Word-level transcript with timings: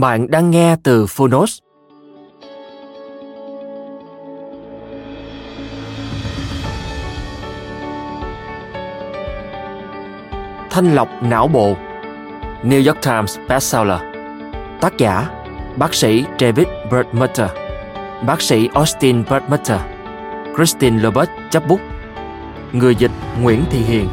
Bạn 0.00 0.30
đang 0.30 0.50
nghe 0.50 0.76
từ 0.82 1.06
Phonos. 1.06 1.58
Thanh 10.70 10.94
lọc 10.94 11.08
não 11.22 11.48
bộ. 11.48 11.76
New 12.62 12.86
York 12.86 13.02
Times 13.02 13.38
bestseller. 13.48 14.00
Tác 14.80 14.98
giả, 14.98 15.28
Bác 15.76 15.94
sĩ 15.94 16.24
David 16.40 16.66
Perlmutter 16.90 17.50
Bác 18.26 18.42
sĩ 18.42 18.68
Austin 18.74 19.24
Perlmutter 19.24 19.80
Christine 20.56 21.02
Lobert 21.02 21.30
chấp 21.50 21.68
bút. 21.68 21.80
Người 22.72 22.94
dịch 22.94 23.12
Nguyễn 23.42 23.64
Thị 23.70 23.78
Hiền. 23.78 24.08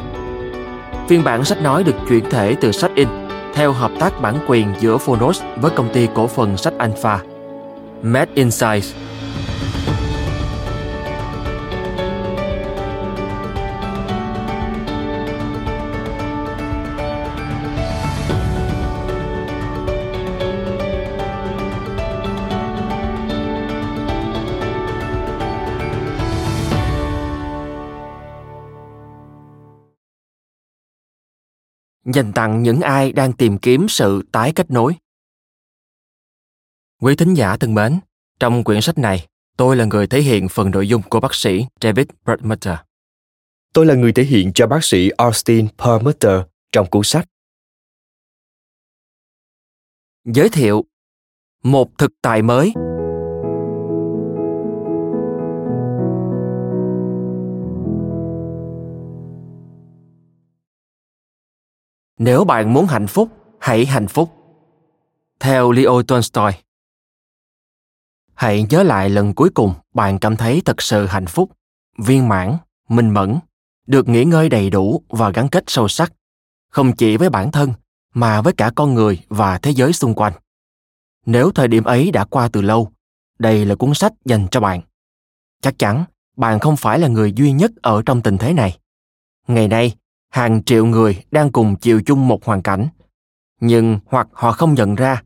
Phiên 1.07 1.23
bản 1.23 1.45
sách 1.45 1.61
nói 1.61 1.83
được 1.83 1.95
chuyển 2.09 2.29
thể 2.29 2.55
từ 2.61 2.71
sách 2.71 2.91
in 2.95 3.24
theo 3.55 3.71
hợp 3.71 3.91
tác 3.99 4.21
bản 4.21 4.35
quyền 4.47 4.73
giữa 4.79 4.97
Phonos 4.97 5.41
với 5.57 5.71
công 5.75 5.89
ty 5.93 6.07
cổ 6.15 6.27
phần 6.27 6.57
sách 6.57 6.73
Alpha. 6.77 7.19
Mad 8.01 8.27
Insights 8.33 8.93
dành 32.15 32.33
tặng 32.33 32.63
những 32.63 32.81
ai 32.81 33.11
đang 33.11 33.33
tìm 33.33 33.57
kiếm 33.57 33.85
sự 33.89 34.23
tái 34.31 34.51
kết 34.55 34.71
nối. 34.71 34.95
Quý 37.01 37.15
thính 37.15 37.33
giả 37.33 37.57
thân 37.57 37.73
mến, 37.73 37.99
trong 38.39 38.63
quyển 38.63 38.81
sách 38.81 38.97
này, 38.97 39.27
tôi 39.57 39.75
là 39.75 39.85
người 39.85 40.07
thể 40.07 40.21
hiện 40.21 40.49
phần 40.49 40.71
nội 40.71 40.87
dung 40.87 41.01
của 41.09 41.19
bác 41.19 41.35
sĩ 41.35 41.65
David 41.81 42.07
Perlmutter. 42.25 42.75
Tôi 43.73 43.85
là 43.85 43.95
người 43.95 44.13
thể 44.13 44.23
hiện 44.23 44.51
cho 44.55 44.67
bác 44.67 44.83
sĩ 44.83 45.09
Austin 45.09 45.67
Perlmutter 45.77 46.41
trong 46.71 46.89
cuốn 46.89 47.03
sách. 47.03 47.27
Giới 50.25 50.49
thiệu 50.49 50.85
Một 51.63 51.97
thực 51.97 52.11
tại 52.21 52.41
mới 52.41 52.73
Nếu 62.17 62.43
bạn 62.43 62.73
muốn 62.73 62.85
hạnh 62.85 63.07
phúc, 63.07 63.29
hãy 63.59 63.85
hạnh 63.85 64.07
phúc. 64.07 64.31
Theo 65.39 65.71
Leo 65.71 66.03
Tolstoy. 66.03 66.51
Hãy 68.33 68.65
nhớ 68.69 68.83
lại 68.83 69.09
lần 69.09 69.33
cuối 69.33 69.49
cùng 69.53 69.73
bạn 69.93 70.19
cảm 70.19 70.37
thấy 70.37 70.61
thật 70.65 70.81
sự 70.81 71.05
hạnh 71.05 71.25
phúc, 71.25 71.51
viên 71.97 72.27
mãn, 72.27 72.57
minh 72.89 73.09
mẫn, 73.09 73.39
được 73.87 74.09
nghỉ 74.09 74.25
ngơi 74.25 74.49
đầy 74.49 74.69
đủ 74.69 75.03
và 75.09 75.29
gắn 75.29 75.49
kết 75.49 75.63
sâu 75.67 75.87
sắc, 75.87 76.13
không 76.69 76.95
chỉ 76.95 77.17
với 77.17 77.29
bản 77.29 77.51
thân 77.51 77.73
mà 78.13 78.41
với 78.41 78.53
cả 78.53 78.71
con 78.75 78.93
người 78.93 79.21
và 79.29 79.57
thế 79.57 79.71
giới 79.71 79.93
xung 79.93 80.13
quanh. 80.13 80.33
Nếu 81.25 81.51
thời 81.51 81.67
điểm 81.67 81.83
ấy 81.83 82.11
đã 82.11 82.25
qua 82.25 82.49
từ 82.53 82.61
lâu, 82.61 82.91
đây 83.39 83.65
là 83.65 83.75
cuốn 83.75 83.93
sách 83.93 84.13
dành 84.25 84.47
cho 84.51 84.59
bạn. 84.59 84.81
Chắc 85.61 85.79
chắn 85.79 86.05
bạn 86.37 86.59
không 86.59 86.77
phải 86.77 86.99
là 86.99 87.07
người 87.07 87.33
duy 87.35 87.51
nhất 87.51 87.71
ở 87.81 88.01
trong 88.05 88.21
tình 88.21 88.37
thế 88.37 88.53
này. 88.53 88.77
Ngày 89.47 89.67
nay, 89.67 89.95
hàng 90.35 90.63
triệu 90.63 90.85
người 90.85 91.23
đang 91.31 91.51
cùng 91.51 91.75
chịu 91.75 92.01
chung 92.05 92.27
một 92.27 92.45
hoàn 92.45 92.61
cảnh. 92.61 92.87
Nhưng 93.61 93.99
hoặc 94.05 94.27
họ 94.31 94.51
không 94.51 94.73
nhận 94.73 94.95
ra, 94.95 95.23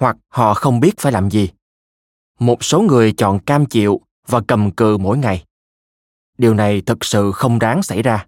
hoặc 0.00 0.16
họ 0.28 0.54
không 0.54 0.80
biết 0.80 0.98
phải 0.98 1.12
làm 1.12 1.30
gì. 1.30 1.50
Một 2.38 2.64
số 2.64 2.80
người 2.80 3.12
chọn 3.12 3.38
cam 3.38 3.66
chịu 3.66 4.00
và 4.26 4.40
cầm 4.48 4.70
cự 4.70 4.98
mỗi 4.98 5.18
ngày. 5.18 5.44
Điều 6.38 6.54
này 6.54 6.82
thực 6.86 7.04
sự 7.04 7.32
không 7.32 7.58
đáng 7.58 7.82
xảy 7.82 8.02
ra. 8.02 8.26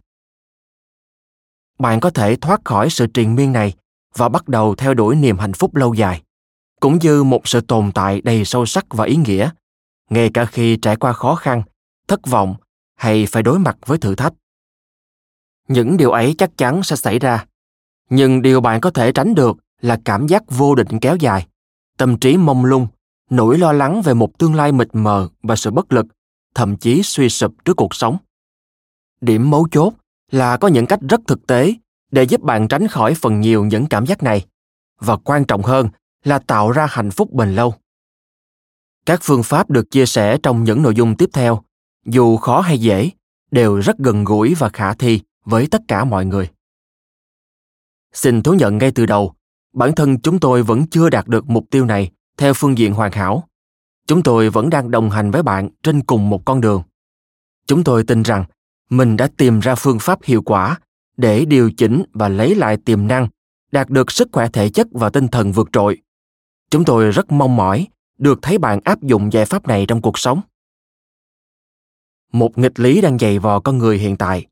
Bạn 1.78 2.00
có 2.00 2.10
thể 2.10 2.36
thoát 2.36 2.60
khỏi 2.64 2.90
sự 2.90 3.06
triền 3.14 3.34
miên 3.34 3.52
này 3.52 3.74
và 4.14 4.28
bắt 4.28 4.48
đầu 4.48 4.74
theo 4.74 4.94
đuổi 4.94 5.16
niềm 5.16 5.38
hạnh 5.38 5.52
phúc 5.52 5.74
lâu 5.74 5.94
dài, 5.94 6.22
cũng 6.80 6.98
như 6.98 7.22
một 7.22 7.48
sự 7.48 7.60
tồn 7.60 7.92
tại 7.92 8.20
đầy 8.20 8.44
sâu 8.44 8.66
sắc 8.66 8.86
và 8.90 9.04
ý 9.04 9.16
nghĩa, 9.16 9.50
ngay 10.10 10.30
cả 10.34 10.44
khi 10.44 10.76
trải 10.76 10.96
qua 10.96 11.12
khó 11.12 11.34
khăn, 11.34 11.62
thất 12.08 12.26
vọng 12.26 12.54
hay 12.94 13.26
phải 13.26 13.42
đối 13.42 13.58
mặt 13.58 13.76
với 13.86 13.98
thử 13.98 14.14
thách 14.14 14.32
những 15.68 15.96
điều 15.96 16.10
ấy 16.10 16.34
chắc 16.38 16.50
chắn 16.56 16.82
sẽ 16.82 16.96
xảy 16.96 17.18
ra. 17.18 17.46
Nhưng 18.10 18.42
điều 18.42 18.60
bạn 18.60 18.80
có 18.80 18.90
thể 18.90 19.12
tránh 19.12 19.34
được 19.34 19.56
là 19.80 20.00
cảm 20.04 20.26
giác 20.26 20.42
vô 20.48 20.74
định 20.74 20.98
kéo 21.00 21.16
dài. 21.16 21.46
Tâm 21.98 22.18
trí 22.18 22.36
mông 22.36 22.64
lung, 22.64 22.86
nỗi 23.30 23.58
lo 23.58 23.72
lắng 23.72 24.02
về 24.02 24.14
một 24.14 24.38
tương 24.38 24.54
lai 24.54 24.72
mịt 24.72 24.88
mờ 24.92 25.28
và 25.42 25.56
sự 25.56 25.70
bất 25.70 25.92
lực, 25.92 26.06
thậm 26.54 26.76
chí 26.76 27.02
suy 27.02 27.28
sụp 27.28 27.64
trước 27.64 27.76
cuộc 27.76 27.94
sống. 27.94 28.16
Điểm 29.20 29.50
mấu 29.50 29.68
chốt 29.70 29.92
là 30.30 30.56
có 30.56 30.68
những 30.68 30.86
cách 30.86 31.00
rất 31.08 31.20
thực 31.26 31.46
tế 31.46 31.74
để 32.10 32.22
giúp 32.22 32.40
bạn 32.40 32.68
tránh 32.68 32.88
khỏi 32.88 33.14
phần 33.14 33.40
nhiều 33.40 33.64
những 33.64 33.86
cảm 33.86 34.06
giác 34.06 34.22
này. 34.22 34.46
Và 34.98 35.16
quan 35.16 35.44
trọng 35.44 35.62
hơn 35.62 35.88
là 36.24 36.38
tạo 36.38 36.70
ra 36.70 36.86
hạnh 36.90 37.10
phúc 37.10 37.32
bền 37.32 37.54
lâu. 37.54 37.74
Các 39.06 39.20
phương 39.22 39.42
pháp 39.42 39.70
được 39.70 39.90
chia 39.90 40.06
sẻ 40.06 40.38
trong 40.42 40.64
những 40.64 40.82
nội 40.82 40.94
dung 40.94 41.16
tiếp 41.16 41.30
theo, 41.32 41.62
dù 42.06 42.36
khó 42.36 42.60
hay 42.60 42.78
dễ, 42.78 43.10
đều 43.50 43.76
rất 43.76 43.98
gần 43.98 44.24
gũi 44.24 44.54
và 44.54 44.68
khả 44.68 44.94
thi 44.94 45.20
với 45.44 45.66
tất 45.66 45.82
cả 45.88 46.04
mọi 46.04 46.26
người. 46.26 46.48
Xin 48.12 48.42
thú 48.42 48.54
nhận 48.54 48.78
ngay 48.78 48.92
từ 48.94 49.06
đầu, 49.06 49.34
bản 49.72 49.94
thân 49.94 50.20
chúng 50.20 50.40
tôi 50.40 50.62
vẫn 50.62 50.86
chưa 50.86 51.10
đạt 51.10 51.26
được 51.26 51.48
mục 51.48 51.64
tiêu 51.70 51.84
này 51.84 52.10
theo 52.36 52.54
phương 52.54 52.78
diện 52.78 52.92
hoàn 52.92 53.12
hảo. 53.12 53.48
Chúng 54.06 54.22
tôi 54.22 54.50
vẫn 54.50 54.70
đang 54.70 54.90
đồng 54.90 55.10
hành 55.10 55.30
với 55.30 55.42
bạn 55.42 55.70
trên 55.82 56.00
cùng 56.00 56.30
một 56.30 56.44
con 56.44 56.60
đường. 56.60 56.82
Chúng 57.66 57.84
tôi 57.84 58.04
tin 58.04 58.22
rằng 58.22 58.44
mình 58.90 59.16
đã 59.16 59.28
tìm 59.36 59.60
ra 59.60 59.74
phương 59.74 59.98
pháp 59.98 60.18
hiệu 60.24 60.42
quả 60.42 60.78
để 61.16 61.44
điều 61.44 61.70
chỉnh 61.70 62.02
và 62.12 62.28
lấy 62.28 62.54
lại 62.54 62.76
tiềm 62.76 63.06
năng, 63.06 63.28
đạt 63.72 63.90
được 63.90 64.10
sức 64.10 64.28
khỏe 64.32 64.48
thể 64.52 64.68
chất 64.68 64.86
và 64.90 65.10
tinh 65.10 65.28
thần 65.28 65.52
vượt 65.52 65.68
trội. 65.72 66.02
Chúng 66.70 66.84
tôi 66.84 67.10
rất 67.10 67.32
mong 67.32 67.56
mỏi 67.56 67.86
được 68.18 68.38
thấy 68.42 68.58
bạn 68.58 68.80
áp 68.84 69.02
dụng 69.02 69.32
giải 69.32 69.44
pháp 69.44 69.68
này 69.68 69.84
trong 69.88 70.02
cuộc 70.02 70.18
sống. 70.18 70.40
Một 72.32 72.58
nghịch 72.58 72.80
lý 72.80 73.00
đang 73.00 73.18
dày 73.18 73.38
vò 73.38 73.60
con 73.60 73.78
người 73.78 73.98
hiện 73.98 74.16
tại 74.16 74.46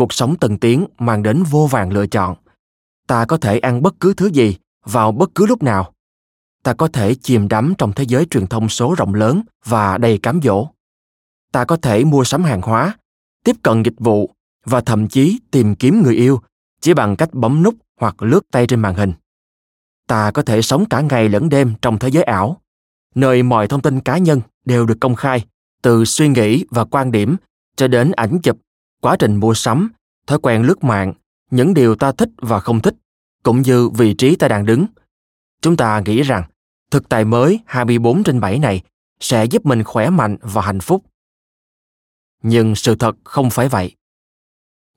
cuộc 0.00 0.12
sống 0.12 0.36
tân 0.36 0.58
tiến 0.58 0.86
mang 0.98 1.22
đến 1.22 1.42
vô 1.42 1.66
vàng 1.66 1.92
lựa 1.92 2.06
chọn. 2.06 2.36
Ta 3.06 3.24
có 3.24 3.36
thể 3.36 3.58
ăn 3.58 3.82
bất 3.82 3.94
cứ 4.00 4.14
thứ 4.14 4.26
gì 4.26 4.56
vào 4.84 5.12
bất 5.12 5.30
cứ 5.34 5.46
lúc 5.46 5.62
nào. 5.62 5.92
Ta 6.62 6.74
có 6.74 6.88
thể 6.88 7.14
chìm 7.14 7.48
đắm 7.48 7.74
trong 7.78 7.92
thế 7.92 8.04
giới 8.08 8.26
truyền 8.30 8.46
thông 8.46 8.68
số 8.68 8.94
rộng 8.98 9.14
lớn 9.14 9.42
và 9.64 9.98
đầy 9.98 10.18
cám 10.18 10.40
dỗ. 10.42 10.68
Ta 11.52 11.64
có 11.64 11.76
thể 11.76 12.04
mua 12.04 12.24
sắm 12.24 12.44
hàng 12.44 12.62
hóa 12.62 12.96
tiếp 13.44 13.56
cận 13.62 13.82
dịch 13.82 13.94
vụ 13.98 14.30
và 14.64 14.80
thậm 14.80 15.08
chí 15.08 15.40
tìm 15.50 15.74
kiếm 15.74 16.02
người 16.02 16.14
yêu 16.14 16.40
chỉ 16.80 16.94
bằng 16.94 17.16
cách 17.16 17.34
bấm 17.34 17.62
nút 17.62 17.74
hoặc 18.00 18.22
lướt 18.22 18.40
tay 18.50 18.66
trên 18.66 18.80
màn 18.80 18.94
hình. 18.94 19.12
Ta 20.06 20.30
có 20.30 20.42
thể 20.42 20.62
sống 20.62 20.84
cả 20.84 21.00
ngày 21.00 21.28
lẫn 21.28 21.48
đêm 21.48 21.74
trong 21.82 21.98
thế 21.98 22.08
giới 22.08 22.22
ảo 22.22 22.60
nơi 23.14 23.42
mọi 23.42 23.68
thông 23.68 23.82
tin 23.82 24.00
cá 24.00 24.18
nhân 24.18 24.40
đều 24.64 24.86
được 24.86 24.96
công 25.00 25.14
khai, 25.14 25.44
từ 25.82 26.04
suy 26.04 26.28
nghĩ 26.28 26.64
và 26.70 26.84
quan 26.84 27.12
điểm 27.12 27.36
cho 27.76 27.88
đến 27.88 28.12
ảnh 28.12 28.40
chụp, 28.42 28.56
quá 29.00 29.16
trình 29.18 29.36
mua 29.36 29.54
sắm, 29.54 29.92
thói 30.26 30.38
quen 30.38 30.62
lướt 30.62 30.84
mạng, 30.84 31.12
những 31.50 31.74
điều 31.74 31.94
ta 31.94 32.12
thích 32.12 32.28
và 32.36 32.60
không 32.60 32.80
thích, 32.80 32.94
cũng 33.42 33.62
như 33.62 33.88
vị 33.88 34.14
trí 34.14 34.36
ta 34.36 34.48
đang 34.48 34.66
đứng. 34.66 34.86
Chúng 35.62 35.76
ta 35.76 36.02
nghĩ 36.06 36.22
rằng 36.22 36.42
thực 36.90 37.08
tại 37.08 37.24
mới 37.24 37.60
24 37.66 38.22
trên 38.22 38.40
7 38.40 38.58
này 38.58 38.82
sẽ 39.20 39.44
giúp 39.44 39.66
mình 39.66 39.84
khỏe 39.84 40.10
mạnh 40.10 40.36
và 40.40 40.62
hạnh 40.62 40.80
phúc. 40.80 41.04
Nhưng 42.42 42.74
sự 42.74 42.94
thật 42.94 43.16
không 43.24 43.50
phải 43.50 43.68
vậy. 43.68 43.96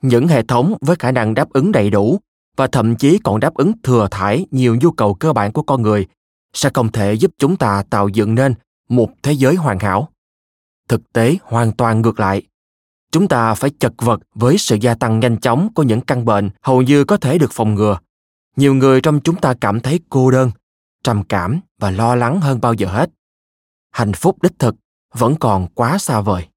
Những 0.02 0.28
hệ 0.28 0.44
thống 0.44 0.78
với 0.82 0.96
khả 0.96 1.12
năng 1.12 1.34
đáp 1.34 1.50
ứng 1.50 1.72
đầy 1.72 1.90
đủ 1.90 2.20
và 2.58 2.68
thậm 2.68 2.96
chí 2.96 3.20
còn 3.24 3.40
đáp 3.40 3.54
ứng 3.54 3.72
thừa 3.84 4.08
thải 4.12 4.46
nhiều 4.52 4.78
nhu 4.82 4.92
cầu 4.92 5.14
cơ 5.14 5.34
bản 5.34 5.52
của 5.52 5.64
con 5.64 5.82
người 5.82 6.08
sẽ 6.54 6.70
không 6.74 6.92
thể 6.92 7.14
giúp 7.14 7.32
chúng 7.38 7.56
ta 7.56 7.84
tạo 7.90 8.08
dựng 8.08 8.36
nên 8.36 8.54
một 8.90 9.10
thế 9.24 9.32
giới 9.32 9.56
hoàn 9.56 9.80
hảo 9.80 10.10
thực 10.90 11.14
tế 11.14 11.36
hoàn 11.42 11.72
toàn 11.72 12.02
ngược 12.02 12.20
lại 12.20 12.42
chúng 13.14 13.28
ta 13.28 13.54
phải 13.54 13.70
chật 13.80 13.94
vật 13.98 14.20
với 14.36 14.58
sự 14.58 14.78
gia 14.82 14.96
tăng 14.96 15.20
nhanh 15.20 15.38
chóng 15.38 15.70
của 15.76 15.84
những 15.84 16.02
căn 16.02 16.26
bệnh 16.26 16.50
hầu 16.62 16.82
như 16.82 17.04
có 17.04 17.18
thể 17.18 17.38
được 17.38 17.52
phòng 17.52 17.76
ngừa. 17.76 17.98
Nhiều 18.56 18.74
người 18.74 19.02
trong 19.02 19.20
chúng 19.20 19.36
ta 19.36 19.54
cảm 19.62 19.80
thấy 19.80 20.00
cô 20.10 20.32
đơn, 20.32 20.52
trầm 21.04 21.24
cảm 21.24 21.60
và 21.80 21.92
lo 21.92 22.16
lắng 22.16 22.42
hơn 22.42 22.62
bao 22.62 22.74
giờ 22.74 22.88
hết. 22.88 23.10
Hạnh 23.92 24.14
phúc 24.14 24.42
đích 24.42 24.60
thực 24.60 24.76
vẫn 25.14 25.36
còn 25.36 25.68
quá 25.68 25.98
xa 25.98 26.22
vời. 26.22 26.48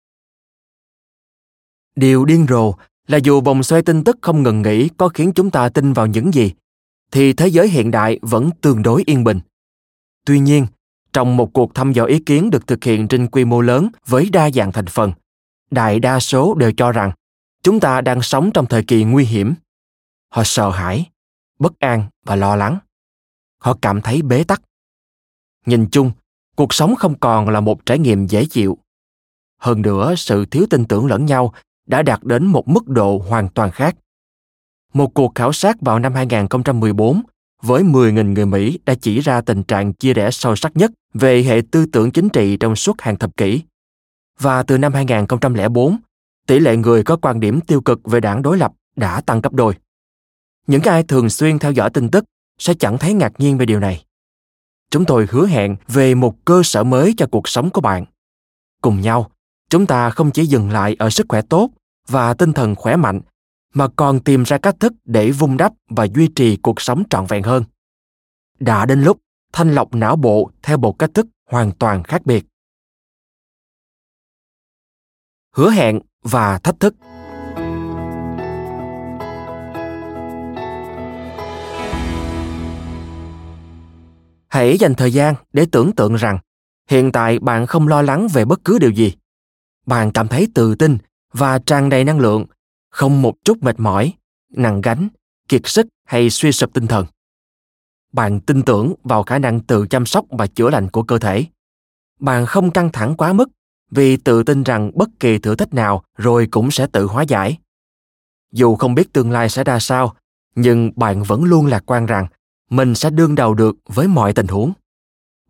Điều 1.96 2.24
điên 2.24 2.46
rồ 2.48 2.74
là 3.06 3.18
dù 3.18 3.40
vòng 3.40 3.62
xoay 3.62 3.82
tin 3.82 4.04
tức 4.04 4.18
không 4.22 4.42
ngừng 4.42 4.62
nghỉ 4.62 4.88
có 4.96 5.08
khiến 5.08 5.32
chúng 5.34 5.50
ta 5.50 5.68
tin 5.68 5.92
vào 5.92 6.06
những 6.06 6.34
gì, 6.34 6.52
thì 7.12 7.32
thế 7.32 7.48
giới 7.48 7.68
hiện 7.68 7.90
đại 7.90 8.18
vẫn 8.22 8.50
tương 8.60 8.82
đối 8.82 9.02
yên 9.06 9.24
bình. 9.24 9.40
Tuy 10.26 10.38
nhiên, 10.38 10.66
trong 11.12 11.36
một 11.36 11.52
cuộc 11.52 11.74
thăm 11.74 11.92
dò 11.92 12.04
ý 12.04 12.18
kiến 12.18 12.50
được 12.50 12.66
thực 12.66 12.84
hiện 12.84 13.08
trên 13.08 13.26
quy 13.26 13.44
mô 13.44 13.60
lớn 13.60 13.88
với 14.06 14.28
đa 14.32 14.50
dạng 14.50 14.72
thành 14.72 14.86
phần 14.86 15.12
đại 15.70 16.00
đa 16.00 16.20
số 16.20 16.54
đều 16.54 16.72
cho 16.76 16.92
rằng 16.92 17.12
chúng 17.62 17.80
ta 17.80 18.00
đang 18.00 18.22
sống 18.22 18.50
trong 18.54 18.66
thời 18.66 18.82
kỳ 18.84 19.04
nguy 19.04 19.24
hiểm 19.24 19.54
họ 20.28 20.42
sợ 20.44 20.70
hãi, 20.70 21.10
bất 21.58 21.78
an 21.78 22.04
và 22.24 22.36
lo 22.36 22.56
lắng 22.56 22.78
họ 23.58 23.78
cảm 23.82 24.00
thấy 24.00 24.22
bế 24.22 24.44
tắc 24.44 24.62
nhìn 25.66 25.86
chung, 25.90 26.10
cuộc 26.56 26.74
sống 26.74 26.94
không 26.96 27.18
còn 27.18 27.48
là 27.48 27.60
một 27.60 27.86
trải 27.86 27.98
nghiệm 27.98 28.26
dễ 28.26 28.44
chịu 28.44 28.78
hơn 29.58 29.82
nữa, 29.82 30.14
sự 30.16 30.44
thiếu 30.44 30.66
tin 30.70 30.84
tưởng 30.84 31.06
lẫn 31.06 31.26
nhau 31.26 31.52
đã 31.86 32.02
đạt 32.02 32.22
đến 32.22 32.46
một 32.46 32.68
mức 32.68 32.88
độ 32.88 33.22
hoàn 33.28 33.48
toàn 33.48 33.70
khác. 33.70 33.96
Một 34.94 35.14
cuộc 35.14 35.34
khảo 35.34 35.52
sát 35.52 35.76
vào 35.80 35.98
năm 35.98 36.14
2014 36.14 37.22
với 37.62 37.82
10.000 37.82 38.32
người 38.32 38.46
Mỹ 38.46 38.78
đã 38.86 38.94
chỉ 38.94 39.20
ra 39.20 39.40
tình 39.40 39.62
trạng 39.62 39.92
chia 39.92 40.14
rẽ 40.14 40.30
sâu 40.30 40.56
sắc 40.56 40.76
nhất 40.76 40.90
về 41.14 41.42
hệ 41.42 41.62
tư 41.70 41.86
tưởng 41.86 42.10
chính 42.10 42.28
trị 42.28 42.56
trong 42.56 42.76
suốt 42.76 43.00
hàng 43.00 43.16
thập 43.16 43.36
kỷ. 43.36 43.62
Và 44.40 44.62
từ 44.62 44.78
năm 44.78 44.94
2004, 44.94 45.96
tỷ 46.46 46.58
lệ 46.58 46.76
người 46.76 47.04
có 47.04 47.16
quan 47.16 47.40
điểm 47.40 47.60
tiêu 47.60 47.80
cực 47.80 48.00
về 48.04 48.20
đảng 48.20 48.42
đối 48.42 48.58
lập 48.58 48.72
đã 48.96 49.20
tăng 49.20 49.40
gấp 49.40 49.52
đôi. 49.52 49.74
Những 50.66 50.82
ai 50.82 51.02
thường 51.02 51.30
xuyên 51.30 51.58
theo 51.58 51.72
dõi 51.72 51.90
tin 51.90 52.10
tức 52.10 52.24
sẽ 52.58 52.74
chẳng 52.74 52.98
thấy 52.98 53.14
ngạc 53.14 53.32
nhiên 53.38 53.58
về 53.58 53.66
điều 53.66 53.80
này. 53.80 54.04
Chúng 54.90 55.04
tôi 55.04 55.26
hứa 55.30 55.46
hẹn 55.46 55.76
về 55.88 56.14
một 56.14 56.44
cơ 56.44 56.62
sở 56.64 56.84
mới 56.84 57.14
cho 57.16 57.26
cuộc 57.26 57.48
sống 57.48 57.70
của 57.70 57.80
bạn. 57.80 58.04
Cùng 58.82 59.00
nhau, 59.00 59.30
chúng 59.70 59.86
ta 59.86 60.10
không 60.10 60.30
chỉ 60.30 60.46
dừng 60.46 60.70
lại 60.70 60.96
ở 60.98 61.10
sức 61.10 61.26
khỏe 61.28 61.42
tốt 61.42 61.70
và 62.08 62.34
tinh 62.34 62.52
thần 62.52 62.74
khỏe 62.74 62.96
mạnh 62.96 63.20
mà 63.74 63.88
còn 63.96 64.20
tìm 64.20 64.42
ra 64.42 64.58
cách 64.58 64.76
thức 64.80 64.92
để 65.04 65.30
vun 65.30 65.56
đắp 65.56 65.72
và 65.90 66.06
duy 66.14 66.28
trì 66.28 66.56
cuộc 66.56 66.80
sống 66.80 67.02
trọn 67.10 67.26
vẹn 67.26 67.42
hơn 67.42 67.64
đã 68.60 68.86
đến 68.86 69.02
lúc 69.02 69.18
thanh 69.52 69.74
lọc 69.74 69.94
não 69.94 70.16
bộ 70.16 70.50
theo 70.62 70.78
một 70.78 70.98
cách 70.98 71.10
thức 71.14 71.26
hoàn 71.50 71.72
toàn 71.72 72.02
khác 72.02 72.26
biệt 72.26 72.46
hứa 75.56 75.70
hẹn 75.70 76.00
và 76.22 76.58
thách 76.58 76.80
thức 76.80 76.94
hãy 84.48 84.78
dành 84.78 84.94
thời 84.94 85.12
gian 85.12 85.34
để 85.52 85.66
tưởng 85.72 85.92
tượng 85.92 86.14
rằng 86.14 86.38
hiện 86.90 87.12
tại 87.12 87.38
bạn 87.38 87.66
không 87.66 87.88
lo 87.88 88.02
lắng 88.02 88.28
về 88.28 88.44
bất 88.44 88.64
cứ 88.64 88.78
điều 88.78 88.90
gì 88.90 89.12
bạn 89.86 90.12
cảm 90.12 90.28
thấy 90.28 90.48
tự 90.54 90.74
tin 90.74 90.98
và 91.32 91.58
tràn 91.58 91.88
đầy 91.88 92.04
năng 92.04 92.18
lượng, 92.18 92.46
không 92.90 93.22
một 93.22 93.34
chút 93.44 93.62
mệt 93.62 93.80
mỏi, 93.80 94.12
nặng 94.50 94.80
gánh, 94.80 95.08
kiệt 95.48 95.62
sức 95.64 95.86
hay 96.04 96.30
suy 96.30 96.52
sụp 96.52 96.74
tinh 96.74 96.86
thần. 96.86 97.06
Bạn 98.12 98.40
tin 98.40 98.62
tưởng 98.62 98.94
vào 99.04 99.22
khả 99.22 99.38
năng 99.38 99.60
tự 99.60 99.86
chăm 99.90 100.06
sóc 100.06 100.24
và 100.30 100.46
chữa 100.46 100.70
lành 100.70 100.88
của 100.90 101.02
cơ 101.02 101.18
thể. 101.18 101.44
Bạn 102.20 102.46
không 102.46 102.70
căng 102.70 102.92
thẳng 102.92 103.14
quá 103.16 103.32
mức 103.32 103.48
vì 103.90 104.16
tự 104.16 104.42
tin 104.42 104.62
rằng 104.62 104.90
bất 104.94 105.08
kỳ 105.20 105.38
thử 105.38 105.54
thách 105.54 105.74
nào 105.74 106.02
rồi 106.16 106.48
cũng 106.50 106.70
sẽ 106.70 106.86
tự 106.86 107.06
hóa 107.06 107.22
giải. 107.22 107.58
Dù 108.52 108.76
không 108.76 108.94
biết 108.94 109.12
tương 109.12 109.30
lai 109.30 109.48
sẽ 109.48 109.64
ra 109.64 109.78
sao, 109.78 110.14
nhưng 110.54 110.90
bạn 110.96 111.22
vẫn 111.22 111.44
luôn 111.44 111.66
lạc 111.66 111.82
quan 111.86 112.06
rằng 112.06 112.26
mình 112.70 112.94
sẽ 112.94 113.10
đương 113.10 113.34
đầu 113.34 113.54
được 113.54 113.76
với 113.88 114.08
mọi 114.08 114.32
tình 114.32 114.46
huống. 114.46 114.72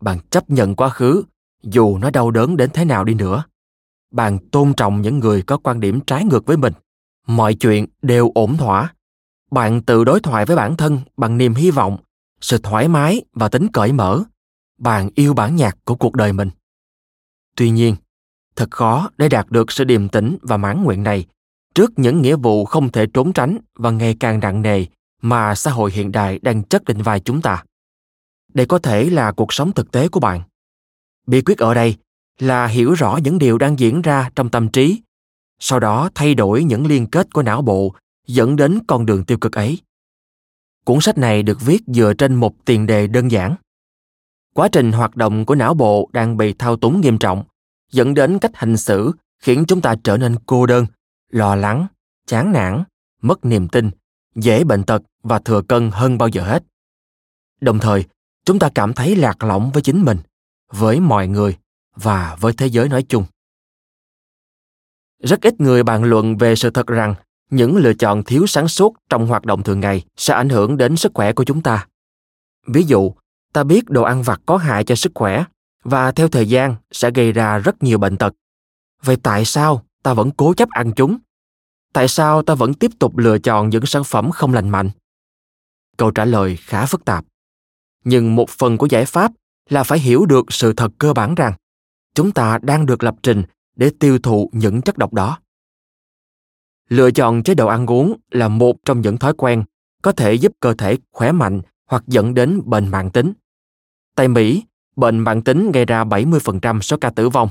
Bạn 0.01 0.19
chấp 0.29 0.49
nhận 0.49 0.75
quá 0.75 0.89
khứ, 0.89 1.23
dù 1.63 1.97
nó 1.97 2.09
đau 2.09 2.31
đớn 2.31 2.57
đến 2.57 2.69
thế 2.73 2.85
nào 2.85 3.03
đi 3.03 3.13
nữa. 3.13 3.43
Bạn 4.11 4.39
tôn 4.51 4.73
trọng 4.73 5.01
những 5.01 5.19
người 5.19 5.41
có 5.41 5.57
quan 5.57 5.79
điểm 5.79 5.99
trái 6.07 6.25
ngược 6.25 6.45
với 6.45 6.57
mình. 6.57 6.73
Mọi 7.27 7.53
chuyện 7.53 7.85
đều 8.01 8.31
ổn 8.35 8.57
thỏa. 8.57 8.93
Bạn 9.51 9.81
tự 9.81 10.03
đối 10.03 10.19
thoại 10.19 10.45
với 10.45 10.55
bản 10.55 10.77
thân 10.77 10.99
bằng 11.17 11.37
niềm 11.37 11.53
hy 11.53 11.71
vọng 11.71 11.97
sự 12.41 12.57
thoải 12.57 12.87
mái 12.87 13.21
và 13.33 13.49
tính 13.49 13.67
cởi 13.73 13.91
mở. 13.91 14.23
Bạn 14.77 15.09
yêu 15.15 15.33
bản 15.33 15.55
nhạc 15.55 15.77
của 15.85 15.95
cuộc 15.95 16.15
đời 16.15 16.33
mình. 16.33 16.49
Tuy 17.55 17.69
nhiên 17.69 17.95
thật 18.57 18.71
khó 18.71 19.09
để 19.17 19.29
đạt 19.29 19.49
được 19.49 19.71
sự 19.71 19.83
điềm 19.83 20.09
tĩnh 20.09 20.37
và 20.41 20.57
mãn 20.57 20.83
nguyện 20.83 21.03
này. 21.03 21.25
Trước 21.75 21.91
những 21.99 22.21
nghĩa 22.21 22.35
vụ 22.35 22.65
không 22.65 22.91
thể 22.91 23.05
trốn 23.13 23.33
tránh 23.33 23.57
và 23.75 23.91
ngày 23.91 24.15
càng 24.19 24.39
nặng 24.39 24.61
nề 24.61 24.85
mà 25.21 25.55
xã 25.55 25.71
hội 25.71 25.91
hiện 25.91 26.11
đại 26.11 26.39
đang 26.39 26.63
chất 26.63 26.89
lên 26.89 27.01
vai 27.01 27.19
chúng 27.19 27.41
ta. 27.41 27.63
Đây 28.53 28.65
có 28.65 28.79
thể 28.79 29.09
là 29.09 29.31
cuộc 29.31 29.53
sống 29.53 29.71
thực 29.71 29.91
tế 29.91 30.07
của 30.07 30.19
bạn. 30.19 30.41
Bí 31.27 31.41
quyết 31.41 31.57
ở 31.57 31.73
đây 31.73 31.95
là 32.39 32.67
hiểu 32.67 32.93
rõ 32.93 33.19
những 33.23 33.39
điều 33.39 33.57
đang 33.57 33.79
diễn 33.79 34.01
ra 34.01 34.29
trong 34.35 34.49
tâm 34.49 34.69
trí, 34.69 35.01
sau 35.59 35.79
đó 35.79 36.09
thay 36.15 36.35
đổi 36.35 36.63
những 36.63 36.87
liên 36.87 37.07
kết 37.07 37.33
của 37.33 37.43
não 37.43 37.61
bộ 37.61 37.95
dẫn 38.27 38.55
đến 38.55 38.79
con 38.87 39.05
đường 39.05 39.25
tiêu 39.25 39.37
cực 39.37 39.51
ấy. 39.51 39.79
Cuốn 40.85 41.01
sách 41.01 41.17
này 41.17 41.43
được 41.43 41.61
viết 41.61 41.81
dựa 41.87 42.13
trên 42.13 42.35
một 42.35 42.65
tiền 42.65 42.85
đề 42.85 43.07
đơn 43.07 43.31
giản. 43.31 43.55
Quá 44.53 44.67
trình 44.71 44.91
hoạt 44.91 45.15
động 45.15 45.45
của 45.45 45.55
não 45.55 45.73
bộ 45.73 46.09
đang 46.13 46.37
bị 46.37 46.53
thao 46.53 46.77
túng 46.77 47.01
nghiêm 47.01 47.17
trọng 47.17 47.43
dẫn 47.91 48.13
đến 48.13 48.39
cách 48.39 48.51
hành 48.53 48.77
xử 48.77 49.11
khiến 49.39 49.65
chúng 49.67 49.81
ta 49.81 49.95
trở 50.03 50.17
nên 50.17 50.35
cô 50.45 50.65
đơn, 50.65 50.85
lo 51.29 51.55
lắng, 51.55 51.87
chán 52.27 52.51
nản, 52.51 52.83
mất 53.21 53.45
niềm 53.45 53.67
tin, 53.67 53.89
dễ 54.35 54.63
bệnh 54.63 54.83
tật 54.83 55.01
và 55.23 55.39
thừa 55.39 55.61
cân 55.61 55.89
hơn 55.93 56.17
bao 56.17 56.27
giờ 56.27 56.43
hết. 56.43 56.63
Đồng 57.61 57.79
thời, 57.79 58.05
chúng 58.45 58.59
ta 58.59 58.69
cảm 58.75 58.93
thấy 58.93 59.15
lạc 59.15 59.43
lõng 59.43 59.71
với 59.71 59.83
chính 59.83 60.05
mình, 60.05 60.17
với 60.71 60.99
mọi 60.99 61.27
người 61.27 61.57
và 61.95 62.35
với 62.39 62.53
thế 62.53 62.67
giới 62.67 62.89
nói 62.89 63.03
chung. 63.09 63.25
Rất 65.23 65.41
ít 65.41 65.61
người 65.61 65.83
bàn 65.83 66.03
luận 66.03 66.37
về 66.37 66.55
sự 66.55 66.69
thật 66.69 66.87
rằng 66.87 67.15
những 67.49 67.77
lựa 67.77 67.93
chọn 67.93 68.23
thiếu 68.23 68.47
sáng 68.47 68.67
suốt 68.67 68.95
trong 69.09 69.27
hoạt 69.27 69.45
động 69.45 69.63
thường 69.63 69.79
ngày 69.79 70.05
sẽ 70.17 70.33
ảnh 70.33 70.49
hưởng 70.49 70.77
đến 70.77 70.97
sức 70.97 71.11
khỏe 71.13 71.33
của 71.33 71.43
chúng 71.43 71.61
ta. 71.61 71.87
Ví 72.67 72.83
dụ, 72.83 73.13
ta 73.53 73.63
biết 73.63 73.89
đồ 73.89 74.03
ăn 74.03 74.23
vặt 74.23 74.41
có 74.45 74.57
hại 74.57 74.83
cho 74.83 74.95
sức 74.95 75.11
khỏe 75.15 75.43
và 75.83 76.11
theo 76.11 76.27
thời 76.27 76.49
gian 76.49 76.75
sẽ 76.91 77.11
gây 77.11 77.31
ra 77.31 77.57
rất 77.57 77.83
nhiều 77.83 77.97
bệnh 77.97 78.17
tật. 78.17 78.33
Vậy 79.03 79.17
tại 79.23 79.45
sao 79.45 79.85
ta 80.03 80.13
vẫn 80.13 80.31
cố 80.31 80.53
chấp 80.53 80.69
ăn 80.69 80.91
chúng? 80.95 81.17
Tại 81.93 82.07
sao 82.07 82.41
ta 82.43 82.55
vẫn 82.55 82.73
tiếp 82.73 82.91
tục 82.99 83.17
lựa 83.17 83.37
chọn 83.37 83.69
những 83.69 83.85
sản 83.85 84.03
phẩm 84.03 84.31
không 84.31 84.53
lành 84.53 84.69
mạnh? 84.69 84.89
Câu 85.97 86.11
trả 86.11 86.25
lời 86.25 86.55
khá 86.55 86.85
phức 86.85 87.05
tạp. 87.05 87.25
Nhưng 88.03 88.35
một 88.35 88.49
phần 88.49 88.77
của 88.77 88.87
giải 88.89 89.05
pháp 89.05 89.31
là 89.69 89.83
phải 89.83 89.99
hiểu 89.99 90.25
được 90.25 90.45
sự 90.49 90.73
thật 90.73 90.91
cơ 90.97 91.13
bản 91.13 91.35
rằng 91.35 91.53
chúng 92.15 92.31
ta 92.31 92.59
đang 92.61 92.85
được 92.85 93.03
lập 93.03 93.15
trình 93.23 93.43
để 93.75 93.91
tiêu 93.99 94.19
thụ 94.19 94.49
những 94.53 94.81
chất 94.81 94.97
độc 94.97 95.13
đó. 95.13 95.39
Lựa 96.89 97.11
chọn 97.11 97.43
chế 97.43 97.55
độ 97.55 97.67
ăn 97.67 97.85
uống 97.85 98.19
là 98.31 98.47
một 98.47 98.75
trong 98.85 99.01
những 99.01 99.17
thói 99.17 99.33
quen 99.33 99.63
có 100.01 100.11
thể 100.11 100.33
giúp 100.33 100.51
cơ 100.59 100.73
thể 100.73 100.97
khỏe 101.11 101.31
mạnh 101.31 101.61
hoặc 101.85 102.03
dẫn 102.07 102.33
đến 102.33 102.61
bệnh 102.65 102.87
mạng 102.87 103.11
tính. 103.11 103.33
Tại 104.15 104.27
Mỹ, 104.27 104.63
bệnh 104.97 105.19
mạng 105.19 105.41
tính 105.41 105.71
gây 105.71 105.85
ra 105.85 106.03
70% 106.03 106.81
số 106.81 106.97
ca 106.97 107.09
tử 107.09 107.29
vong. 107.29 107.49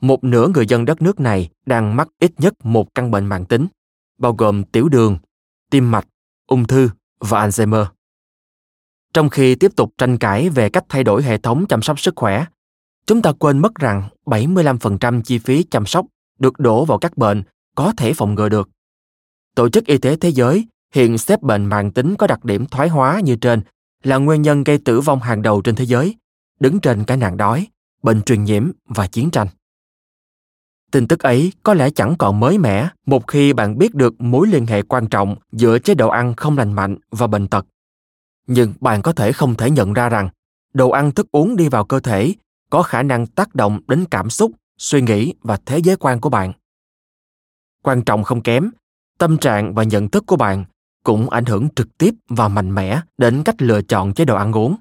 Một 0.00 0.24
nửa 0.24 0.48
người 0.48 0.66
dân 0.66 0.84
đất 0.84 1.02
nước 1.02 1.20
này 1.20 1.48
đang 1.66 1.96
mắc 1.96 2.08
ít 2.20 2.32
nhất 2.38 2.54
một 2.64 2.94
căn 2.94 3.10
bệnh 3.10 3.26
mạng 3.26 3.44
tính, 3.44 3.66
bao 4.18 4.32
gồm 4.32 4.64
tiểu 4.64 4.88
đường, 4.88 5.18
tim 5.70 5.90
mạch, 5.90 6.06
ung 6.46 6.66
thư 6.66 6.90
và 7.20 7.46
Alzheimer. 7.46 7.86
Trong 9.14 9.28
khi 9.28 9.54
tiếp 9.54 9.76
tục 9.76 9.92
tranh 9.98 10.18
cãi 10.18 10.48
về 10.48 10.68
cách 10.68 10.84
thay 10.88 11.04
đổi 11.04 11.22
hệ 11.22 11.38
thống 11.38 11.66
chăm 11.66 11.82
sóc 11.82 12.00
sức 12.00 12.14
khỏe, 12.16 12.46
Chúng 13.06 13.22
ta 13.22 13.32
quên 13.32 13.58
mất 13.58 13.74
rằng 13.74 14.08
75% 14.24 15.22
chi 15.22 15.38
phí 15.38 15.62
chăm 15.62 15.86
sóc 15.86 16.06
được 16.38 16.58
đổ 16.58 16.84
vào 16.84 16.98
các 16.98 17.16
bệnh 17.16 17.42
có 17.74 17.92
thể 17.96 18.12
phòng 18.12 18.34
ngừa 18.34 18.48
được. 18.48 18.68
Tổ 19.54 19.68
chức 19.68 19.86
Y 19.86 19.98
tế 19.98 20.16
Thế 20.16 20.28
giới 20.28 20.66
hiện 20.94 21.18
xếp 21.18 21.42
bệnh 21.42 21.66
mạng 21.66 21.92
tính 21.92 22.14
có 22.16 22.26
đặc 22.26 22.44
điểm 22.44 22.66
thoái 22.66 22.88
hóa 22.88 23.20
như 23.24 23.36
trên 23.36 23.60
là 24.02 24.16
nguyên 24.16 24.42
nhân 24.42 24.64
gây 24.64 24.78
tử 24.78 25.00
vong 25.00 25.20
hàng 25.20 25.42
đầu 25.42 25.60
trên 25.62 25.74
thế 25.74 25.84
giới 25.84 26.14
đứng 26.60 26.80
trên 26.80 27.04
cái 27.04 27.16
nạn 27.16 27.36
đói, 27.36 27.66
bệnh 28.02 28.22
truyền 28.22 28.44
nhiễm 28.44 28.70
và 28.88 29.06
chiến 29.06 29.30
tranh. 29.30 29.46
Tin 30.90 31.08
tức 31.08 31.22
ấy 31.22 31.52
có 31.62 31.74
lẽ 31.74 31.90
chẳng 31.90 32.14
còn 32.18 32.40
mới 32.40 32.58
mẻ 32.58 32.88
một 33.06 33.26
khi 33.26 33.52
bạn 33.52 33.78
biết 33.78 33.94
được 33.94 34.20
mối 34.20 34.46
liên 34.48 34.66
hệ 34.66 34.82
quan 34.82 35.06
trọng 35.06 35.36
giữa 35.52 35.78
chế 35.78 35.94
độ 35.94 36.08
ăn 36.08 36.34
không 36.36 36.58
lành 36.58 36.72
mạnh 36.72 36.96
và 37.10 37.26
bệnh 37.26 37.48
tật. 37.48 37.66
Nhưng 38.46 38.72
bạn 38.80 39.02
có 39.02 39.12
thể 39.12 39.32
không 39.32 39.54
thể 39.54 39.70
nhận 39.70 39.92
ra 39.92 40.08
rằng 40.08 40.28
đồ 40.74 40.90
ăn 40.90 41.12
thức 41.12 41.26
uống 41.32 41.56
đi 41.56 41.68
vào 41.68 41.84
cơ 41.84 42.00
thể 42.00 42.34
có 42.70 42.82
khả 42.82 43.02
năng 43.02 43.26
tác 43.26 43.54
động 43.54 43.80
đến 43.88 44.04
cảm 44.10 44.30
xúc, 44.30 44.52
suy 44.78 45.02
nghĩ 45.02 45.34
và 45.42 45.58
thế 45.66 45.78
giới 45.78 45.96
quan 45.96 46.20
của 46.20 46.30
bạn. 46.30 46.52
Quan 47.82 48.02
trọng 48.02 48.24
không 48.24 48.42
kém, 48.42 48.70
tâm 49.18 49.38
trạng 49.38 49.74
và 49.74 49.82
nhận 49.82 50.08
thức 50.08 50.24
của 50.26 50.36
bạn 50.36 50.64
cũng 51.04 51.30
ảnh 51.30 51.44
hưởng 51.44 51.68
trực 51.76 51.98
tiếp 51.98 52.14
và 52.28 52.48
mạnh 52.48 52.74
mẽ 52.74 53.00
đến 53.18 53.42
cách 53.44 53.62
lựa 53.62 53.82
chọn 53.82 54.14
chế 54.14 54.24
độ 54.24 54.36
ăn 54.36 54.52
uống. 54.52 54.76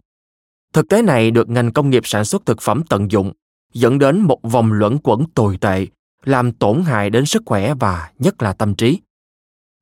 Thực 0.76 0.90
tế 0.90 1.02
này 1.02 1.32
được 1.32 1.50
ngành 1.50 1.74
công 1.74 1.90
nghiệp 1.90 2.02
sản 2.06 2.26
xuất 2.26 2.46
thực 2.46 2.62
phẩm 2.62 2.82
tận 2.90 3.12
dụng, 3.12 3.32
dẫn 3.74 4.00
đến 4.00 4.22
một 4.22 4.40
vòng 4.44 4.74
luẩn 4.74 4.98
quẩn 5.04 5.26
tồi 5.36 5.58
tệ, 5.62 5.88
làm 6.24 6.52
tổn 6.52 6.82
hại 6.82 7.10
đến 7.10 7.26
sức 7.26 7.44
khỏe 7.46 7.74
và 7.74 8.12
nhất 8.20 8.42
là 8.42 8.54
tâm 8.54 8.76
trí. 8.76 9.00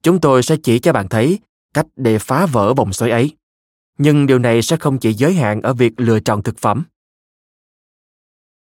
Chúng 0.03 0.21
tôi 0.21 0.43
sẽ 0.43 0.55
chỉ 0.63 0.79
cho 0.79 0.93
bạn 0.93 1.09
thấy 1.09 1.39
cách 1.73 1.85
để 1.95 2.19
phá 2.19 2.45
vỡ 2.45 2.73
vòng 2.73 2.93
xoáy 2.93 3.11
ấy. 3.11 3.31
Nhưng 3.97 4.27
điều 4.27 4.39
này 4.39 4.61
sẽ 4.61 4.77
không 4.77 4.97
chỉ 4.97 5.13
giới 5.13 5.33
hạn 5.33 5.61
ở 5.61 5.73
việc 5.73 5.93
lựa 5.97 6.19
chọn 6.19 6.43
thực 6.43 6.57
phẩm. 6.57 6.83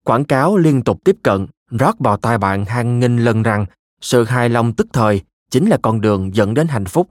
Quảng 0.04 0.24
cáo 0.24 0.56
liên 0.56 0.82
tục 0.82 1.04
tiếp 1.04 1.16
cận, 1.22 1.46
rót 1.70 1.98
vào 1.98 2.16
tai 2.16 2.38
bạn 2.38 2.64
hàng 2.64 2.98
nghìn 2.98 3.18
lần 3.18 3.42
rằng 3.42 3.66
sự 4.00 4.24
hài 4.24 4.48
lòng 4.48 4.72
tức 4.74 4.86
thời 4.92 5.22
chính 5.50 5.68
là 5.68 5.78
con 5.82 6.00
đường 6.00 6.34
dẫn 6.34 6.54
đến 6.54 6.68
hạnh 6.68 6.86
phúc. 6.86 7.10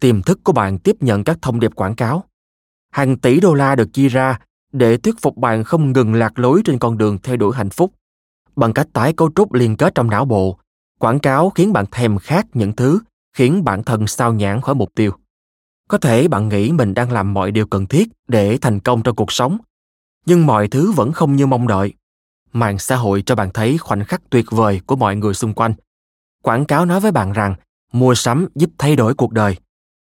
Tiềm 0.00 0.22
thức 0.22 0.40
của 0.44 0.52
bạn 0.52 0.78
tiếp 0.78 0.96
nhận 1.00 1.24
các 1.24 1.38
thông 1.42 1.60
điệp 1.60 1.74
quảng 1.74 1.94
cáo. 1.94 2.24
Hàng 2.96 3.18
tỷ 3.18 3.40
đô 3.40 3.54
la 3.54 3.74
được 3.74 3.92
chia 3.92 4.08
ra 4.08 4.38
để 4.72 4.96
thuyết 4.96 5.14
phục 5.22 5.36
bạn 5.36 5.64
không 5.64 5.92
ngừng 5.92 6.14
lạc 6.14 6.38
lối 6.38 6.62
trên 6.64 6.78
con 6.78 6.98
đường 6.98 7.18
theo 7.22 7.36
đuổi 7.36 7.56
hạnh 7.56 7.70
phúc. 7.70 7.92
Bằng 8.56 8.72
cách 8.72 8.88
tái 8.92 9.12
cấu 9.12 9.30
trúc 9.36 9.52
liên 9.52 9.76
kết 9.76 9.94
trong 9.94 10.10
não 10.10 10.24
bộ, 10.24 10.58
quảng 10.98 11.18
cáo 11.18 11.50
khiến 11.50 11.72
bạn 11.72 11.84
thèm 11.90 12.18
khát 12.18 12.46
những 12.54 12.72
thứ 12.72 13.00
khiến 13.36 13.64
bản 13.64 13.84
thân 13.84 14.06
sao 14.06 14.34
nhãn 14.34 14.60
khỏi 14.60 14.74
mục 14.74 14.94
tiêu. 14.94 15.12
Có 15.88 15.98
thể 15.98 16.28
bạn 16.28 16.48
nghĩ 16.48 16.72
mình 16.72 16.94
đang 16.94 17.12
làm 17.12 17.34
mọi 17.34 17.50
điều 17.50 17.66
cần 17.66 17.86
thiết 17.86 18.08
để 18.28 18.58
thành 18.60 18.80
công 18.80 19.02
trong 19.02 19.16
cuộc 19.16 19.32
sống, 19.32 19.58
nhưng 20.26 20.46
mọi 20.46 20.68
thứ 20.68 20.92
vẫn 20.92 21.12
không 21.12 21.36
như 21.36 21.46
mong 21.46 21.66
đợi. 21.66 21.92
Mạng 22.52 22.78
xã 22.78 22.96
hội 22.96 23.22
cho 23.26 23.34
bạn 23.34 23.50
thấy 23.54 23.78
khoảnh 23.78 24.04
khắc 24.04 24.30
tuyệt 24.30 24.46
vời 24.50 24.80
của 24.86 24.96
mọi 24.96 25.16
người 25.16 25.34
xung 25.34 25.54
quanh. 25.54 25.74
Quảng 26.42 26.64
cáo 26.64 26.84
nói 26.84 27.00
với 27.00 27.12
bạn 27.12 27.32
rằng 27.32 27.54
mua 27.92 28.14
sắm 28.14 28.46
giúp 28.54 28.70
thay 28.78 28.96
đổi 28.96 29.14
cuộc 29.14 29.32
đời, 29.32 29.56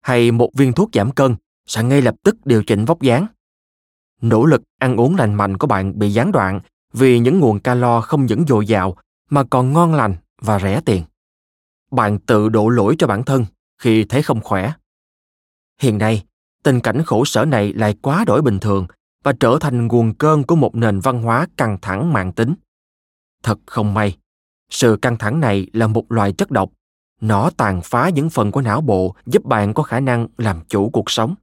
hay 0.02 0.31
một 0.31 0.50
viên 0.55 0.73
thuốc 0.73 0.90
giảm 0.93 1.11
cân 1.11 1.37
sẽ 1.67 1.83
ngay 1.83 2.03
lập 2.03 2.15
tức 2.23 2.37
điều 2.45 2.63
chỉnh 2.65 2.85
vóc 2.85 3.03
dáng. 3.03 3.27
Nỗ 4.21 4.45
lực 4.45 4.63
ăn 4.79 4.97
uống 4.97 5.17
lành 5.17 5.35
mạnh 5.35 5.57
của 5.57 5.67
bạn 5.67 5.99
bị 5.99 6.11
gián 6.11 6.33
đoạn 6.33 6.61
vì 6.93 7.19
những 7.19 7.41
nguồn 7.41 7.61
calo 7.61 8.01
không 8.01 8.27
những 8.27 8.45
dồi 8.49 8.67
dào 8.67 8.97
mà 9.31 9.45
còn 9.45 9.73
ngon 9.73 9.95
lành 9.95 10.15
và 10.43 10.59
rẻ 10.59 10.81
tiền. 10.85 11.03
Bạn 11.91 12.19
tự 12.19 12.49
đổ 12.49 12.69
lỗi 12.69 12.95
cho 12.99 13.07
bản 13.07 13.25
thân 13.25 13.45
khi 13.79 14.05
thấy 14.05 14.23
không 14.23 14.41
khỏe. 14.41 14.73
Hiện 15.81 15.99
nay, 15.99 16.25
tình 16.63 16.81
cảnh 16.81 17.03
khổ 17.03 17.25
sở 17.25 17.45
này 17.45 17.73
lại 17.73 17.95
quá 18.03 18.25
đổi 18.27 18.43
bình 18.43 18.59
thường 18.59 18.87
và 19.25 19.33
trở 19.41 19.59
thành 19.61 19.87
nguồn 19.87 20.15
cơn 20.15 20.45
của 20.45 20.57
một 20.57 20.75
nền 20.75 21.01
văn 21.01 21.23
hóa 21.23 21.47
căng 21.57 21.79
thẳng 21.83 22.13
mạng 22.13 22.33
tính. 22.33 22.55
Thật 23.43 23.59
không 23.67 23.95
may, 23.95 24.17
sự 24.71 24.99
căng 25.03 25.19
thẳng 25.19 25.41
này 25.41 25.67
là 25.73 25.87
một 25.87 26.13
loại 26.13 26.33
chất 26.33 26.51
độc. 26.51 26.71
Nó 27.21 27.51
tàn 27.57 27.81
phá 27.85 28.09
những 28.09 28.31
phần 28.31 28.53
của 28.53 28.61
não 28.61 28.81
bộ 28.81 29.15
giúp 29.27 29.45
bạn 29.45 29.75
có 29.75 29.83
khả 29.83 30.01
năng 30.01 30.29
làm 30.39 30.61
chủ 30.69 30.91
cuộc 30.91 31.11
sống. 31.11 31.35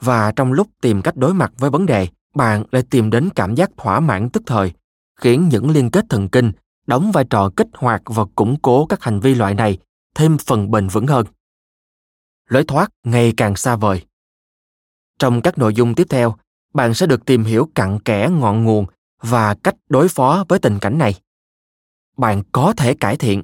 Và 0.00 0.32
trong 0.32 0.52
lúc 0.52 0.68
tìm 0.80 1.02
cách 1.02 1.16
đối 1.16 1.34
mặt 1.34 1.52
với 1.58 1.70
vấn 1.70 1.86
đề, 1.86 2.08
bạn 2.34 2.64
lại 2.70 2.82
tìm 2.90 3.10
đến 3.10 3.28
cảm 3.34 3.54
giác 3.54 3.70
thỏa 3.76 4.00
mãn 4.00 4.30
tức 4.30 4.42
thời, 4.46 4.72
khiến 5.16 5.48
những 5.48 5.70
liên 5.70 5.90
kết 5.90 6.04
thần 6.08 6.28
kinh 6.28 6.52
đóng 6.86 7.12
vai 7.12 7.24
trò 7.30 7.50
kích 7.56 7.68
hoạt 7.74 8.02
và 8.04 8.24
củng 8.34 8.56
cố 8.62 8.86
các 8.86 9.02
hành 9.02 9.20
vi 9.20 9.34
loại 9.34 9.54
này 9.54 9.78
thêm 10.14 10.38
phần 10.38 10.70
bền 10.70 10.88
vững 10.88 11.06
hơn. 11.06 11.26
Lối 12.48 12.64
thoát 12.64 12.90
ngày 13.04 13.34
càng 13.36 13.56
xa 13.56 13.76
vời. 13.76 14.02
Trong 15.18 15.42
các 15.42 15.58
nội 15.58 15.74
dung 15.74 15.94
tiếp 15.94 16.06
theo, 16.10 16.34
bạn 16.74 16.94
sẽ 16.94 17.06
được 17.06 17.24
tìm 17.24 17.44
hiểu 17.44 17.68
cặn 17.74 17.98
kẽ 17.98 18.28
ngọn 18.30 18.64
nguồn 18.64 18.86
và 19.20 19.54
cách 19.54 19.74
đối 19.88 20.08
phó 20.08 20.44
với 20.48 20.58
tình 20.58 20.78
cảnh 20.78 20.98
này. 20.98 21.14
Bạn 22.16 22.42
có 22.52 22.72
thể 22.76 22.94
cải 22.94 23.16
thiện. 23.16 23.42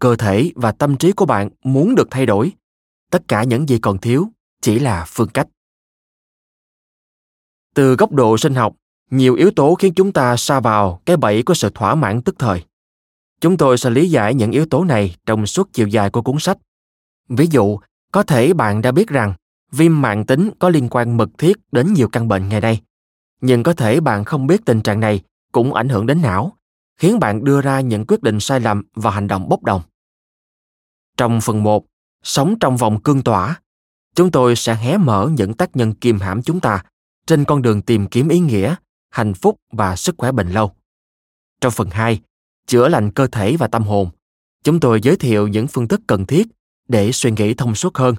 Cơ 0.00 0.16
thể 0.16 0.52
và 0.54 0.72
tâm 0.72 0.96
trí 0.96 1.12
của 1.12 1.26
bạn 1.26 1.48
muốn 1.62 1.94
được 1.94 2.08
thay 2.10 2.26
đổi. 2.26 2.52
Tất 3.10 3.28
cả 3.28 3.42
những 3.42 3.68
gì 3.68 3.78
còn 3.78 3.98
thiếu 3.98 4.28
chỉ 4.60 4.78
là 4.78 5.04
phương 5.08 5.28
cách. 5.28 5.48
Từ 7.78 7.96
góc 7.96 8.12
độ 8.12 8.38
sinh 8.38 8.54
học, 8.54 8.74
nhiều 9.10 9.34
yếu 9.34 9.50
tố 9.50 9.74
khiến 9.74 9.94
chúng 9.94 10.12
ta 10.12 10.36
sa 10.36 10.60
vào 10.60 11.00
cái 11.06 11.16
bẫy 11.16 11.42
của 11.42 11.54
sự 11.54 11.70
thỏa 11.74 11.94
mãn 11.94 12.22
tức 12.22 12.34
thời. 12.38 12.64
Chúng 13.40 13.56
tôi 13.56 13.78
sẽ 13.78 13.90
lý 13.90 14.10
giải 14.10 14.34
những 14.34 14.50
yếu 14.50 14.66
tố 14.66 14.84
này 14.84 15.16
trong 15.26 15.46
suốt 15.46 15.68
chiều 15.72 15.88
dài 15.88 16.10
của 16.10 16.22
cuốn 16.22 16.38
sách. 16.38 16.58
Ví 17.28 17.46
dụ, 17.50 17.78
có 18.12 18.22
thể 18.22 18.52
bạn 18.52 18.82
đã 18.82 18.92
biết 18.92 19.08
rằng 19.08 19.34
viêm 19.72 20.00
mạng 20.00 20.26
tính 20.26 20.50
có 20.58 20.68
liên 20.68 20.88
quan 20.90 21.16
mật 21.16 21.28
thiết 21.38 21.56
đến 21.72 21.92
nhiều 21.92 22.08
căn 22.08 22.28
bệnh 22.28 22.48
ngày 22.48 22.60
nay. 22.60 22.80
Nhưng 23.40 23.62
có 23.62 23.72
thể 23.72 24.00
bạn 24.00 24.24
không 24.24 24.46
biết 24.46 24.64
tình 24.64 24.80
trạng 24.80 25.00
này 25.00 25.20
cũng 25.52 25.74
ảnh 25.74 25.88
hưởng 25.88 26.06
đến 26.06 26.22
não, 26.22 26.52
khiến 26.96 27.18
bạn 27.18 27.44
đưa 27.44 27.60
ra 27.60 27.80
những 27.80 28.04
quyết 28.06 28.22
định 28.22 28.40
sai 28.40 28.60
lầm 28.60 28.82
và 28.94 29.10
hành 29.10 29.28
động 29.28 29.48
bốc 29.48 29.62
đồng. 29.62 29.82
Trong 31.16 31.40
phần 31.40 31.62
1, 31.62 31.84
Sống 32.22 32.58
trong 32.60 32.76
vòng 32.76 33.02
cương 33.02 33.22
tỏa, 33.22 33.60
chúng 34.14 34.30
tôi 34.30 34.56
sẽ 34.56 34.74
hé 34.74 34.96
mở 34.96 35.30
những 35.32 35.54
tác 35.54 35.76
nhân 35.76 35.94
kiềm 35.94 36.20
hãm 36.20 36.42
chúng 36.42 36.60
ta 36.60 36.82
trên 37.28 37.44
con 37.44 37.62
đường 37.62 37.82
tìm 37.82 38.06
kiếm 38.06 38.28
ý 38.28 38.38
nghĩa, 38.38 38.74
hạnh 39.10 39.34
phúc 39.34 39.56
và 39.72 39.96
sức 39.96 40.14
khỏe 40.18 40.32
bền 40.32 40.48
lâu. 40.48 40.72
Trong 41.60 41.72
phần 41.72 41.90
2, 41.90 42.20
Chữa 42.66 42.88
lành 42.88 43.10
cơ 43.10 43.26
thể 43.26 43.56
và 43.56 43.66
tâm 43.66 43.82
hồn, 43.82 44.08
chúng 44.64 44.80
tôi 44.80 45.00
giới 45.02 45.16
thiệu 45.16 45.48
những 45.48 45.66
phương 45.66 45.88
thức 45.88 46.00
cần 46.06 46.26
thiết 46.26 46.46
để 46.88 47.12
suy 47.12 47.30
nghĩ 47.30 47.54
thông 47.54 47.74
suốt 47.74 47.96
hơn 47.96 48.14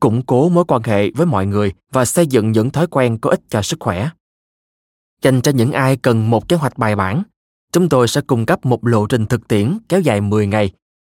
củng 0.00 0.26
cố 0.26 0.48
mối 0.48 0.64
quan 0.68 0.82
hệ 0.82 1.10
với 1.10 1.26
mọi 1.26 1.46
người 1.46 1.72
và 1.92 2.04
xây 2.04 2.26
dựng 2.26 2.52
những 2.52 2.70
thói 2.70 2.86
quen 2.86 3.18
có 3.18 3.30
ích 3.30 3.40
cho 3.48 3.62
sức 3.62 3.76
khỏe. 3.80 4.10
Dành 5.22 5.40
cho 5.42 5.52
những 5.52 5.72
ai 5.72 5.96
cần 5.96 6.30
một 6.30 6.48
kế 6.48 6.56
hoạch 6.56 6.78
bài 6.78 6.96
bản, 6.96 7.22
chúng 7.72 7.88
tôi 7.88 8.08
sẽ 8.08 8.20
cung 8.20 8.46
cấp 8.46 8.66
một 8.66 8.86
lộ 8.86 9.06
trình 9.06 9.26
thực 9.26 9.48
tiễn 9.48 9.78
kéo 9.88 10.00
dài 10.00 10.20
10 10.20 10.46
ngày, 10.46 10.72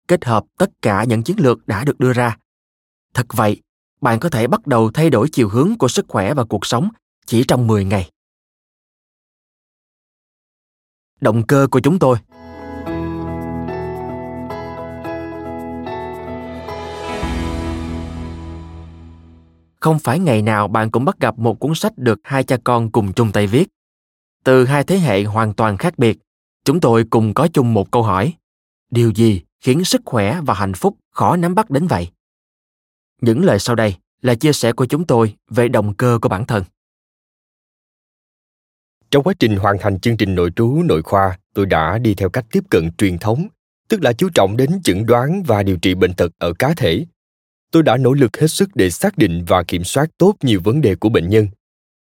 kết 0.08 0.26
hợp 0.26 0.44
tất 0.58 0.70
cả 0.82 1.04
những 1.04 1.24
chiến 1.24 1.38
lược 1.40 1.68
đã 1.68 1.84
được 1.84 2.00
đưa 2.00 2.14
ra. 2.14 2.38
Thật 3.14 3.26
vậy, 3.34 3.62
bạn 4.02 4.20
có 4.20 4.30
thể 4.30 4.48
bắt 4.48 4.68
đầu 4.68 4.92
thay 4.92 5.10
đổi 5.10 5.30
chiều 5.30 5.50
hướng 5.50 5.78
của 5.78 5.88
sức 5.88 6.06
khỏe 6.08 6.34
và 6.34 6.44
cuộc 6.44 6.66
sống 6.66 6.90
chỉ 7.30 7.44
trong 7.48 7.68
10 7.68 7.86
ngày. 7.86 8.12
Động 11.22 11.48
cơ 11.48 11.68
của 11.72 11.80
chúng 11.80 12.00
tôi– 12.00 12.18
không 19.80 20.00
phải 20.00 20.20
ngày 20.20 20.42
nào 20.42 20.68
bạn 20.68 20.92
cũng 20.92 21.06
bắt 21.06 21.20
gặp 21.20 21.40
một 21.40 21.60
cuốn 21.60 21.76
sách 21.76 21.98
được 21.98 22.20
hai 22.24 22.44
cha 22.44 22.58
con 22.64 22.92
cùng 22.92 23.14
chung 23.14 23.32
tay 23.32 23.48
viết. 23.48 23.68
Từ 24.44 24.66
hai 24.66 24.84
thế 24.84 24.98
hệ 24.98 25.24
hoàn 25.24 25.54
toàn 25.54 25.78
khác 25.78 25.98
biệt, 25.98 26.20
chúng 26.66 26.80
tôi 26.80 27.06
cùng 27.10 27.34
có 27.34 27.48
chung 27.54 27.74
một 27.74 27.92
câu 27.92 28.04
hỏi. 28.04 28.34
Điều 28.92 29.12
gì 29.12 29.42
khiến 29.60 29.84
sức 29.84 30.02
khỏe 30.06 30.40
và 30.42 30.54
hạnh 30.54 30.74
phúc 30.74 30.98
khó 31.12 31.36
nắm 31.36 31.56
bắt 31.56 31.70
đến 31.70 31.88
vậy? 31.88 32.10
Những 33.22 33.46
lời 33.46 33.60
sau 33.60 33.76
đây 33.76 33.96
là 34.22 34.36
chia 34.36 34.54
sẻ 34.54 34.72
của 34.74 34.86
chúng 34.86 35.06
tôi 35.06 35.36
về 35.50 35.68
động 35.68 35.94
cơ 35.94 36.20
của 36.22 36.30
bản 36.30 36.46
thân. 36.46 36.64
Trong 39.12 39.24
quá 39.24 39.34
trình 39.40 39.56
hoàn 39.56 39.78
thành 39.80 40.00
chương 40.00 40.18
trình 40.18 40.36
nội 40.36 40.52
trú 40.56 40.84
nội 40.84 41.02
khoa, 41.02 41.40
tôi 41.54 41.66
đã 41.66 41.98
đi 41.98 42.16
theo 42.16 42.30
cách 42.30 42.46
tiếp 42.52 42.64
cận 42.70 42.92
truyền 42.98 43.18
thống, 43.18 43.48
tức 43.88 44.04
là 44.04 44.14
chú 44.14 44.30
trọng 44.34 44.58
đến 44.58 44.70
chẩn 44.84 45.06
đoán 45.06 45.44
và 45.44 45.64
điều 45.64 45.78
trị 45.78 45.96
bệnh 45.96 46.14
tật 46.14 46.32
ở 46.38 46.54
cá 46.54 46.74
thể. 46.74 47.06
Tôi 47.72 47.84
đã 47.84 47.98
nỗ 47.98 48.14
lực 48.14 48.38
hết 48.38 48.48
sức 48.48 48.70
để 48.76 48.90
xác 48.90 49.18
định 49.18 49.46
và 49.48 49.64
kiểm 49.64 49.84
soát 49.84 50.10
tốt 50.18 50.36
nhiều 50.42 50.62
vấn 50.64 50.82
đề 50.82 50.96
của 50.96 51.10
bệnh 51.10 51.30
nhân. 51.30 51.48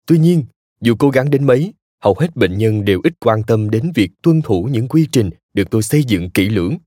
Tuy 0.05 0.17
nhiên 0.17 0.43
dù 0.81 0.95
cố 0.99 1.09
gắng 1.09 1.29
đến 1.29 1.45
mấy 1.45 1.73
hầu 2.03 2.15
hết 2.19 2.35
bệnh 2.35 2.57
nhân 2.57 2.85
đều 2.85 3.01
ít 3.03 3.13
quan 3.19 3.43
tâm 3.43 3.69
đến 3.69 3.91
việc 3.95 4.11
tuân 4.23 4.41
thủ 4.41 4.69
những 4.71 4.87
quy 4.87 5.07
trình 5.11 5.29
được 5.53 5.69
tôi 5.71 5.83
xây 5.83 6.03
dựng 6.03 6.29
kỹ 6.29 6.49
lưỡng. 6.49 6.77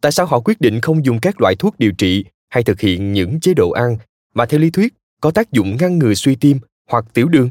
Tại 0.00 0.12
sao 0.12 0.26
họ 0.26 0.40
quyết 0.40 0.60
định 0.60 0.80
không 0.80 1.04
dùng 1.04 1.20
các 1.20 1.40
loại 1.40 1.54
thuốc 1.58 1.78
điều 1.78 1.92
trị 1.92 2.24
hay 2.48 2.62
thực 2.62 2.80
hiện 2.80 3.12
những 3.12 3.40
chế 3.40 3.54
độ 3.54 3.70
ăn 3.70 3.96
mà 4.34 4.46
theo 4.46 4.60
lý 4.60 4.70
thuyết 4.70 4.94
có 5.20 5.30
tác 5.30 5.52
dụng 5.52 5.76
ngăn 5.80 5.98
ngừa 5.98 6.14
suy 6.14 6.34
tim 6.34 6.58
hoặc 6.88 7.04
tiểu 7.14 7.28
đường? 7.28 7.50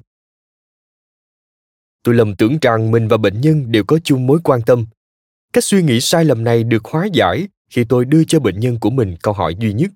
Tôi 2.08 2.16
lầm 2.16 2.36
tưởng 2.36 2.58
rằng 2.62 2.92
mình 2.92 3.08
và 3.08 3.18
bệnh 3.18 3.42
nhân 3.42 3.72
đều 3.72 3.84
có 3.84 4.00
chung 4.04 4.28
mối 4.28 4.40
quan 4.44 4.62
tâm. 4.62 4.86
Cách 5.54 5.64
suy 5.64 5.84
nghĩ 5.84 6.02
sai 6.02 6.26
lầm 6.26 6.44
này 6.44 6.64
được 6.64 6.86
hóa 6.86 7.08
giải 7.14 7.48
khi 7.70 7.84
tôi 7.84 8.06
đưa 8.06 8.24
cho 8.24 8.40
bệnh 8.40 8.60
nhân 8.60 8.80
của 8.80 8.90
mình 8.90 9.16
câu 9.22 9.34
hỏi 9.34 9.56
duy 9.60 9.74
nhất. 9.74 9.92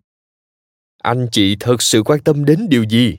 Anh 1.04 1.28
chị 1.32 1.58
thật 1.60 1.82
sự 1.82 2.04
quan 2.04 2.20
tâm 2.20 2.46
đến 2.46 2.68
điều 2.70 2.84
gì? 2.84 3.18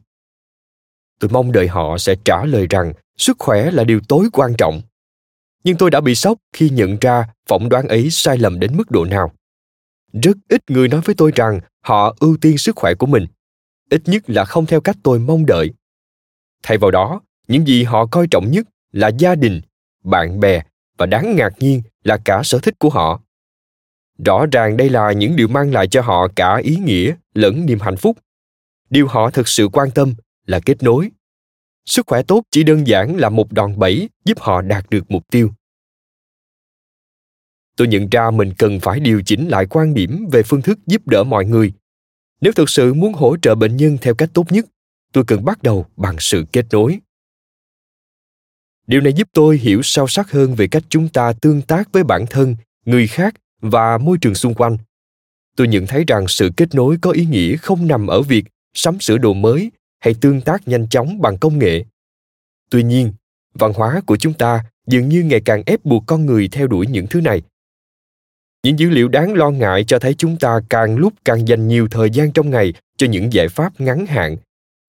Tôi 1.20 1.30
mong 1.30 1.52
đợi 1.52 1.68
họ 1.68 1.98
sẽ 1.98 2.14
trả 2.24 2.44
lời 2.44 2.66
rằng 2.70 2.92
sức 3.18 3.36
khỏe 3.38 3.70
là 3.70 3.84
điều 3.84 4.00
tối 4.08 4.28
quan 4.32 4.54
trọng. 4.58 4.82
Nhưng 5.64 5.76
tôi 5.76 5.90
đã 5.90 6.00
bị 6.00 6.14
sốc 6.14 6.38
khi 6.52 6.70
nhận 6.70 6.96
ra 7.00 7.26
phỏng 7.48 7.68
đoán 7.68 7.88
ấy 7.88 8.10
sai 8.10 8.38
lầm 8.38 8.60
đến 8.60 8.76
mức 8.76 8.90
độ 8.90 9.04
nào. 9.04 9.32
Rất 10.22 10.36
ít 10.48 10.70
người 10.70 10.88
nói 10.88 11.00
với 11.04 11.14
tôi 11.14 11.32
rằng 11.34 11.60
họ 11.80 12.16
ưu 12.20 12.36
tiên 12.40 12.58
sức 12.58 12.76
khỏe 12.76 12.94
của 12.94 13.06
mình. 13.06 13.26
Ít 13.90 14.02
nhất 14.04 14.22
là 14.26 14.44
không 14.44 14.66
theo 14.66 14.80
cách 14.80 14.96
tôi 15.02 15.18
mong 15.18 15.46
đợi. 15.46 15.70
Thay 16.62 16.78
vào 16.78 16.90
đó, 16.90 17.20
những 17.48 17.66
gì 17.66 17.84
họ 17.84 18.06
coi 18.06 18.26
trọng 18.30 18.50
nhất 18.50 18.66
là 18.92 19.08
gia 19.08 19.34
đình, 19.34 19.60
bạn 20.04 20.40
bè 20.40 20.62
và 20.98 21.06
đáng 21.06 21.36
ngạc 21.36 21.52
nhiên 21.58 21.82
là 22.04 22.18
cả 22.24 22.42
sở 22.44 22.58
thích 22.62 22.78
của 22.78 22.90
họ. 22.90 23.20
Rõ 24.26 24.46
ràng 24.52 24.76
đây 24.76 24.90
là 24.90 25.12
những 25.12 25.36
điều 25.36 25.48
mang 25.48 25.72
lại 25.72 25.86
cho 25.88 26.02
họ 26.02 26.28
cả 26.36 26.56
ý 26.56 26.76
nghĩa 26.76 27.14
lẫn 27.34 27.66
niềm 27.66 27.78
hạnh 27.80 27.96
phúc. 27.96 28.18
Điều 28.90 29.06
họ 29.06 29.30
thực 29.30 29.48
sự 29.48 29.68
quan 29.72 29.90
tâm 29.90 30.14
là 30.46 30.60
kết 30.60 30.82
nối. 30.82 31.10
Sức 31.86 32.06
khỏe 32.06 32.22
tốt 32.22 32.42
chỉ 32.50 32.62
đơn 32.62 32.86
giản 32.86 33.16
là 33.16 33.28
một 33.28 33.52
đòn 33.52 33.78
bẩy 33.78 34.08
giúp 34.24 34.40
họ 34.40 34.62
đạt 34.62 34.90
được 34.90 35.10
mục 35.10 35.22
tiêu. 35.30 35.50
Tôi 37.76 37.88
nhận 37.88 38.08
ra 38.10 38.30
mình 38.30 38.52
cần 38.58 38.80
phải 38.80 39.00
điều 39.00 39.22
chỉnh 39.26 39.48
lại 39.48 39.66
quan 39.70 39.94
điểm 39.94 40.28
về 40.32 40.42
phương 40.42 40.62
thức 40.62 40.78
giúp 40.86 41.08
đỡ 41.08 41.24
mọi 41.24 41.44
người. 41.44 41.72
Nếu 42.40 42.52
thực 42.52 42.70
sự 42.70 42.94
muốn 42.94 43.12
hỗ 43.12 43.36
trợ 43.42 43.54
bệnh 43.54 43.76
nhân 43.76 43.98
theo 44.02 44.14
cách 44.14 44.30
tốt 44.34 44.52
nhất, 44.52 44.66
tôi 45.12 45.24
cần 45.26 45.44
bắt 45.44 45.62
đầu 45.62 45.86
bằng 45.96 46.16
sự 46.18 46.44
kết 46.52 46.66
nối 46.72 46.98
điều 48.86 49.00
này 49.00 49.12
giúp 49.12 49.28
tôi 49.32 49.58
hiểu 49.58 49.82
sâu 49.82 50.06
sắc 50.08 50.30
hơn 50.30 50.54
về 50.54 50.68
cách 50.68 50.82
chúng 50.88 51.08
ta 51.08 51.32
tương 51.32 51.62
tác 51.62 51.92
với 51.92 52.04
bản 52.04 52.26
thân, 52.30 52.56
người 52.84 53.06
khác 53.06 53.34
và 53.60 53.98
môi 53.98 54.18
trường 54.20 54.34
xung 54.34 54.54
quanh. 54.54 54.76
Tôi 55.56 55.68
nhận 55.68 55.86
thấy 55.86 56.04
rằng 56.06 56.28
sự 56.28 56.50
kết 56.56 56.74
nối 56.74 56.96
có 57.00 57.10
ý 57.10 57.24
nghĩa 57.24 57.56
không 57.56 57.86
nằm 57.86 58.06
ở 58.06 58.22
việc 58.22 58.44
sắm 58.74 59.00
sửa 59.00 59.18
đồ 59.18 59.32
mới 59.34 59.70
hay 60.00 60.14
tương 60.20 60.40
tác 60.40 60.68
nhanh 60.68 60.88
chóng 60.88 61.20
bằng 61.20 61.38
công 61.38 61.58
nghệ. 61.58 61.84
Tuy 62.70 62.82
nhiên, 62.82 63.12
văn 63.54 63.72
hóa 63.74 64.00
của 64.06 64.16
chúng 64.16 64.34
ta 64.34 64.64
dường 64.86 65.08
như 65.08 65.22
ngày 65.22 65.40
càng 65.44 65.62
ép 65.66 65.84
buộc 65.84 66.04
con 66.06 66.26
người 66.26 66.48
theo 66.48 66.66
đuổi 66.66 66.86
những 66.86 67.06
thứ 67.06 67.20
này. 67.20 67.42
Những 68.62 68.78
dữ 68.78 68.90
liệu 68.90 69.08
đáng 69.08 69.34
lo 69.34 69.50
ngại 69.50 69.84
cho 69.84 69.98
thấy 69.98 70.14
chúng 70.14 70.36
ta 70.36 70.60
càng 70.68 70.96
lúc 70.96 71.12
càng 71.24 71.48
dành 71.48 71.68
nhiều 71.68 71.88
thời 71.88 72.10
gian 72.10 72.32
trong 72.32 72.50
ngày 72.50 72.74
cho 72.96 73.06
những 73.06 73.32
giải 73.32 73.48
pháp 73.48 73.80
ngắn 73.80 74.06
hạn, 74.06 74.36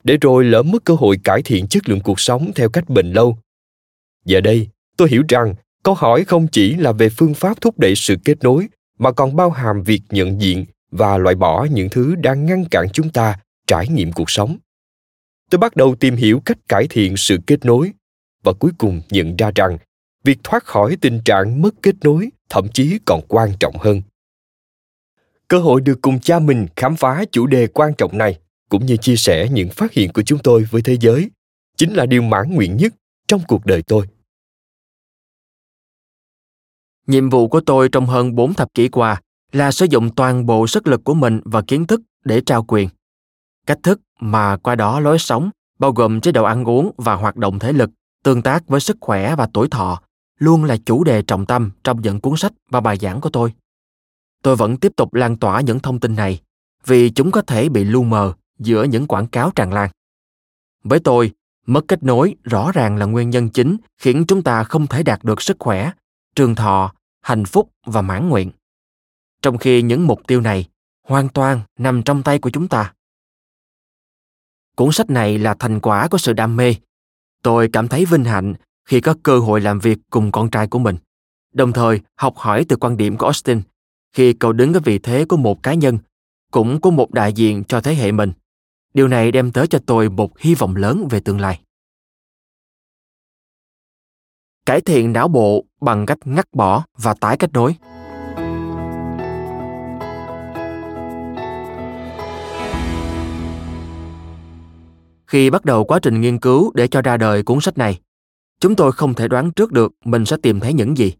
để 0.03 0.17
rồi 0.21 0.43
lỡ 0.43 0.63
mất 0.63 0.85
cơ 0.85 0.93
hội 0.93 1.17
cải 1.23 1.41
thiện 1.41 1.67
chất 1.67 1.89
lượng 1.89 2.00
cuộc 2.00 2.19
sống 2.19 2.51
theo 2.55 2.69
cách 2.69 2.89
bền 2.89 3.12
lâu 3.12 3.38
giờ 4.25 4.41
đây, 4.41 4.67
tôi 4.97 5.09
hiểu 5.09 5.23
rằng 5.29 5.55
câu 5.83 5.93
hỏi 5.93 6.23
không 6.23 6.47
chỉ 6.47 6.75
là 6.75 6.91
về 6.91 7.09
phương 7.09 7.33
pháp 7.33 7.61
thúc 7.61 7.79
đẩy 7.79 7.95
sự 7.95 8.15
kết 8.25 8.43
nối, 8.43 8.67
mà 8.99 9.11
còn 9.11 9.35
bao 9.35 9.49
hàm 9.49 9.83
việc 9.83 10.01
nhận 10.09 10.41
diện 10.41 10.65
và 10.91 11.17
loại 11.17 11.35
bỏ 11.35 11.67
những 11.71 11.89
thứ 11.89 12.15
đang 12.15 12.45
ngăn 12.45 12.65
cản 12.71 12.87
chúng 12.93 13.09
ta 13.09 13.39
trải 13.67 13.87
nghiệm 13.87 14.11
cuộc 14.11 14.29
sống. 14.29 14.57
Tôi 15.49 15.59
bắt 15.59 15.75
đầu 15.75 15.95
tìm 15.95 16.15
hiểu 16.15 16.41
cách 16.45 16.57
cải 16.69 16.87
thiện 16.89 17.17
sự 17.17 17.37
kết 17.47 17.65
nối 17.65 17.91
và 18.43 18.53
cuối 18.53 18.71
cùng 18.77 19.01
nhận 19.09 19.35
ra 19.35 19.51
rằng 19.55 19.77
việc 20.23 20.37
thoát 20.43 20.63
khỏi 20.63 20.97
tình 21.01 21.19
trạng 21.25 21.61
mất 21.61 21.75
kết 21.81 21.95
nối 22.03 22.29
thậm 22.49 22.67
chí 22.73 22.99
còn 23.05 23.21
quan 23.27 23.49
trọng 23.59 23.77
hơn. 23.77 24.01
Cơ 25.47 25.59
hội 25.59 25.81
được 25.81 25.99
cùng 26.01 26.19
cha 26.19 26.39
mình 26.39 26.67
khám 26.75 26.95
phá 26.95 27.25
chủ 27.31 27.47
đề 27.47 27.67
quan 27.67 27.93
trọng 27.97 28.17
này, 28.17 28.39
cũng 28.69 28.85
như 28.85 28.97
chia 28.97 29.15
sẻ 29.15 29.47
những 29.51 29.69
phát 29.69 29.93
hiện 29.93 30.13
của 30.13 30.23
chúng 30.23 30.39
tôi 30.39 30.63
với 30.71 30.81
thế 30.81 30.97
giới, 30.99 31.29
chính 31.77 31.93
là 31.93 32.05
điều 32.05 32.21
mãn 32.21 32.53
nguyện 32.53 32.77
nhất 32.77 32.93
trong 33.33 33.41
cuộc 33.47 33.65
đời 33.65 33.81
tôi 33.81 34.07
Nhiệm 37.07 37.29
vụ 37.29 37.47
của 37.47 37.61
tôi 37.61 37.89
trong 37.89 38.05
hơn 38.05 38.35
4 38.35 38.53
thập 38.53 38.73
kỷ 38.73 38.87
qua 38.87 39.21
là 39.51 39.71
sử 39.71 39.85
dụng 39.85 40.15
toàn 40.15 40.45
bộ 40.45 40.67
sức 40.67 40.87
lực 40.87 41.03
của 41.03 41.13
mình 41.13 41.41
và 41.45 41.61
kiến 41.61 41.87
thức 41.87 42.01
để 42.23 42.41
trao 42.45 42.63
quyền. 42.63 42.89
Cách 43.65 43.79
thức 43.83 44.01
mà 44.19 44.57
qua 44.57 44.75
đó 44.75 44.99
lối 44.99 45.19
sống, 45.19 45.49
bao 45.79 45.91
gồm 45.91 46.21
chế 46.21 46.31
độ 46.31 46.43
ăn 46.43 46.63
uống 46.63 46.91
và 46.97 47.15
hoạt 47.15 47.35
động 47.35 47.59
thể 47.59 47.73
lực, 47.73 47.89
tương 48.23 48.41
tác 48.41 48.67
với 48.67 48.79
sức 48.79 48.97
khỏe 49.01 49.35
và 49.35 49.47
tuổi 49.53 49.67
thọ, 49.69 50.01
luôn 50.39 50.63
là 50.63 50.77
chủ 50.85 51.03
đề 51.03 51.21
trọng 51.21 51.45
tâm 51.45 51.71
trong 51.83 52.01
những 52.01 52.19
cuốn 52.19 52.37
sách 52.37 52.53
và 52.69 52.81
bài 52.81 52.97
giảng 52.97 53.21
của 53.21 53.29
tôi. 53.29 53.53
Tôi 54.43 54.55
vẫn 54.55 54.77
tiếp 54.77 54.91
tục 54.97 55.13
lan 55.13 55.37
tỏa 55.37 55.61
những 55.61 55.79
thông 55.79 55.99
tin 55.99 56.15
này 56.15 56.41
vì 56.85 57.09
chúng 57.09 57.31
có 57.31 57.41
thể 57.41 57.69
bị 57.69 57.83
lu 57.83 58.03
mờ 58.03 58.33
giữa 58.59 58.83
những 58.83 59.07
quảng 59.07 59.27
cáo 59.27 59.51
tràn 59.55 59.73
lan. 59.73 59.89
Với 60.83 60.99
tôi, 60.99 61.31
mất 61.65 61.86
kết 61.88 62.04
nối 62.04 62.36
rõ 62.43 62.71
ràng 62.71 62.97
là 62.97 63.06
nguyên 63.06 63.30
nhân 63.30 63.49
chính 63.49 63.78
khiến 63.97 64.26
chúng 64.28 64.43
ta 64.43 64.63
không 64.63 64.88
thể 64.88 65.04
đạt 65.04 65.23
được 65.23 65.41
sức 65.41 65.58
khỏe, 65.60 65.91
trường 66.36 66.56
thọ, 66.56 66.93
hạnh 67.21 67.45
phúc 67.45 67.71
và 67.86 68.02
mãn 68.02 68.30
nguyện. 68.30 68.52
Trong 69.41 69.58
khi 69.58 69.82
những 69.82 70.08
mục 70.08 70.21
tiêu 70.28 70.41
này 70.41 70.65
hoàn 71.08 71.30
toàn 71.30 71.62
nằm 71.80 72.04
trong 72.04 72.23
tay 72.23 72.39
của 72.39 72.49
chúng 72.49 72.67
ta. 72.67 72.93
Cuốn 74.76 74.91
sách 74.91 75.10
này 75.10 75.38
là 75.38 75.54
thành 75.54 75.80
quả 75.80 76.08
của 76.08 76.17
sự 76.17 76.34
đam 76.34 76.56
mê. 76.56 76.76
Tôi 77.41 77.69
cảm 77.73 77.88
thấy 77.88 78.06
vinh 78.06 78.23
hạnh 78.23 78.54
khi 78.86 79.02
có 79.02 79.15
cơ 79.23 79.39
hội 79.39 79.62
làm 79.62 79.80
việc 79.80 79.97
cùng 80.10 80.32
con 80.32 80.49
trai 80.49 80.67
của 80.67 80.80
mình, 80.80 80.97
đồng 81.54 81.73
thời 81.73 81.99
học 82.15 82.38
hỏi 82.38 82.65
từ 82.69 82.76
quan 82.76 82.97
điểm 82.97 83.17
của 83.17 83.26
austin 83.26 83.62
khi 84.13 84.34
cậu 84.34 84.54
đứng 84.54 84.73
ở 84.73 84.80
vị 84.80 84.99
thế 84.99 85.26
của 85.26 85.38
một 85.38 85.63
cá 85.63 85.73
nhân 85.73 85.97
cũng 86.52 86.82
của 86.82 86.91
một 86.91 87.12
đại 87.12 87.34
diện 87.34 87.63
cho 87.63 87.82
thế 87.82 87.95
hệ 87.95 88.12
mình 88.12 88.32
điều 88.93 89.08
này 89.08 89.32
đem 89.32 89.51
tới 89.51 89.67
cho 89.67 89.79
tôi 89.86 90.10
một 90.10 90.39
hy 90.39 90.56
vọng 90.56 90.75
lớn 90.75 91.08
về 91.10 91.19
tương 91.19 91.39
lai. 91.39 91.60
Cải 94.65 94.82
thiện 94.82 95.13
não 95.13 95.27
bộ 95.27 95.65
bằng 95.82 96.06
cách 96.06 96.17
ngắt 96.25 96.47
bỏ 96.53 96.86
và 96.97 97.13
tái 97.13 97.38
kết 97.38 97.53
nối. 97.53 97.75
Khi 105.27 105.49
bắt 105.49 105.65
đầu 105.65 105.84
quá 105.84 105.99
trình 106.01 106.21
nghiên 106.21 106.39
cứu 106.39 106.71
để 106.73 106.88
cho 106.88 107.01
ra 107.01 107.17
đời 107.17 107.43
cuốn 107.43 107.62
sách 107.62 107.77
này, 107.77 107.99
chúng 108.60 108.75
tôi 108.75 108.91
không 108.91 109.13
thể 109.13 109.27
đoán 109.27 109.51
trước 109.51 109.71
được 109.71 109.93
mình 110.06 110.25
sẽ 110.25 110.38
tìm 110.43 110.60
thấy 110.60 110.73
những 110.73 110.97
gì. 110.97 111.13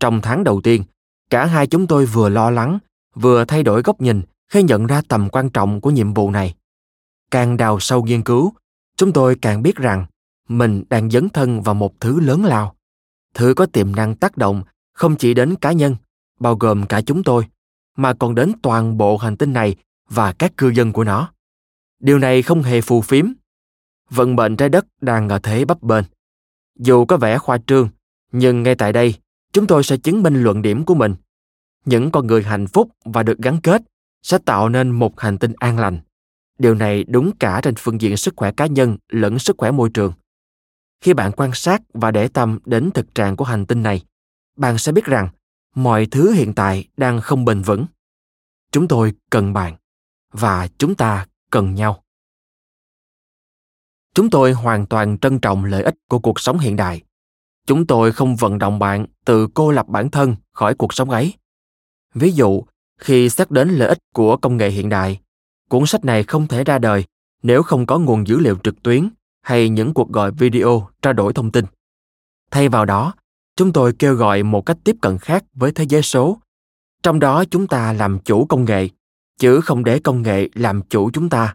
Trong 0.00 0.20
tháng 0.22 0.44
đầu 0.44 0.60
tiên, 0.60 0.84
cả 1.30 1.46
hai 1.46 1.66
chúng 1.66 1.86
tôi 1.86 2.06
vừa 2.06 2.28
lo 2.28 2.50
lắng, 2.50 2.78
vừa 3.14 3.44
thay 3.44 3.62
đổi 3.62 3.82
góc 3.82 4.00
nhìn 4.00 4.22
khi 4.48 4.62
nhận 4.62 4.86
ra 4.86 5.02
tầm 5.08 5.28
quan 5.32 5.50
trọng 5.50 5.80
của 5.80 5.90
nhiệm 5.90 6.14
vụ 6.14 6.30
này 6.30 6.54
càng 7.32 7.56
đào 7.56 7.80
sâu 7.80 8.02
nghiên 8.02 8.22
cứu, 8.22 8.52
chúng 8.96 9.12
tôi 9.12 9.36
càng 9.42 9.62
biết 9.62 9.76
rằng 9.76 10.06
mình 10.48 10.84
đang 10.90 11.10
dấn 11.10 11.28
thân 11.28 11.62
vào 11.62 11.74
một 11.74 12.00
thứ 12.00 12.20
lớn 12.20 12.44
lao. 12.44 12.74
Thứ 13.34 13.54
có 13.56 13.66
tiềm 13.66 13.96
năng 13.96 14.16
tác 14.16 14.36
động 14.36 14.62
không 14.92 15.16
chỉ 15.16 15.34
đến 15.34 15.54
cá 15.54 15.72
nhân, 15.72 15.96
bao 16.40 16.56
gồm 16.56 16.86
cả 16.86 17.00
chúng 17.00 17.22
tôi, 17.22 17.46
mà 17.96 18.12
còn 18.14 18.34
đến 18.34 18.52
toàn 18.62 18.98
bộ 18.98 19.16
hành 19.16 19.36
tinh 19.36 19.52
này 19.52 19.76
và 20.08 20.32
các 20.32 20.56
cư 20.56 20.68
dân 20.68 20.92
của 20.92 21.04
nó. 21.04 21.32
Điều 22.00 22.18
này 22.18 22.42
không 22.42 22.62
hề 22.62 22.80
phù 22.80 23.00
phiếm. 23.00 23.26
Vận 24.10 24.36
mệnh 24.36 24.56
trái 24.56 24.68
đất 24.68 24.86
đang 25.00 25.28
ở 25.28 25.38
thế 25.38 25.64
bấp 25.64 25.82
bênh. 25.82 26.04
Dù 26.78 27.04
có 27.04 27.16
vẻ 27.16 27.38
khoa 27.38 27.58
trương, 27.66 27.88
nhưng 28.32 28.62
ngay 28.62 28.74
tại 28.74 28.92
đây, 28.92 29.14
chúng 29.52 29.66
tôi 29.66 29.84
sẽ 29.84 29.96
chứng 29.96 30.22
minh 30.22 30.42
luận 30.42 30.62
điểm 30.62 30.84
của 30.84 30.94
mình. 30.94 31.14
Những 31.84 32.10
con 32.10 32.26
người 32.26 32.42
hạnh 32.42 32.66
phúc 32.66 32.90
và 33.04 33.22
được 33.22 33.38
gắn 33.38 33.60
kết 33.62 33.82
sẽ 34.22 34.38
tạo 34.38 34.68
nên 34.68 34.90
một 34.90 35.20
hành 35.20 35.38
tinh 35.38 35.52
an 35.58 35.78
lành 35.78 36.00
điều 36.62 36.74
này 36.74 37.04
đúng 37.04 37.36
cả 37.36 37.60
trên 37.62 37.74
phương 37.78 38.00
diện 38.00 38.16
sức 38.16 38.34
khỏe 38.36 38.52
cá 38.52 38.66
nhân 38.66 38.96
lẫn 39.08 39.38
sức 39.38 39.56
khỏe 39.58 39.70
môi 39.70 39.90
trường. 39.94 40.12
Khi 41.00 41.14
bạn 41.14 41.32
quan 41.36 41.50
sát 41.54 41.82
và 41.94 42.10
để 42.10 42.28
tâm 42.28 42.58
đến 42.64 42.90
thực 42.94 43.14
trạng 43.14 43.36
của 43.36 43.44
hành 43.44 43.66
tinh 43.66 43.82
này, 43.82 44.02
bạn 44.56 44.78
sẽ 44.78 44.92
biết 44.92 45.04
rằng 45.04 45.28
mọi 45.74 46.06
thứ 46.06 46.32
hiện 46.32 46.54
tại 46.54 46.88
đang 46.96 47.20
không 47.20 47.44
bền 47.44 47.62
vững. 47.62 47.86
Chúng 48.72 48.88
tôi 48.88 49.12
cần 49.30 49.52
bạn 49.52 49.76
và 50.32 50.68
chúng 50.78 50.94
ta 50.94 51.26
cần 51.50 51.74
nhau. 51.74 52.02
Chúng 54.14 54.30
tôi 54.30 54.52
hoàn 54.52 54.86
toàn 54.86 55.18
trân 55.18 55.38
trọng 55.38 55.64
lợi 55.64 55.82
ích 55.82 55.94
của 56.08 56.18
cuộc 56.18 56.40
sống 56.40 56.58
hiện 56.58 56.76
đại. 56.76 57.02
Chúng 57.66 57.86
tôi 57.86 58.12
không 58.12 58.36
vận 58.36 58.58
động 58.58 58.78
bạn 58.78 59.06
tự 59.24 59.48
cô 59.54 59.70
lập 59.70 59.86
bản 59.88 60.10
thân 60.10 60.36
khỏi 60.52 60.74
cuộc 60.74 60.94
sống 60.94 61.10
ấy. 61.10 61.34
Ví 62.14 62.32
dụ, 62.32 62.62
khi 62.98 63.28
xét 63.28 63.50
đến 63.50 63.68
lợi 63.68 63.88
ích 63.88 63.98
của 64.14 64.36
công 64.36 64.56
nghệ 64.56 64.70
hiện 64.70 64.88
đại 64.88 65.20
cuốn 65.72 65.86
sách 65.86 66.04
này 66.04 66.22
không 66.22 66.48
thể 66.48 66.64
ra 66.64 66.78
đời 66.78 67.04
nếu 67.42 67.62
không 67.62 67.86
có 67.86 67.98
nguồn 67.98 68.26
dữ 68.26 68.38
liệu 68.38 68.56
trực 68.64 68.82
tuyến 68.82 69.08
hay 69.42 69.68
những 69.68 69.94
cuộc 69.94 70.12
gọi 70.12 70.32
video 70.32 70.88
trao 71.02 71.12
đổi 71.12 71.32
thông 71.32 71.50
tin. 71.50 71.64
Thay 72.50 72.68
vào 72.68 72.84
đó, 72.84 73.14
chúng 73.56 73.72
tôi 73.72 73.92
kêu 73.98 74.14
gọi 74.14 74.42
một 74.42 74.66
cách 74.66 74.76
tiếp 74.84 74.96
cận 75.02 75.18
khác 75.18 75.44
với 75.54 75.72
thế 75.72 75.84
giới 75.84 76.02
số. 76.02 76.38
Trong 77.02 77.20
đó 77.20 77.44
chúng 77.50 77.66
ta 77.66 77.92
làm 77.92 78.18
chủ 78.18 78.46
công 78.46 78.64
nghệ, 78.64 78.88
chứ 79.38 79.60
không 79.60 79.84
để 79.84 79.98
công 79.98 80.22
nghệ 80.22 80.48
làm 80.54 80.82
chủ 80.82 81.10
chúng 81.10 81.28
ta. 81.28 81.54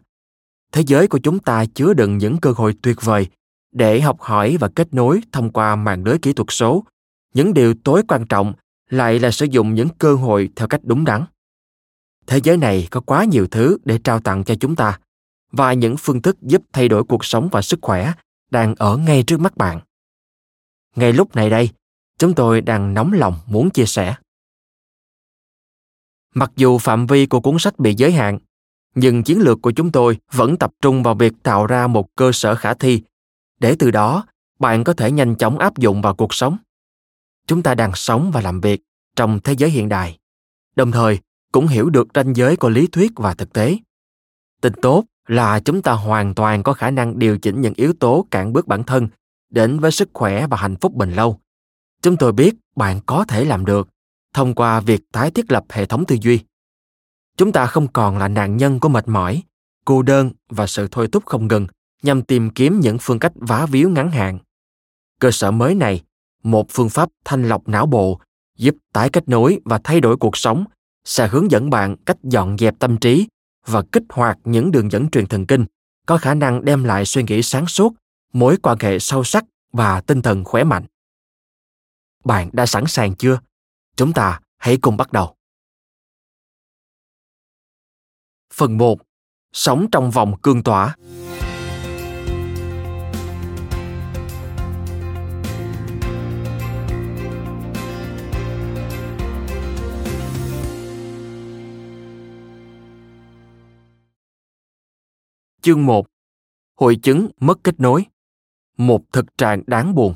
Thế 0.72 0.82
giới 0.86 1.08
của 1.08 1.18
chúng 1.18 1.38
ta 1.38 1.64
chứa 1.74 1.94
đựng 1.94 2.18
những 2.18 2.38
cơ 2.38 2.52
hội 2.56 2.74
tuyệt 2.82 2.96
vời 3.02 3.26
để 3.72 4.00
học 4.00 4.20
hỏi 4.20 4.56
và 4.60 4.68
kết 4.68 4.94
nối 4.94 5.20
thông 5.32 5.50
qua 5.50 5.76
mạng 5.76 6.04
lưới 6.04 6.18
kỹ 6.18 6.32
thuật 6.32 6.48
số. 6.50 6.84
Những 7.34 7.54
điều 7.54 7.74
tối 7.84 8.02
quan 8.08 8.26
trọng 8.26 8.52
lại 8.90 9.18
là 9.18 9.30
sử 9.30 9.46
dụng 9.50 9.74
những 9.74 9.88
cơ 9.98 10.14
hội 10.14 10.48
theo 10.56 10.68
cách 10.68 10.80
đúng 10.84 11.04
đắn 11.04 11.24
thế 12.28 12.40
giới 12.44 12.56
này 12.56 12.88
có 12.90 13.00
quá 13.00 13.24
nhiều 13.24 13.46
thứ 13.50 13.78
để 13.84 13.98
trao 14.04 14.20
tặng 14.20 14.44
cho 14.44 14.54
chúng 14.60 14.76
ta, 14.76 14.98
và 15.52 15.72
những 15.72 15.96
phương 15.98 16.22
thức 16.22 16.36
giúp 16.42 16.62
thay 16.72 16.88
đổi 16.88 17.04
cuộc 17.04 17.24
sống 17.24 17.48
và 17.52 17.62
sức 17.62 17.78
khỏe 17.82 18.12
đang 18.50 18.74
ở 18.74 18.96
ngay 18.96 19.22
trước 19.26 19.40
mắt 19.40 19.56
bạn. 19.56 19.80
Ngay 20.96 21.12
lúc 21.12 21.36
này 21.36 21.50
đây, 21.50 21.70
chúng 22.18 22.34
tôi 22.34 22.60
đang 22.60 22.94
nóng 22.94 23.12
lòng 23.12 23.34
muốn 23.46 23.70
chia 23.70 23.86
sẻ. 23.86 24.14
Mặc 26.34 26.52
dù 26.56 26.78
phạm 26.78 27.06
vi 27.06 27.26
của 27.26 27.40
cuốn 27.40 27.58
sách 27.58 27.78
bị 27.78 27.94
giới 27.94 28.12
hạn, 28.12 28.38
nhưng 28.94 29.22
chiến 29.22 29.40
lược 29.40 29.62
của 29.62 29.70
chúng 29.70 29.92
tôi 29.92 30.18
vẫn 30.32 30.56
tập 30.56 30.72
trung 30.80 31.02
vào 31.02 31.14
việc 31.14 31.32
tạo 31.42 31.66
ra 31.66 31.86
một 31.86 32.14
cơ 32.14 32.32
sở 32.32 32.54
khả 32.54 32.74
thi. 32.74 33.02
Để 33.60 33.76
từ 33.78 33.90
đó, 33.90 34.26
bạn 34.58 34.84
có 34.84 34.92
thể 34.92 35.10
nhanh 35.10 35.36
chóng 35.36 35.58
áp 35.58 35.78
dụng 35.78 36.02
vào 36.02 36.14
cuộc 36.14 36.34
sống. 36.34 36.56
Chúng 37.46 37.62
ta 37.62 37.74
đang 37.74 37.92
sống 37.94 38.30
và 38.34 38.40
làm 38.40 38.60
việc 38.60 38.82
trong 39.16 39.40
thế 39.44 39.52
giới 39.58 39.70
hiện 39.70 39.88
đại. 39.88 40.18
Đồng 40.76 40.92
thời 40.92 41.18
cũng 41.52 41.66
hiểu 41.66 41.90
được 41.90 42.08
ranh 42.14 42.36
giới 42.36 42.56
của 42.56 42.68
lý 42.68 42.86
thuyết 42.86 43.12
và 43.16 43.34
thực 43.34 43.52
tế. 43.52 43.76
Tin 44.60 44.72
tốt 44.82 45.04
là 45.26 45.60
chúng 45.60 45.82
ta 45.82 45.92
hoàn 45.92 46.34
toàn 46.34 46.62
có 46.62 46.72
khả 46.72 46.90
năng 46.90 47.18
điều 47.18 47.38
chỉnh 47.38 47.60
những 47.60 47.74
yếu 47.74 47.92
tố 47.92 48.26
cản 48.30 48.52
bước 48.52 48.66
bản 48.66 48.84
thân 48.84 49.08
đến 49.50 49.80
với 49.80 49.90
sức 49.90 50.10
khỏe 50.12 50.46
và 50.46 50.56
hạnh 50.56 50.76
phúc 50.76 50.94
bền 50.94 51.12
lâu. 51.12 51.40
Chúng 52.02 52.16
tôi 52.16 52.32
biết 52.32 52.54
bạn 52.76 53.00
có 53.06 53.24
thể 53.24 53.44
làm 53.44 53.64
được 53.64 53.88
thông 54.34 54.54
qua 54.54 54.80
việc 54.80 55.00
tái 55.12 55.30
thiết 55.30 55.52
lập 55.52 55.64
hệ 55.70 55.86
thống 55.86 56.04
tư 56.04 56.16
duy. 56.20 56.40
Chúng 57.36 57.52
ta 57.52 57.66
không 57.66 57.88
còn 57.92 58.18
là 58.18 58.28
nạn 58.28 58.56
nhân 58.56 58.80
của 58.80 58.88
mệt 58.88 59.08
mỏi, 59.08 59.42
cô 59.84 60.02
đơn 60.02 60.30
và 60.48 60.66
sự 60.66 60.88
thôi 60.90 61.08
thúc 61.12 61.26
không 61.26 61.48
ngừng 61.48 61.66
nhằm 62.02 62.22
tìm 62.22 62.50
kiếm 62.50 62.80
những 62.80 62.98
phương 63.00 63.18
cách 63.18 63.32
vá 63.34 63.66
víu 63.66 63.90
ngắn 63.90 64.10
hạn. 64.10 64.38
Cơ 65.20 65.30
sở 65.30 65.50
mới 65.50 65.74
này, 65.74 66.02
một 66.42 66.66
phương 66.70 66.88
pháp 66.88 67.08
thanh 67.24 67.48
lọc 67.48 67.68
não 67.68 67.86
bộ 67.86 68.20
giúp 68.56 68.74
tái 68.92 69.10
kết 69.10 69.28
nối 69.28 69.60
và 69.64 69.80
thay 69.84 70.00
đổi 70.00 70.16
cuộc 70.16 70.36
sống 70.36 70.64
sẽ 71.08 71.28
hướng 71.28 71.50
dẫn 71.50 71.70
bạn 71.70 71.96
cách 72.06 72.16
dọn 72.22 72.58
dẹp 72.58 72.78
tâm 72.78 72.96
trí 72.96 73.28
và 73.66 73.82
kích 73.92 74.02
hoạt 74.08 74.38
những 74.44 74.70
đường 74.70 74.90
dẫn 74.92 75.10
truyền 75.10 75.26
thần 75.26 75.46
kinh, 75.46 75.66
có 76.06 76.18
khả 76.18 76.34
năng 76.34 76.64
đem 76.64 76.84
lại 76.84 77.04
suy 77.04 77.22
nghĩ 77.22 77.42
sáng 77.42 77.66
suốt, 77.66 77.94
mối 78.32 78.56
quan 78.62 78.78
hệ 78.80 78.98
sâu 78.98 79.24
sắc 79.24 79.44
và 79.72 80.00
tinh 80.00 80.22
thần 80.22 80.44
khỏe 80.44 80.64
mạnh. 80.64 80.86
Bạn 82.24 82.50
đã 82.52 82.66
sẵn 82.66 82.86
sàng 82.86 83.14
chưa? 83.14 83.40
Chúng 83.96 84.12
ta 84.12 84.40
hãy 84.58 84.78
cùng 84.80 84.96
bắt 84.96 85.12
đầu. 85.12 85.34
Phần 88.54 88.76
1 88.78 88.98
sống 89.52 89.86
trong 89.92 90.10
vòng 90.10 90.40
cương 90.42 90.62
tỏa. 90.62 90.96
Chương 105.68 105.86
1 105.86 106.06
Hội 106.80 106.96
chứng 106.96 107.28
mất 107.40 107.64
kết 107.64 107.80
nối. 107.80 108.04
Một 108.76 109.00
thực 109.12 109.38
trạng 109.38 109.62
đáng 109.66 109.94
buồn. 109.94 110.14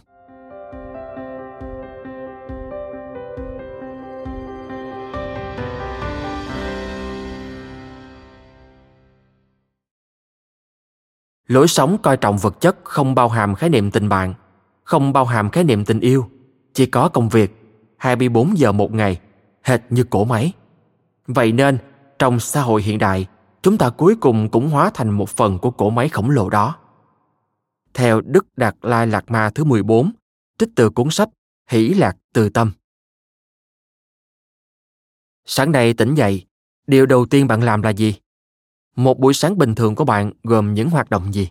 Lối 11.47 11.69
sống 11.69 11.99
coi 12.03 12.17
trọng 12.17 12.39
vật 12.39 12.61
chất 12.61 12.77
không 12.85 13.15
bao 13.15 13.29
hàm 13.29 13.55
khái 13.55 13.71
niệm 13.71 13.91
tình 13.91 14.09
bạn, 14.09 14.35
không 14.85 15.13
bao 15.13 15.25
hàm 15.25 15.51
khái 15.51 15.65
niệm 15.65 15.85
tình 15.85 16.01
yêu, 16.01 16.31
chỉ 16.73 16.87
có 16.87 17.09
công 17.09 17.29
việc, 17.29 17.53
24 17.97 18.59
giờ 18.59 18.73
một 18.73 18.93
ngày, 18.93 19.21
hệt 19.63 19.81
như 19.91 20.05
cổ 20.11 20.25
máy. 20.25 20.53
Vậy 21.27 21.53
nên, 21.53 21.79
trong 22.19 22.41
xã 22.41 22.61
hội 22.61 22.83
hiện 22.83 22.99
đại, 22.99 23.27
chúng 23.63 23.79
ta 23.79 23.91
cuối 23.91 24.17
cùng 24.21 24.49
cũng 24.49 24.71
hóa 24.71 24.91
thành 24.95 25.11
một 25.11 25.29
phần 25.29 25.59
của 25.59 25.71
cỗ 25.71 25.91
máy 25.91 26.09
khổng 26.09 26.31
lồ 26.31 26.51
đó. 26.51 26.79
Theo 27.95 28.21
Đức 28.21 28.47
Đạt 28.57 28.75
Lai 28.83 29.07
Lạc 29.07 29.31
Ma 29.31 29.51
thứ 29.55 29.65
14, 29.65 30.11
trích 30.59 30.69
từ 30.77 30.91
cuốn 30.91 31.11
sách 31.11 31.29
Hỷ 31.71 31.89
Lạc 31.89 32.17
Từ 32.33 32.49
Tâm. 32.49 32.73
Sáng 35.45 35.73
nay 35.73 35.95
tỉnh 35.95 36.15
dậy, 36.15 36.47
điều 36.87 37.07
đầu 37.07 37.27
tiên 37.27 37.47
bạn 37.47 37.63
làm 37.63 37.83
là 37.83 37.91
gì? 37.91 38.15
Một 38.97 39.19
buổi 39.19 39.35
sáng 39.35 39.59
bình 39.59 39.75
thường 39.75 39.95
của 39.95 40.05
bạn 40.05 40.33
gồm 40.43 40.75
những 40.75 40.91
hoạt 40.91 41.11
động 41.11 41.33
gì? 41.35 41.49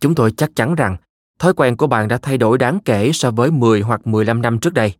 Chúng 0.00 0.14
tôi 0.14 0.32
chắc 0.36 0.50
chắn 0.54 0.74
rằng 0.74 0.96
thói 1.38 1.52
quen 1.54 1.76
của 1.76 1.86
bạn 1.86 2.08
đã 2.08 2.18
thay 2.22 2.38
đổi 2.38 2.58
đáng 2.58 2.78
kể 2.84 3.10
so 3.14 3.30
với 3.30 3.50
10 3.50 3.80
hoặc 3.80 4.06
15 4.06 4.42
năm 4.42 4.58
trước 4.58 4.74
đây. 4.74 4.94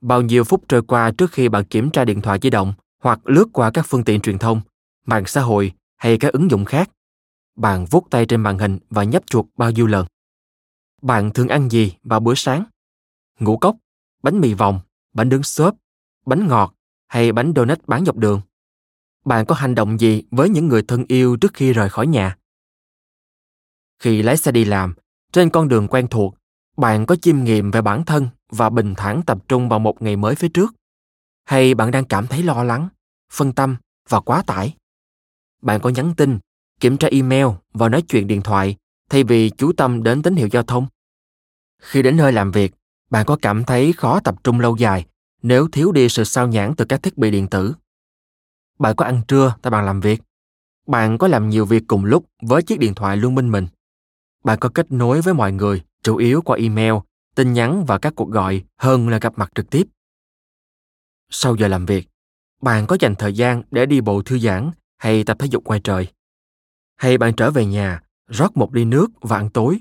Bao 0.00 0.22
nhiêu 0.22 0.44
phút 0.44 0.64
trôi 0.68 0.82
qua 0.82 1.10
trước 1.10 1.32
khi 1.32 1.48
bạn 1.48 1.64
kiểm 1.64 1.90
tra 1.90 2.04
điện 2.04 2.20
thoại 2.20 2.38
di 2.42 2.50
động 2.50 2.72
hoặc 3.02 3.20
lướt 3.24 3.48
qua 3.52 3.70
các 3.70 3.86
phương 3.88 4.04
tiện 4.04 4.20
truyền 4.20 4.38
thông, 4.38 4.60
mạng 5.04 5.26
xã 5.26 5.40
hội 5.40 5.72
hay 5.96 6.18
các 6.18 6.32
ứng 6.32 6.50
dụng 6.50 6.64
khác. 6.64 6.90
Bạn 7.56 7.84
vuốt 7.90 8.10
tay 8.10 8.26
trên 8.26 8.40
màn 8.40 8.58
hình 8.58 8.78
và 8.90 9.04
nhấp 9.04 9.26
chuột 9.26 9.46
bao 9.56 9.70
nhiêu 9.70 9.86
lần. 9.86 10.06
Bạn 11.02 11.30
thường 11.34 11.48
ăn 11.48 11.68
gì 11.68 11.92
vào 12.02 12.20
bữa 12.20 12.34
sáng? 12.34 12.64
Ngũ 13.38 13.58
cốc, 13.58 13.76
bánh 14.22 14.40
mì 14.40 14.54
vòng, 14.54 14.80
bánh 15.12 15.28
đứng 15.28 15.42
xốp, 15.42 15.76
bánh 16.26 16.48
ngọt 16.48 16.74
hay 17.08 17.32
bánh 17.32 17.52
donut 17.56 17.86
bán 17.86 18.04
dọc 18.04 18.16
đường? 18.16 18.40
Bạn 19.24 19.46
có 19.46 19.54
hành 19.54 19.74
động 19.74 20.00
gì 20.00 20.22
với 20.30 20.48
những 20.48 20.68
người 20.68 20.82
thân 20.82 21.04
yêu 21.08 21.36
trước 21.36 21.54
khi 21.54 21.72
rời 21.72 21.88
khỏi 21.88 22.06
nhà? 22.06 22.36
Khi 23.98 24.22
lái 24.22 24.36
xe 24.36 24.52
đi 24.52 24.64
làm, 24.64 24.94
trên 25.32 25.50
con 25.50 25.68
đường 25.68 25.88
quen 25.88 26.06
thuộc, 26.10 26.34
bạn 26.76 27.06
có 27.06 27.16
chiêm 27.16 27.44
nghiệm 27.44 27.70
về 27.70 27.82
bản 27.82 28.04
thân 28.04 28.28
và 28.48 28.70
bình 28.70 28.94
thản 28.96 29.22
tập 29.26 29.38
trung 29.48 29.68
vào 29.68 29.78
một 29.78 30.02
ngày 30.02 30.16
mới 30.16 30.34
phía 30.34 30.48
trước? 30.48 30.74
Hay 31.44 31.74
bạn 31.74 31.90
đang 31.90 32.04
cảm 32.04 32.26
thấy 32.26 32.42
lo 32.42 32.64
lắng, 32.64 32.88
phân 33.32 33.52
tâm 33.52 33.76
và 34.08 34.20
quá 34.20 34.42
tải? 34.46 34.74
Bạn 35.64 35.80
có 35.80 35.90
nhắn 35.90 36.14
tin, 36.16 36.38
kiểm 36.80 36.96
tra 36.96 37.08
email 37.10 37.46
và 37.72 37.88
nói 37.88 38.02
chuyện 38.02 38.26
điện 38.26 38.42
thoại 38.42 38.76
thay 39.10 39.24
vì 39.24 39.50
chú 39.50 39.72
tâm 39.76 40.02
đến 40.02 40.22
tín 40.22 40.36
hiệu 40.36 40.48
giao 40.52 40.62
thông. 40.62 40.86
Khi 41.82 42.02
đến 42.02 42.16
nơi 42.16 42.32
làm 42.32 42.50
việc, 42.50 42.74
bạn 43.10 43.26
có 43.26 43.36
cảm 43.42 43.64
thấy 43.64 43.92
khó 43.92 44.20
tập 44.20 44.34
trung 44.44 44.60
lâu 44.60 44.76
dài 44.76 45.06
nếu 45.42 45.68
thiếu 45.72 45.92
đi 45.92 46.08
sự 46.08 46.24
sao 46.24 46.48
nhãn 46.48 46.74
từ 46.76 46.84
các 46.84 47.02
thiết 47.02 47.18
bị 47.18 47.30
điện 47.30 47.48
tử. 47.48 47.74
Bạn 48.78 48.96
có 48.96 49.04
ăn 49.04 49.20
trưa 49.28 49.54
tại 49.62 49.70
bàn 49.70 49.84
làm 49.84 50.00
việc. 50.00 50.22
Bạn 50.86 51.18
có 51.18 51.28
làm 51.28 51.48
nhiều 51.48 51.64
việc 51.64 51.82
cùng 51.86 52.04
lúc 52.04 52.24
với 52.42 52.62
chiếc 52.62 52.78
điện 52.78 52.94
thoại 52.94 53.16
luôn 53.16 53.34
bên 53.34 53.50
mình. 53.50 53.66
Bạn 54.44 54.58
có 54.58 54.68
kết 54.74 54.92
nối 54.92 55.20
với 55.20 55.34
mọi 55.34 55.52
người 55.52 55.82
chủ 56.02 56.16
yếu 56.16 56.42
qua 56.42 56.56
email, 56.56 56.94
tin 57.34 57.52
nhắn 57.52 57.84
và 57.84 57.98
các 57.98 58.12
cuộc 58.16 58.30
gọi 58.30 58.64
hơn 58.78 59.08
là 59.08 59.18
gặp 59.18 59.32
mặt 59.36 59.52
trực 59.54 59.70
tiếp. 59.70 59.86
Sau 61.30 61.56
giờ 61.56 61.68
làm 61.68 61.86
việc, 61.86 62.08
bạn 62.62 62.86
có 62.86 62.96
dành 63.00 63.14
thời 63.14 63.32
gian 63.32 63.62
để 63.70 63.86
đi 63.86 64.00
bộ 64.00 64.22
thư 64.22 64.38
giãn 64.38 64.70
hay 65.04 65.24
tập 65.24 65.36
thể 65.40 65.46
dục 65.46 65.64
ngoài 65.64 65.80
trời. 65.84 66.06
Hay 66.96 67.18
bạn 67.18 67.34
trở 67.36 67.50
về 67.50 67.66
nhà, 67.66 68.02
rót 68.26 68.56
một 68.56 68.74
ly 68.74 68.84
nước 68.84 69.10
và 69.20 69.36
ăn 69.36 69.50
tối, 69.50 69.80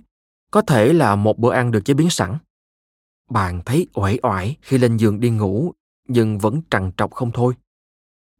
có 0.51 0.61
thể 0.61 0.93
là 0.93 1.15
một 1.15 1.39
bữa 1.39 1.53
ăn 1.53 1.71
được 1.71 1.85
chế 1.85 1.93
biến 1.93 2.09
sẵn. 2.09 2.37
Bạn 3.29 3.61
thấy 3.65 3.87
uể 3.93 4.17
oải 4.23 4.57
khi 4.61 4.77
lên 4.77 4.97
giường 4.97 5.19
đi 5.19 5.29
ngủ, 5.29 5.73
nhưng 6.07 6.37
vẫn 6.37 6.61
trằn 6.69 6.91
trọc 6.97 7.11
không 7.11 7.31
thôi. 7.31 7.53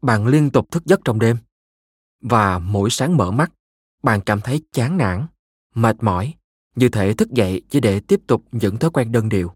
Bạn 0.02 0.28
liên 0.28 0.50
tục 0.50 0.72
thức 0.72 0.86
giấc 0.86 1.00
trong 1.06 1.20
đêm. 1.20 1.38
Và 2.22 2.60
mỗi 2.60 2.90
sáng 2.90 3.18
mở 3.18 3.32
mắt, 3.32 3.52
bạn 4.04 4.22
cảm 4.22 4.42
thấy 4.42 4.62
chán 4.72 4.98
nản, 4.98 5.26
mệt 5.76 6.04
mỏi, 6.04 6.34
như 6.76 6.90
thể 6.90 7.14
thức 7.14 7.32
dậy 7.32 7.62
chỉ 7.70 7.80
để 7.80 8.00
tiếp 8.00 8.20
tục 8.28 8.44
những 8.52 8.78
thói 8.78 8.92
quen 8.92 9.12
đơn 9.12 9.30
điệu. 9.30 9.54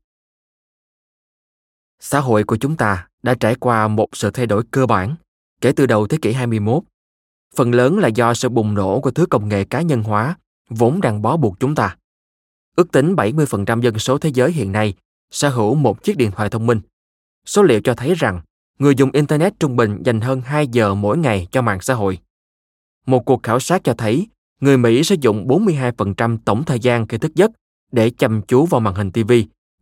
Xã 1.99 2.19
hội 2.19 2.43
của 2.43 2.57
chúng 2.57 2.77
ta 2.77 3.07
đã 3.23 3.35
trải 3.39 3.55
qua 3.55 3.87
một 3.87 4.07
sự 4.13 4.31
thay 4.31 4.45
đổi 4.45 4.63
cơ 4.71 4.85
bản 4.85 5.15
kể 5.61 5.71
từ 5.71 5.85
đầu 5.85 6.07
thế 6.07 6.17
kỷ 6.21 6.33
21 6.33 6.83
phần 7.57 7.71
lớn 7.71 7.97
là 7.97 8.07
do 8.07 8.33
sự 8.33 8.49
bùng 8.49 8.73
nổ 8.73 8.99
của 8.99 9.11
thứ 9.11 9.25
công 9.25 9.49
nghệ 9.49 9.63
cá 9.63 9.81
nhân 9.81 10.03
hóa 10.03 10.37
vốn 10.69 11.01
đang 11.01 11.21
bó 11.21 11.37
buộc 11.37 11.59
chúng 11.59 11.75
ta. 11.75 11.97
Ước 12.75 12.91
tính 12.91 13.15
70% 13.15 13.81
dân 13.81 13.99
số 13.99 14.17
thế 14.17 14.29
giới 14.33 14.51
hiện 14.51 14.71
nay 14.71 14.93
sở 15.31 15.49
hữu 15.49 15.75
một 15.75 16.03
chiếc 16.03 16.17
điện 16.17 16.31
thoại 16.31 16.49
thông 16.49 16.65
minh. 16.65 16.81
Số 17.45 17.63
liệu 17.63 17.81
cho 17.81 17.93
thấy 17.93 18.13
rằng 18.13 18.41
người 18.79 18.95
dùng 18.95 19.11
Internet 19.11 19.59
trung 19.59 19.75
bình 19.75 20.01
dành 20.05 20.21
hơn 20.21 20.41
2 20.41 20.67
giờ 20.67 20.95
mỗi 20.95 21.17
ngày 21.17 21.47
cho 21.51 21.61
mạng 21.61 21.81
xã 21.81 21.93
hội. 21.93 22.19
Một 23.05 23.25
cuộc 23.25 23.43
khảo 23.43 23.59
sát 23.59 23.83
cho 23.83 23.93
thấy 23.93 24.27
người 24.61 24.77
Mỹ 24.77 25.03
sử 25.03 25.15
dụng 25.21 25.47
42% 25.47 26.37
tổng 26.45 26.63
thời 26.63 26.79
gian 26.79 27.07
khi 27.07 27.17
thức 27.17 27.35
giấc 27.35 27.51
để 27.91 28.09
chăm 28.09 28.41
chú 28.41 28.65
vào 28.65 28.81
màn 28.81 28.95
hình 28.95 29.11
TV, 29.11 29.31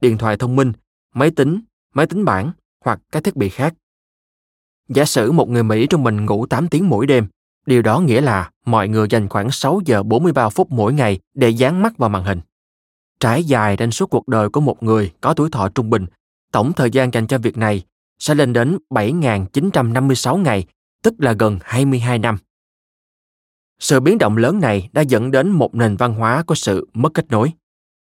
điện 0.02 0.18
thoại 0.18 0.38
thông 0.38 0.56
minh, 0.56 0.74
máy 1.14 1.32
tính, 1.32 1.60
máy 1.94 2.08
tính 2.08 2.26
bảng 2.26 2.52
hoặc 2.86 3.00
các 3.12 3.24
thiết 3.24 3.36
bị 3.36 3.50
khác. 3.50 3.74
Giả 4.90 5.06
sử 5.06 5.32
một 5.32 5.50
người 5.50 5.64
Mỹ 5.64 5.88
trung 5.88 6.04
bình 6.04 6.26
ngủ 6.26 6.46
8 6.46 6.68
tiếng 6.68 6.90
mỗi 6.90 7.08
đêm, 7.08 7.28
Điều 7.66 7.82
đó 7.82 8.00
nghĩa 8.00 8.22
là 8.22 8.52
mọi 8.66 8.88
người 8.88 9.08
dành 9.10 9.30
khoảng 9.30 9.52
6 9.52 9.82
giờ 9.86 10.04
43 10.04 10.50
phút 10.50 10.72
mỗi 10.72 10.94
ngày 10.94 11.20
để 11.34 11.50
dán 11.50 11.82
mắt 11.82 11.98
vào 11.98 12.10
màn 12.10 12.24
hình. 12.24 12.42
Trải 13.20 13.44
dài 13.44 13.78
trên 13.78 13.92
suốt 13.92 14.10
cuộc 14.10 14.28
đời 14.28 14.50
của 14.50 14.62
một 14.62 14.84
người 14.84 15.12
có 15.22 15.34
tuổi 15.34 15.50
thọ 15.52 15.70
trung 15.70 15.90
bình, 15.90 16.06
tổng 16.52 16.74
thời 16.74 16.92
gian 16.92 17.14
dành 17.14 17.28
cho 17.28 17.38
việc 17.38 17.58
này 17.58 17.84
sẽ 18.20 18.36
lên 18.36 18.54
đến 18.54 18.78
7.956 18.90 20.38
ngày, 20.38 20.66
tức 21.04 21.14
là 21.18 21.34
gần 21.34 21.60
22 21.64 22.20
năm. 22.20 22.38
Sự 23.80 24.00
biến 24.00 24.18
động 24.18 24.38
lớn 24.38 24.60
này 24.60 24.90
đã 24.94 25.02
dẫn 25.02 25.32
đến 25.32 25.50
một 25.50 25.76
nền 25.76 25.96
văn 25.96 26.14
hóa 26.14 26.44
có 26.48 26.56
sự 26.56 26.88
mất 26.94 27.14
kết 27.14 27.26
nối. 27.30 27.52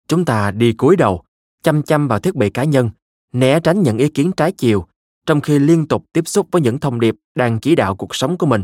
Chúng 0.07 0.25
ta 0.25 0.51
đi 0.51 0.73
cúi 0.73 0.95
đầu, 0.95 1.23
chăm 1.63 1.83
chăm 1.83 2.07
vào 2.07 2.19
thiết 2.19 2.35
bị 2.35 2.49
cá 2.49 2.63
nhân, 2.63 2.89
né 3.33 3.59
tránh 3.59 3.83
những 3.83 3.97
ý 3.97 4.09
kiến 4.09 4.31
trái 4.37 4.51
chiều, 4.51 4.85
trong 5.25 5.41
khi 5.41 5.59
liên 5.59 5.87
tục 5.87 6.05
tiếp 6.13 6.27
xúc 6.27 6.47
với 6.51 6.61
những 6.61 6.79
thông 6.79 6.99
điệp 6.99 7.15
đang 7.35 7.59
chỉ 7.59 7.75
đạo 7.75 7.95
cuộc 7.95 8.15
sống 8.15 8.37
của 8.37 8.45
mình 8.45 8.63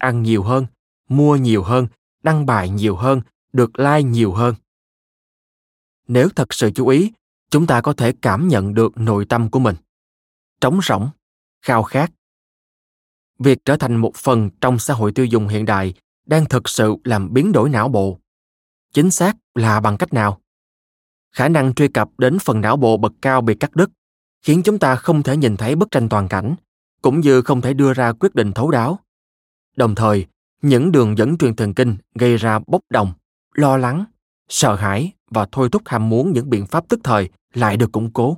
ăn 0.00 0.22
nhiều 0.22 0.42
hơn, 0.42 0.66
mua 1.08 1.36
nhiều 1.36 1.62
hơn, 1.62 1.86
đăng 2.22 2.46
bài 2.46 2.68
nhiều 2.68 2.96
hơn, 2.96 3.22
được 3.52 3.78
like 3.78 4.02
nhiều 4.02 4.32
hơn. 4.32 4.54
Nếu 6.08 6.28
thật 6.36 6.54
sự 6.54 6.70
chú 6.74 6.88
ý, 6.88 7.12
chúng 7.50 7.66
ta 7.66 7.80
có 7.80 7.92
thể 7.92 8.12
cảm 8.22 8.48
nhận 8.48 8.74
được 8.74 8.96
nội 8.96 9.24
tâm 9.24 9.50
của 9.50 9.58
mình. 9.58 9.76
Trống 10.60 10.80
rỗng, 10.82 11.10
khao 11.62 11.82
khát. 11.82 12.10
Việc 13.38 13.58
trở 13.64 13.76
thành 13.76 13.96
một 13.96 14.16
phần 14.16 14.50
trong 14.60 14.78
xã 14.78 14.94
hội 14.94 15.12
tiêu 15.12 15.26
dùng 15.26 15.48
hiện 15.48 15.64
đại 15.64 15.94
đang 16.26 16.44
thực 16.44 16.68
sự 16.68 16.96
làm 17.04 17.32
biến 17.32 17.52
đổi 17.52 17.70
não 17.70 17.88
bộ. 17.88 18.18
Chính 18.92 19.10
xác 19.10 19.36
là 19.54 19.80
bằng 19.80 19.96
cách 19.96 20.12
nào? 20.12 20.40
Khả 21.32 21.48
năng 21.48 21.74
truy 21.74 21.88
cập 21.88 22.08
đến 22.18 22.38
phần 22.38 22.60
não 22.60 22.76
bộ 22.76 22.96
bậc 22.96 23.12
cao 23.22 23.40
bị 23.40 23.54
cắt 23.54 23.76
đứt, 23.76 23.90
khiến 24.42 24.62
chúng 24.64 24.78
ta 24.78 24.96
không 24.96 25.22
thể 25.22 25.36
nhìn 25.36 25.56
thấy 25.56 25.76
bức 25.76 25.90
tranh 25.90 26.08
toàn 26.08 26.28
cảnh, 26.28 26.54
cũng 27.02 27.20
như 27.20 27.42
không 27.42 27.60
thể 27.60 27.74
đưa 27.74 27.92
ra 27.92 28.12
quyết 28.12 28.34
định 28.34 28.52
thấu 28.52 28.70
đáo. 28.70 28.98
Đồng 29.76 29.94
thời, 29.94 30.26
những 30.62 30.92
đường 30.92 31.18
dẫn 31.18 31.38
truyền 31.38 31.56
thần 31.56 31.74
kinh 31.74 31.96
gây 32.14 32.36
ra 32.36 32.58
bốc 32.66 32.80
đồng, 32.90 33.12
lo 33.54 33.76
lắng, 33.76 34.04
sợ 34.48 34.74
hãi 34.74 35.12
và 35.30 35.46
thôi 35.52 35.68
thúc 35.72 35.82
ham 35.86 36.08
muốn 36.08 36.32
những 36.32 36.50
biện 36.50 36.66
pháp 36.66 36.84
tức 36.88 37.00
thời 37.04 37.28
lại 37.54 37.76
được 37.76 37.92
củng 37.92 38.12
cố. 38.12 38.36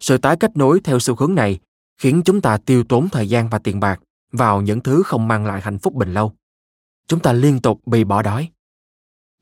Sự 0.00 0.18
tái 0.18 0.36
kết 0.36 0.56
nối 0.56 0.80
theo 0.80 0.98
xu 0.98 1.14
hướng 1.14 1.34
này 1.34 1.58
khiến 1.98 2.22
chúng 2.24 2.40
ta 2.40 2.56
tiêu 2.56 2.84
tốn 2.84 3.08
thời 3.08 3.28
gian 3.28 3.48
và 3.48 3.58
tiền 3.58 3.80
bạc 3.80 4.00
vào 4.32 4.62
những 4.62 4.80
thứ 4.80 5.02
không 5.02 5.28
mang 5.28 5.46
lại 5.46 5.60
hạnh 5.60 5.78
phúc 5.78 5.94
bền 5.94 6.14
lâu. 6.14 6.32
Chúng 7.06 7.20
ta 7.20 7.32
liên 7.32 7.60
tục 7.60 7.80
bị 7.86 8.04
bỏ 8.04 8.22
đói. 8.22 8.48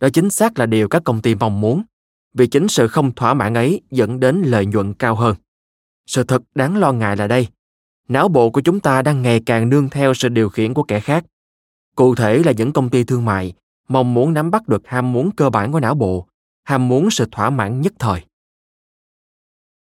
Đó 0.01 0.09
chính 0.13 0.31
xác 0.31 0.59
là 0.59 0.67
điều 0.67 0.89
các 0.89 1.03
công 1.05 1.23
ty 1.23 1.35
mong 1.35 1.61
muốn, 1.61 1.83
vì 2.35 2.47
chính 2.47 2.69
sự 2.69 2.89
không 2.89 3.15
thỏa 3.15 3.35
mãn 3.35 3.55
ấy 3.55 3.81
dẫn 3.91 4.21
đến 4.21 4.43
lợi 4.43 4.67
nhuận 4.67 4.95
cao 4.95 5.15
hơn. 5.15 5.37
Sự 6.07 6.25
thật 6.25 6.43
đáng 6.55 6.77
lo 6.77 6.93
ngại 6.93 7.17
là 7.17 7.27
đây, 7.27 7.49
não 8.11 8.29
bộ 8.29 8.51
của 8.51 8.61
chúng 8.61 8.81
ta 8.81 9.03
đang 9.03 9.23
ngày 9.23 9.41
càng 9.47 9.69
nương 9.69 9.91
theo 9.91 10.15
sự 10.15 10.29
điều 10.29 10.49
khiển 10.49 10.75
của 10.75 10.83
kẻ 10.83 11.01
khác. 11.01 11.25
Cụ 11.97 12.15
thể 12.15 12.43
là 12.45 12.53
những 12.53 12.73
công 12.73 12.89
ty 12.89 13.05
thương 13.05 13.25
mại 13.25 13.53
mong 13.89 14.15
muốn 14.15 14.35
nắm 14.35 14.51
bắt 14.51 14.69
được 14.69 14.83
ham 14.87 15.13
muốn 15.13 15.31
cơ 15.31 15.51
bản 15.51 15.73
của 15.73 15.81
não 15.81 15.95
bộ, 15.95 16.27
ham 16.65 16.89
muốn 16.89 17.11
sự 17.11 17.27
thỏa 17.33 17.51
mãn 17.51 17.81
nhất 17.81 17.93
thời. 17.99 18.25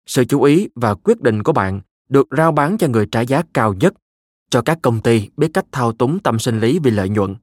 Sự 0.06 0.24
chú 0.24 0.42
ý 0.42 0.68
và 0.74 0.94
quyết 0.94 1.20
định 1.20 1.42
của 1.42 1.52
bạn 1.52 1.80
được 2.09 2.28
rao 2.37 2.52
bán 2.52 2.78
cho 2.78 2.88
người 2.88 3.06
trả 3.12 3.20
giá 3.20 3.42
cao 3.54 3.74
nhất, 3.74 3.94
cho 4.50 4.62
các 4.62 4.78
công 4.83 5.00
ty 5.00 5.28
biết 5.37 5.50
cách 5.54 5.66
thao 5.72 5.92
túng 5.92 6.18
tâm 6.18 6.38
sinh 6.38 6.61
lý 6.61 6.78
vì 6.78 6.90
lợi 6.90 7.09
nhuận. 7.09 7.37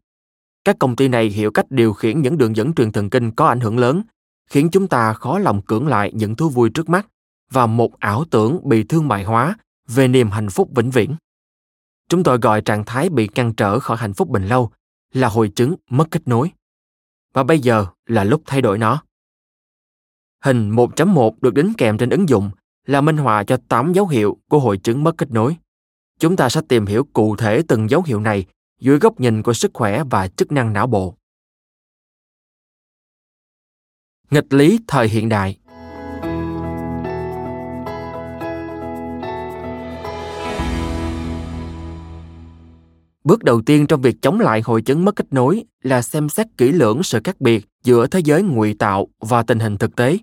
Các 0.65 0.75
công 0.79 0.95
ty 0.95 1.07
này 1.07 1.27
hiểu 1.27 1.51
cách 1.51 1.65
điều 1.69 1.93
khiển 1.93 2.21
những 2.21 2.37
đường 2.37 2.55
dẫn 2.55 2.73
truyền 2.73 2.91
thần 2.91 3.09
kinh 3.09 3.31
có 3.31 3.47
ảnh 3.47 3.59
hưởng 3.59 3.77
lớn, 3.77 4.01
khiến 4.49 4.69
chúng 4.71 4.87
ta 4.87 5.13
khó 5.13 5.39
lòng 5.39 5.61
cưỡng 5.61 5.87
lại 5.87 6.11
những 6.13 6.35
thú 6.35 6.49
vui 6.49 6.69
trước 6.69 6.89
mắt 6.89 7.07
và 7.51 7.65
một 7.65 7.99
ảo 7.99 8.25
tưởng 8.31 8.69
bị 8.69 8.83
thương 8.83 9.07
mại 9.07 9.23
hóa 9.23 9.55
về 9.87 10.07
niềm 10.07 10.31
hạnh 10.31 10.49
phúc 10.49 10.69
vĩnh 10.75 10.89
viễn. 10.89 11.15
Chúng 12.09 12.23
tôi 12.23 12.37
gọi 12.37 12.61
trạng 12.61 12.85
thái 12.85 13.09
bị 13.09 13.29
ngăn 13.35 13.53
trở 13.53 13.79
khỏi 13.79 13.97
hạnh 13.97 14.13
phúc 14.13 14.29
bình 14.29 14.47
lâu 14.47 14.71
là 15.13 15.27
hội 15.27 15.51
chứng 15.55 15.75
mất 15.89 16.07
kết 16.11 16.27
nối. 16.27 16.51
Và 17.33 17.43
bây 17.43 17.59
giờ 17.59 17.85
là 18.05 18.23
lúc 18.23 18.41
thay 18.45 18.61
đổi 18.61 18.77
nó. 18.77 19.03
Hình 20.43 20.71
1.1 20.71 21.31
được 21.41 21.53
đính 21.53 21.73
kèm 21.77 21.97
trên 21.97 22.09
ứng 22.09 22.29
dụng 22.29 22.51
là 22.85 23.01
minh 23.01 23.17
họa 23.17 23.43
cho 23.43 23.57
8 23.67 23.93
dấu 23.93 24.07
hiệu 24.07 24.37
của 24.49 24.59
hội 24.59 24.77
chứng 24.77 25.03
mất 25.03 25.17
kết 25.17 25.31
nối. 25.31 25.57
Chúng 26.19 26.35
ta 26.35 26.49
sẽ 26.49 26.61
tìm 26.67 26.85
hiểu 26.85 27.07
cụ 27.13 27.35
thể 27.35 27.61
từng 27.67 27.89
dấu 27.89 28.03
hiệu 28.05 28.19
này 28.19 28.45
dưới 28.79 28.99
góc 28.99 29.19
nhìn 29.19 29.43
của 29.43 29.53
sức 29.53 29.71
khỏe 29.73 30.03
và 30.09 30.27
chức 30.27 30.51
năng 30.51 30.73
não 30.73 30.87
bộ. 30.87 31.15
Nghịch 34.31 34.53
lý 34.53 34.79
thời 34.87 35.09
hiện 35.09 35.29
đại 35.29 35.57
Bước 43.27 43.43
đầu 43.43 43.61
tiên 43.61 43.87
trong 43.87 44.01
việc 44.01 44.21
chống 44.21 44.39
lại 44.39 44.61
hội 44.61 44.81
chứng 44.81 45.05
mất 45.05 45.15
kết 45.15 45.33
nối 45.33 45.63
là 45.83 46.01
xem 46.01 46.29
xét 46.29 46.47
kỹ 46.57 46.71
lưỡng 46.71 47.03
sự 47.03 47.19
khác 47.23 47.41
biệt 47.41 47.65
giữa 47.83 48.07
thế 48.07 48.19
giới 48.19 48.43
ngụy 48.43 48.73
tạo 48.73 49.07
và 49.19 49.43
tình 49.43 49.59
hình 49.59 49.77
thực 49.77 49.95
tế. 49.95 50.17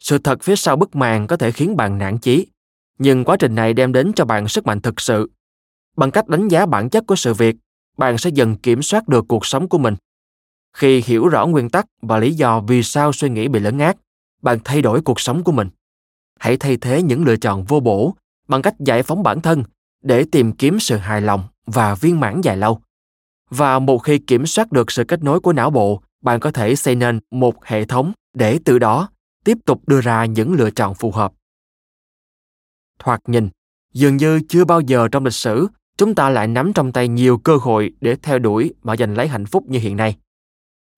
Sự 0.00 0.18
thật 0.18 0.42
phía 0.42 0.56
sau 0.56 0.76
bức 0.76 0.96
màn 0.96 1.26
có 1.26 1.36
thể 1.36 1.52
khiến 1.52 1.76
bạn 1.76 1.98
nản 1.98 2.18
chí, 2.18 2.46
nhưng 2.98 3.24
quá 3.24 3.36
trình 3.36 3.54
này 3.54 3.72
đem 3.72 3.92
đến 3.92 4.12
cho 4.16 4.24
bạn 4.24 4.48
sức 4.48 4.66
mạnh 4.66 4.80
thực 4.80 5.00
sự. 5.00 5.30
Bằng 5.96 6.10
cách 6.10 6.28
đánh 6.28 6.48
giá 6.48 6.66
bản 6.66 6.90
chất 6.90 7.06
của 7.06 7.16
sự 7.16 7.34
việc, 7.34 7.56
bạn 7.98 8.18
sẽ 8.18 8.30
dần 8.30 8.56
kiểm 8.56 8.82
soát 8.82 9.08
được 9.08 9.24
cuộc 9.28 9.46
sống 9.46 9.68
của 9.68 9.78
mình. 9.78 9.94
Khi 10.76 11.02
hiểu 11.06 11.28
rõ 11.28 11.46
nguyên 11.46 11.70
tắc 11.70 11.86
và 12.02 12.18
lý 12.18 12.34
do 12.34 12.60
vì 12.60 12.82
sao 12.82 13.12
suy 13.12 13.28
nghĩ 13.28 13.48
bị 13.48 13.60
lấn 13.60 13.78
át, 13.78 13.96
bạn 14.42 14.58
thay 14.64 14.82
đổi 14.82 15.02
cuộc 15.02 15.20
sống 15.20 15.44
của 15.44 15.52
mình. 15.52 15.68
Hãy 16.38 16.56
thay 16.56 16.76
thế 16.76 17.02
những 17.02 17.24
lựa 17.24 17.36
chọn 17.36 17.64
vô 17.64 17.80
bổ 17.80 18.14
bằng 18.48 18.62
cách 18.62 18.74
giải 18.78 19.02
phóng 19.02 19.22
bản 19.22 19.40
thân 19.40 19.64
để 20.02 20.24
tìm 20.32 20.52
kiếm 20.52 20.80
sự 20.80 20.96
hài 20.96 21.20
lòng 21.20 21.44
và 21.66 21.94
viên 21.94 22.20
mãn 22.20 22.40
dài 22.40 22.56
lâu. 22.56 22.80
Và 23.50 23.78
một 23.78 23.98
khi 23.98 24.18
kiểm 24.18 24.46
soát 24.46 24.72
được 24.72 24.90
sự 24.90 25.04
kết 25.04 25.22
nối 25.22 25.40
của 25.40 25.52
não 25.52 25.70
bộ, 25.70 26.02
bạn 26.22 26.40
có 26.40 26.50
thể 26.50 26.76
xây 26.76 26.94
nên 26.94 27.20
một 27.30 27.64
hệ 27.64 27.84
thống 27.84 28.12
để 28.34 28.58
từ 28.64 28.78
đó 28.78 29.08
tiếp 29.44 29.58
tục 29.64 29.88
đưa 29.88 30.00
ra 30.00 30.24
những 30.24 30.52
lựa 30.52 30.70
chọn 30.70 30.94
phù 30.94 31.10
hợp. 31.10 31.32
Thoạt 32.98 33.20
nhìn, 33.26 33.48
dường 33.92 34.16
như 34.16 34.40
chưa 34.48 34.64
bao 34.64 34.80
giờ 34.80 35.08
trong 35.08 35.24
lịch 35.24 35.34
sử 35.34 35.68
chúng 35.98 36.14
ta 36.14 36.30
lại 36.30 36.48
nắm 36.48 36.72
trong 36.72 36.92
tay 36.92 37.08
nhiều 37.08 37.38
cơ 37.38 37.56
hội 37.56 37.92
để 38.00 38.16
theo 38.22 38.38
đuổi 38.38 38.74
và 38.82 38.96
giành 38.96 39.16
lấy 39.16 39.28
hạnh 39.28 39.46
phúc 39.46 39.64
như 39.68 39.78
hiện 39.78 39.96
nay. 39.96 40.16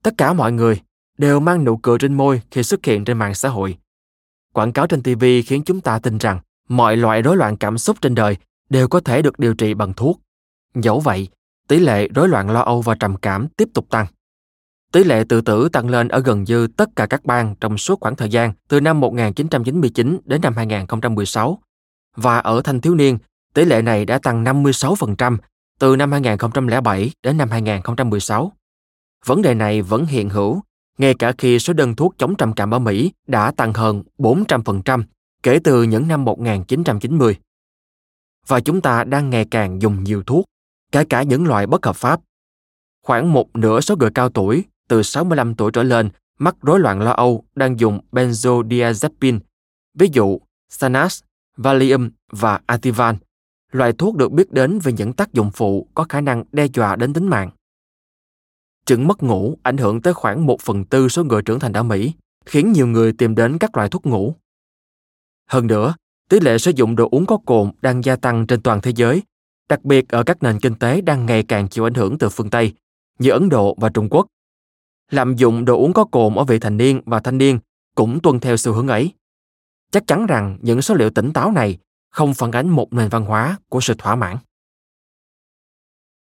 Tất 0.02 0.14
cả 0.18 0.32
mọi 0.32 0.52
người 0.52 0.80
đều 1.18 1.40
mang 1.40 1.64
nụ 1.64 1.76
cười 1.76 1.98
trên 1.98 2.14
môi 2.14 2.42
khi 2.50 2.62
xuất 2.62 2.84
hiện 2.84 3.04
trên 3.04 3.18
mạng 3.18 3.34
xã 3.34 3.48
hội. 3.48 3.78
Quảng 4.52 4.72
cáo 4.72 4.86
trên 4.86 5.02
TV 5.02 5.24
khiến 5.46 5.62
chúng 5.66 5.80
ta 5.80 5.98
tin 5.98 6.18
rằng 6.18 6.40
mọi 6.68 6.96
loại 6.96 7.22
rối 7.22 7.36
loạn 7.36 7.56
cảm 7.56 7.78
xúc 7.78 7.96
trên 8.00 8.14
đời 8.14 8.36
đều 8.70 8.88
có 8.88 9.00
thể 9.00 9.22
được 9.22 9.38
điều 9.38 9.54
trị 9.54 9.74
bằng 9.74 9.92
thuốc. 9.94 10.20
Dẫu 10.74 11.00
vậy, 11.00 11.28
tỷ 11.68 11.80
lệ 11.80 12.08
rối 12.14 12.28
loạn 12.28 12.50
lo 12.50 12.60
âu 12.60 12.82
và 12.82 12.94
trầm 12.94 13.16
cảm 13.16 13.48
tiếp 13.48 13.68
tục 13.74 13.86
tăng. 13.90 14.06
Tỷ 14.92 15.04
lệ 15.04 15.24
tự 15.28 15.40
tử 15.40 15.68
tăng 15.68 15.88
lên 15.88 16.08
ở 16.08 16.20
gần 16.20 16.44
như 16.44 16.66
tất 16.66 16.88
cả 16.96 17.06
các 17.06 17.24
bang 17.24 17.54
trong 17.60 17.78
suốt 17.78 18.00
khoảng 18.00 18.16
thời 18.16 18.28
gian 18.28 18.52
từ 18.68 18.80
năm 18.80 19.00
1999 19.00 20.18
đến 20.24 20.40
năm 20.40 20.56
2016. 20.56 21.58
Và 22.16 22.38
ở 22.38 22.60
thanh 22.64 22.80
thiếu 22.80 22.94
niên, 22.94 23.18
tỷ 23.54 23.64
lệ 23.64 23.82
này 23.82 24.04
đã 24.04 24.18
tăng 24.18 24.44
56% 24.44 25.36
từ 25.78 25.96
năm 25.96 26.12
2007 26.12 27.10
đến 27.22 27.36
năm 27.36 27.50
2016. 27.50 28.52
Vấn 29.24 29.42
đề 29.42 29.54
này 29.54 29.82
vẫn 29.82 30.06
hiện 30.06 30.28
hữu, 30.28 30.62
ngay 30.98 31.14
cả 31.14 31.32
khi 31.38 31.58
số 31.58 31.72
đơn 31.72 31.94
thuốc 31.94 32.14
chống 32.18 32.36
trầm 32.36 32.52
cảm 32.52 32.74
ở 32.74 32.78
Mỹ 32.78 33.12
đã 33.26 33.50
tăng 33.50 33.72
hơn 33.72 34.02
400% 34.18 35.02
kể 35.42 35.58
từ 35.64 35.82
những 35.82 36.08
năm 36.08 36.24
1990. 36.24 37.36
Và 38.46 38.60
chúng 38.60 38.80
ta 38.80 39.04
đang 39.04 39.30
ngày 39.30 39.46
càng 39.50 39.82
dùng 39.82 40.04
nhiều 40.04 40.22
thuốc 40.22 40.44
kể 40.92 41.04
cả 41.04 41.22
những 41.22 41.46
loại 41.46 41.66
bất 41.66 41.86
hợp 41.86 41.96
pháp. 41.96 42.20
Khoảng 43.02 43.32
một 43.32 43.56
nửa 43.56 43.80
số 43.80 43.96
người 43.96 44.10
cao 44.14 44.28
tuổi 44.28 44.64
từ 44.88 45.02
65 45.02 45.54
tuổi 45.54 45.70
trở 45.72 45.82
lên 45.82 46.10
mắc 46.38 46.56
rối 46.62 46.80
loạn 46.80 47.00
lo 47.00 47.10
âu 47.10 47.44
đang 47.54 47.80
dùng 47.80 48.00
benzodiazepine, 48.12 49.38
ví 49.94 50.08
dụ 50.12 50.38
Xanax, 50.68 51.22
Valium 51.56 52.10
và 52.32 52.60
Ativan, 52.66 53.16
loại 53.72 53.92
thuốc 53.92 54.16
được 54.16 54.32
biết 54.32 54.52
đến 54.52 54.78
về 54.78 54.92
những 54.92 55.12
tác 55.12 55.32
dụng 55.32 55.50
phụ 55.50 55.88
có 55.94 56.04
khả 56.08 56.20
năng 56.20 56.44
đe 56.52 56.66
dọa 56.66 56.96
đến 56.96 57.12
tính 57.12 57.26
mạng. 57.26 57.50
Chứng 58.86 59.08
mất 59.08 59.22
ngủ 59.22 59.58
ảnh 59.62 59.76
hưởng 59.76 60.02
tới 60.02 60.14
khoảng 60.14 60.46
một 60.46 60.60
phần 60.60 60.84
tư 60.84 61.08
số 61.08 61.24
người 61.24 61.42
trưởng 61.42 61.60
thành 61.60 61.72
ở 61.72 61.82
Mỹ, 61.82 62.12
khiến 62.46 62.72
nhiều 62.72 62.86
người 62.86 63.12
tìm 63.12 63.34
đến 63.34 63.58
các 63.58 63.76
loại 63.76 63.88
thuốc 63.88 64.06
ngủ. 64.06 64.34
Hơn 65.46 65.66
nữa, 65.66 65.94
tỷ 66.28 66.40
lệ 66.40 66.58
sử 66.58 66.70
dụng 66.70 66.96
đồ 66.96 67.08
uống 67.10 67.26
có 67.26 67.38
cồn 67.46 67.70
đang 67.80 68.04
gia 68.04 68.16
tăng 68.16 68.46
trên 68.46 68.62
toàn 68.62 68.80
thế 68.80 68.92
giới 68.96 69.22
đặc 69.68 69.84
biệt 69.84 70.08
ở 70.08 70.22
các 70.22 70.42
nền 70.42 70.60
kinh 70.60 70.74
tế 70.74 71.00
đang 71.00 71.26
ngày 71.26 71.42
càng 71.42 71.68
chịu 71.68 71.86
ảnh 71.86 71.94
hưởng 71.94 72.18
từ 72.18 72.28
phương 72.28 72.50
Tây, 72.50 72.74
như 73.18 73.30
Ấn 73.30 73.48
Độ 73.48 73.74
và 73.74 73.88
Trung 73.88 74.08
Quốc. 74.10 74.26
Lạm 75.10 75.36
dụng 75.36 75.64
đồ 75.64 75.76
uống 75.76 75.92
có 75.92 76.04
cồn 76.04 76.34
ở 76.34 76.44
vị 76.44 76.58
thành 76.58 76.76
niên 76.76 77.00
và 77.06 77.20
thanh 77.20 77.38
niên 77.38 77.58
cũng 77.94 78.20
tuân 78.20 78.40
theo 78.40 78.56
xu 78.56 78.72
hướng 78.72 78.88
ấy. 78.88 79.12
Chắc 79.90 80.06
chắn 80.06 80.26
rằng 80.26 80.58
những 80.62 80.82
số 80.82 80.94
liệu 80.94 81.10
tỉnh 81.10 81.32
táo 81.32 81.52
này 81.52 81.78
không 82.10 82.34
phản 82.34 82.52
ánh 82.52 82.68
một 82.68 82.92
nền 82.92 83.08
văn 83.08 83.24
hóa 83.24 83.58
của 83.68 83.80
sự 83.80 83.94
thỏa 83.98 84.16
mãn. 84.16 84.36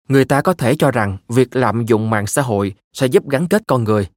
Người 0.08 0.26
ta 0.26 0.42
có 0.42 0.54
thể 0.54 0.76
cho 0.76 0.92
rằng 0.92 1.18
việc 1.28 1.56
lạm 1.56 1.86
dụng 1.86 2.10
mạng 2.10 2.28
xã 2.28 2.42
hội 2.42 2.76
sẽ 2.94 3.08
giúp 3.08 3.30
gắn 3.30 3.48
kết 3.48 3.62
con 3.68 3.84
người, 3.84 4.08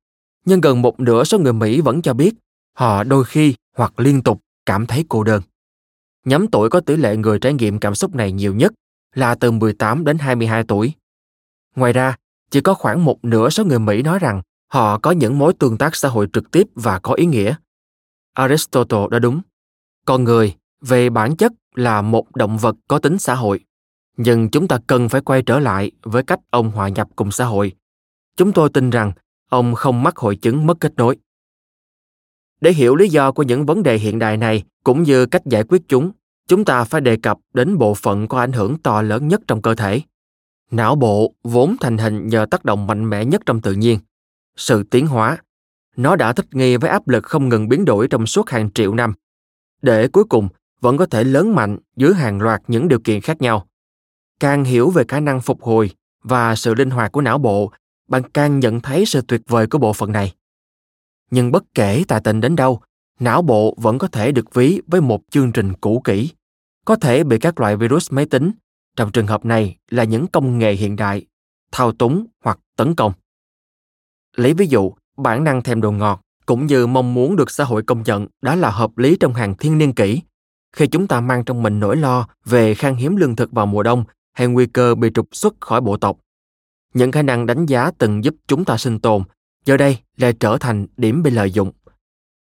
nhưng 0.45 0.61
gần 0.61 0.83
một 0.83 1.01
nửa 1.01 1.25
số 1.25 1.39
người 1.39 1.53
Mỹ 1.53 1.81
vẫn 1.81 2.03
cho 2.03 2.15
biết 2.15 2.35
họ 2.73 3.05
đôi 3.05 3.25
khi 3.25 3.55
hoặc 3.77 4.01
liên 4.01 4.23
tục 4.23 4.41
cảm 4.67 4.87
thấy 4.87 5.05
cô 5.09 5.25
đơn. 5.25 5.43
Nhóm 6.25 6.49
tuổi 6.49 6.71
có 6.71 6.81
tỷ 6.81 6.97
lệ 6.97 7.17
người 7.17 7.39
trải 7.39 7.55
nghiệm 7.55 7.79
cảm 7.79 7.95
xúc 7.95 8.15
này 8.15 8.33
nhiều 8.33 8.55
nhất 8.55 8.73
là 9.15 9.35
từ 9.35 9.51
18 9.51 10.05
đến 10.05 10.19
22 10.19 10.65
tuổi. 10.65 10.93
Ngoài 11.77 11.93
ra, 11.93 12.17
chỉ 12.51 12.61
có 12.61 12.75
khoảng 12.75 13.05
một 13.05 13.25
nửa 13.25 13.49
số 13.49 13.65
người 13.65 13.79
Mỹ 13.79 14.03
nói 14.03 14.19
rằng 14.19 14.43
họ 14.73 14.99
có 14.99 15.11
những 15.11 15.39
mối 15.39 15.55
tương 15.59 15.79
tác 15.79 15.97
xã 15.97 16.09
hội 16.09 16.29
trực 16.33 16.51
tiếp 16.51 16.67
và 16.75 16.99
có 16.99 17.15
ý 17.15 17.27
nghĩa. 17.27 17.55
Aristotle 18.33 19.07
đã 19.11 19.19
đúng. 19.19 19.41
Con 20.07 20.25
người, 20.25 20.55
về 20.81 21.11
bản 21.11 21.37
chất 21.37 21.53
là 21.75 22.03
một 22.03 22.37
động 22.37 22.59
vật 22.59 22.77
có 22.89 22.99
tính 22.99 23.19
xã 23.19 23.35
hội. 23.35 23.61
Nhưng 24.17 24.49
chúng 24.49 24.69
ta 24.69 24.79
cần 24.87 25.09
phải 25.09 25.21
quay 25.21 25.43
trở 25.43 25.59
lại 25.59 25.91
với 26.03 26.23
cách 26.23 26.41
ông 26.51 26.71
hòa 26.71 26.89
nhập 26.89 27.09
cùng 27.17 27.31
xã 27.31 27.45
hội. 27.45 27.73
Chúng 28.37 28.53
tôi 28.53 28.69
tin 28.69 28.91
rằng 28.91 29.13
ông 29.51 29.75
không 29.75 30.03
mắc 30.03 30.17
hội 30.17 30.37
chứng 30.37 30.67
mất 30.67 30.81
kết 30.81 30.93
nối. 30.97 31.17
Để 32.61 32.73
hiểu 32.73 32.97
lý 32.97 33.09
do 33.09 33.33
của 33.33 33.43
những 33.43 33.67
vấn 33.67 33.83
đề 33.83 33.99
hiện 33.99 34.19
đại 34.19 34.37
này 34.37 34.63
cũng 34.85 35.03
như 35.03 35.27
cách 35.27 35.43
giải 35.47 35.65
quyết 35.65 35.83
chúng, 35.89 36.11
chúng 36.49 36.65
ta 36.65 36.85
phải 36.85 37.01
đề 37.01 37.17
cập 37.17 37.39
đến 37.55 37.79
bộ 37.79 37.95
phận 37.95 38.29
có 38.29 38.39
ảnh 38.41 38.53
hưởng 38.53 38.79
to 38.79 39.03
lớn 39.03 39.29
nhất 39.29 39.41
trong 39.47 39.63
cơ 39.63 39.75
thể. 39.75 40.01
Não 40.71 40.97
bộ 40.97 41.35
vốn 41.43 41.77
thành 41.81 41.99
hình 41.99 42.29
nhờ 42.29 42.47
tác 42.51 42.65
động 42.65 42.87
mạnh 42.87 43.11
mẽ 43.11 43.25
nhất 43.25 43.43
trong 43.47 43.61
tự 43.61 43.73
nhiên, 43.73 43.99
sự 44.57 44.83
tiến 44.83 45.07
hóa. 45.07 45.39
Nó 45.97 46.17
đã 46.17 46.33
thích 46.33 46.47
nghi 46.53 46.77
với 46.77 46.91
áp 46.91 47.09
lực 47.09 47.25
không 47.25 47.49
ngừng 47.49 47.69
biến 47.69 47.85
đổi 47.85 48.09
trong 48.09 48.27
suốt 48.27 48.51
hàng 48.51 48.71
triệu 48.71 48.95
năm, 48.95 49.13
để 49.83 50.09
cuối 50.09 50.25
cùng 50.25 50.49
vẫn 50.81 50.97
có 50.97 51.07
thể 51.07 51.25
lớn 51.25 51.55
mạnh 51.55 51.79
dưới 51.97 52.15
hàng 52.15 52.41
loạt 52.41 52.63
những 52.69 52.89
điều 52.89 52.99
kiện 52.99 53.21
khác 53.21 53.43
nhau. 53.43 53.67
Càng 54.41 54.65
hiểu 54.65 54.91
về 54.91 55.05
khả 55.09 55.21
năng 55.21 55.41
phục 55.41 55.63
hồi 55.63 55.91
và 56.23 56.55
sự 56.55 56.75
linh 56.75 56.91
hoạt 56.91 57.13
của 57.13 57.21
não 57.21 57.39
bộ, 57.39 57.73
bạn 58.09 58.23
càng 58.31 58.61
nhận 58.61 58.81
thấy 58.81 59.07
sự 59.07 59.21
tuyệt 59.29 59.41
vời 59.49 59.67
của 59.67 59.79
bộ 59.79 59.93
phận 59.93 60.13
này. 60.13 60.35
Nhưng 61.31 61.53
bất 61.53 61.65
kể 61.75 62.05
tài 62.09 62.21
tình 62.21 62.41
đến 62.41 62.57
đâu, 62.57 62.81
não 63.21 63.43
bộ 63.43 63.75
vẫn 63.77 63.99
có 63.99 64.09
thể 64.09 64.33
được 64.33 64.55
ví 64.55 64.81
với 64.87 65.01
một 65.01 65.21
chương 65.31 65.53
trình 65.53 65.73
cũ 65.73 66.01
kỹ, 66.05 66.31
có 66.85 66.97
thể 66.97 67.25
bị 67.25 67.39
các 67.39 67.61
loại 67.61 67.77
virus 67.77 68.13
máy 68.13 68.27
tính, 68.27 68.53
trong 68.97 69.13
trường 69.13 69.27
hợp 69.27 69.45
này 69.45 69.77
là 69.91 70.05
những 70.05 70.27
công 70.27 70.59
nghệ 70.59 70.73
hiện 70.73 70.97
đại, 70.97 71.27
thao 71.73 71.93
túng 71.93 72.27
hoặc 72.45 72.59
tấn 72.77 72.95
công. 72.95 73.13
Lấy 74.37 74.55
ví 74.55 74.67
dụ, 74.67 74.93
bản 75.17 75.45
năng 75.45 75.63
thèm 75.63 75.81
đồ 75.81 75.93
ngọt 75.93 76.21
cũng 76.47 76.67
như 76.67 76.87
mong 76.87 77.15
muốn 77.15 77.37
được 77.37 77.51
xã 77.51 77.65
hội 77.65 77.83
công 77.83 78.03
nhận 78.03 78.27
đã 78.43 78.57
là 78.57 78.71
hợp 78.71 78.99
lý 78.99 79.17
trong 79.21 79.35
hàng 79.35 79.55
thiên 79.57 79.79
niên 79.79 79.93
kỷ. 79.93 80.21
Khi 80.77 80.87
chúng 80.87 81.07
ta 81.07 81.21
mang 81.21 81.45
trong 81.45 81.63
mình 81.63 81.81
nỗi 81.81 81.97
lo 81.97 82.29
về 82.45 82.75
khan 82.75 82.95
hiếm 82.95 83.17
lương 83.17 83.37
thực 83.37 83.53
vào 83.53 83.67
mùa 83.67 83.83
đông 83.83 84.05
hay 84.33 84.47
nguy 84.47 84.67
cơ 84.67 84.95
bị 84.95 85.11
trục 85.15 85.29
xuất 85.33 85.55
khỏi 85.61 85.81
bộ 85.81 85.97
tộc, 85.97 86.19
những 86.95 87.13
khả 87.13 87.23
năng 87.23 87.47
đánh 87.47 87.67
giá 87.67 87.91
từng 87.99 88.25
giúp 88.25 88.35
chúng 88.47 88.65
ta 88.65 88.77
sinh 88.77 88.99
tồn 88.99 89.23
giờ 89.65 89.77
đây 89.77 89.99
lại 90.17 90.33
trở 90.33 90.57
thành 90.61 90.87
điểm 90.97 91.23
bị 91.23 91.31
lợi 91.31 91.51
dụng 91.51 91.73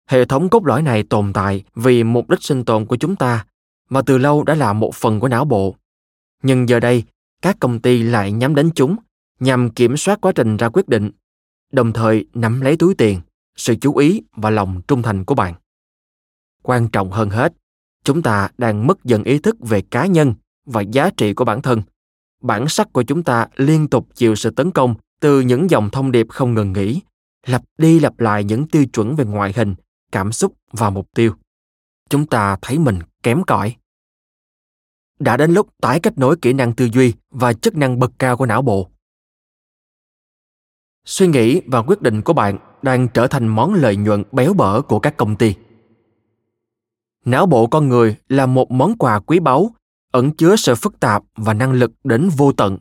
hệ 0.08 0.24
thống 0.24 0.48
cốt 0.48 0.66
lõi 0.66 0.82
này 0.82 1.02
tồn 1.02 1.32
tại 1.32 1.64
vì 1.74 2.04
mục 2.04 2.30
đích 2.30 2.42
sinh 2.42 2.64
tồn 2.64 2.86
của 2.86 2.96
chúng 2.96 3.16
ta, 3.16 3.46
mà 3.88 4.02
từ 4.02 4.18
lâu 4.18 4.44
đã 4.44 4.54
là 4.54 4.72
một 4.72 4.94
phần 4.94 5.20
của 5.20 5.28
não 5.28 5.44
bộ. 5.44 5.76
Nhưng 6.42 6.68
giờ 6.68 6.80
đây, 6.80 7.04
các 7.42 7.56
công 7.60 7.80
ty 7.80 8.02
lại 8.02 8.32
nhắm 8.32 8.54
đến 8.54 8.70
chúng, 8.74 8.96
nhằm 9.40 9.70
kiểm 9.70 9.96
soát 9.96 10.20
quá 10.20 10.32
trình 10.34 10.56
ra 10.56 10.68
quyết 10.68 10.88
định, 10.88 11.10
đồng 11.72 11.92
thời 11.92 12.26
nắm 12.34 12.60
lấy 12.60 12.76
túi 12.76 12.94
tiền, 12.94 13.20
sự 13.56 13.74
chú 13.74 13.96
ý 13.96 14.22
và 14.32 14.50
lòng 14.50 14.80
trung 14.88 15.02
thành 15.02 15.24
của 15.24 15.34
bạn. 15.34 15.54
Quan 16.62 16.88
trọng 16.88 17.10
hơn 17.10 17.30
hết, 17.30 17.52
chúng 18.04 18.22
ta 18.22 18.48
đang 18.58 18.86
mất 18.86 19.04
dần 19.04 19.24
ý 19.24 19.38
thức 19.38 19.56
về 19.60 19.80
cá 19.80 20.06
nhân 20.06 20.34
và 20.66 20.80
giá 20.80 21.10
trị 21.16 21.34
của 21.34 21.44
bản 21.44 21.62
thân. 21.62 21.82
Bản 22.42 22.68
sắc 22.68 22.92
của 22.92 23.02
chúng 23.02 23.22
ta 23.22 23.46
liên 23.56 23.88
tục 23.88 24.08
chịu 24.14 24.34
sự 24.34 24.50
tấn 24.50 24.70
công 24.70 24.94
từ 25.20 25.40
những 25.40 25.70
dòng 25.70 25.90
thông 25.90 26.12
điệp 26.12 26.26
không 26.28 26.54
ngừng 26.54 26.72
nghỉ, 26.72 27.00
lặp 27.46 27.62
đi 27.78 28.00
lặp 28.00 28.20
lại 28.20 28.44
những 28.44 28.66
tiêu 28.66 28.84
chuẩn 28.86 29.16
về 29.16 29.24
ngoại 29.24 29.52
hình 29.56 29.74
cảm 30.12 30.32
xúc 30.32 30.54
và 30.72 30.90
mục 30.90 31.08
tiêu. 31.14 31.34
Chúng 32.10 32.26
ta 32.26 32.56
thấy 32.62 32.78
mình 32.78 32.98
kém 33.22 33.42
cỏi. 33.44 33.76
Đã 35.18 35.36
đến 35.36 35.50
lúc 35.50 35.68
tái 35.80 36.00
kết 36.00 36.18
nối 36.18 36.36
kỹ 36.42 36.52
năng 36.52 36.74
tư 36.74 36.88
duy 36.92 37.12
và 37.30 37.52
chức 37.52 37.76
năng 37.76 37.98
bậc 37.98 38.12
cao 38.18 38.36
của 38.36 38.46
não 38.46 38.62
bộ. 38.62 38.88
Suy 41.04 41.26
nghĩ 41.26 41.60
và 41.66 41.82
quyết 41.82 42.02
định 42.02 42.22
của 42.22 42.32
bạn 42.32 42.58
đang 42.82 43.08
trở 43.08 43.26
thành 43.26 43.48
món 43.48 43.74
lợi 43.74 43.96
nhuận 43.96 44.22
béo 44.32 44.54
bở 44.54 44.82
của 44.82 44.98
các 44.98 45.16
công 45.16 45.36
ty. 45.36 45.54
Não 47.24 47.46
bộ 47.46 47.66
con 47.66 47.88
người 47.88 48.16
là 48.28 48.46
một 48.46 48.70
món 48.70 48.98
quà 48.98 49.20
quý 49.20 49.40
báu, 49.40 49.70
ẩn 50.12 50.30
chứa 50.32 50.56
sự 50.56 50.74
phức 50.74 51.00
tạp 51.00 51.22
và 51.36 51.54
năng 51.54 51.72
lực 51.72 51.92
đến 52.04 52.28
vô 52.36 52.52
tận. 52.52 52.78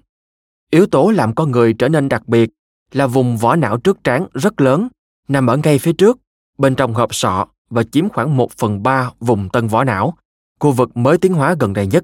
Yếu 0.71 0.87
tố 0.87 1.11
làm 1.11 1.35
con 1.35 1.51
người 1.51 1.73
trở 1.73 1.89
nên 1.89 2.09
đặc 2.09 2.27
biệt 2.27 2.49
là 2.91 3.07
vùng 3.07 3.37
vỏ 3.37 3.55
não 3.55 3.77
trước 3.77 4.03
trán 4.03 4.27
rất 4.33 4.61
lớn, 4.61 4.87
nằm 5.27 5.47
ở 5.47 5.57
ngay 5.57 5.79
phía 5.79 5.93
trước 5.93 6.17
bên 6.57 6.75
trong 6.75 6.93
hộp 6.93 7.15
sọ 7.15 7.47
và 7.69 7.83
chiếm 7.83 8.09
khoảng 8.09 8.37
1 8.37 8.51
phần 8.51 8.83
3 8.83 9.11
vùng 9.19 9.49
tân 9.49 9.67
vỏ 9.67 9.83
não, 9.83 10.17
khu 10.59 10.71
vực 10.71 10.97
mới 10.97 11.17
tiến 11.17 11.33
hóa 11.33 11.55
gần 11.59 11.73
đây 11.73 11.87
nhất, 11.87 12.03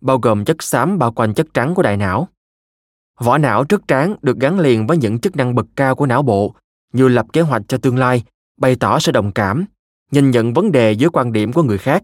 bao 0.00 0.18
gồm 0.18 0.44
chất 0.44 0.62
xám 0.62 0.98
bao 0.98 1.12
quanh 1.12 1.34
chất 1.34 1.46
trắng 1.54 1.74
của 1.74 1.82
đại 1.82 1.96
não. 1.96 2.28
Vỏ 3.18 3.38
não 3.38 3.64
trước 3.64 3.88
trán 3.88 4.16
được 4.22 4.36
gắn 4.40 4.60
liền 4.60 4.86
với 4.86 4.96
những 4.96 5.18
chức 5.18 5.36
năng 5.36 5.54
bậc 5.54 5.66
cao 5.76 5.94
của 5.94 6.06
não 6.06 6.22
bộ 6.22 6.54
như 6.92 7.08
lập 7.08 7.26
kế 7.32 7.40
hoạch 7.40 7.62
cho 7.68 7.78
tương 7.78 7.98
lai, 7.98 8.22
bày 8.56 8.76
tỏ 8.76 8.98
sự 8.98 9.12
đồng 9.12 9.32
cảm, 9.32 9.64
nhìn 10.10 10.30
nhận 10.30 10.52
vấn 10.52 10.72
đề 10.72 10.92
dưới 10.92 11.10
quan 11.10 11.32
điểm 11.32 11.52
của 11.52 11.62
người 11.62 11.78
khác, 11.78 12.02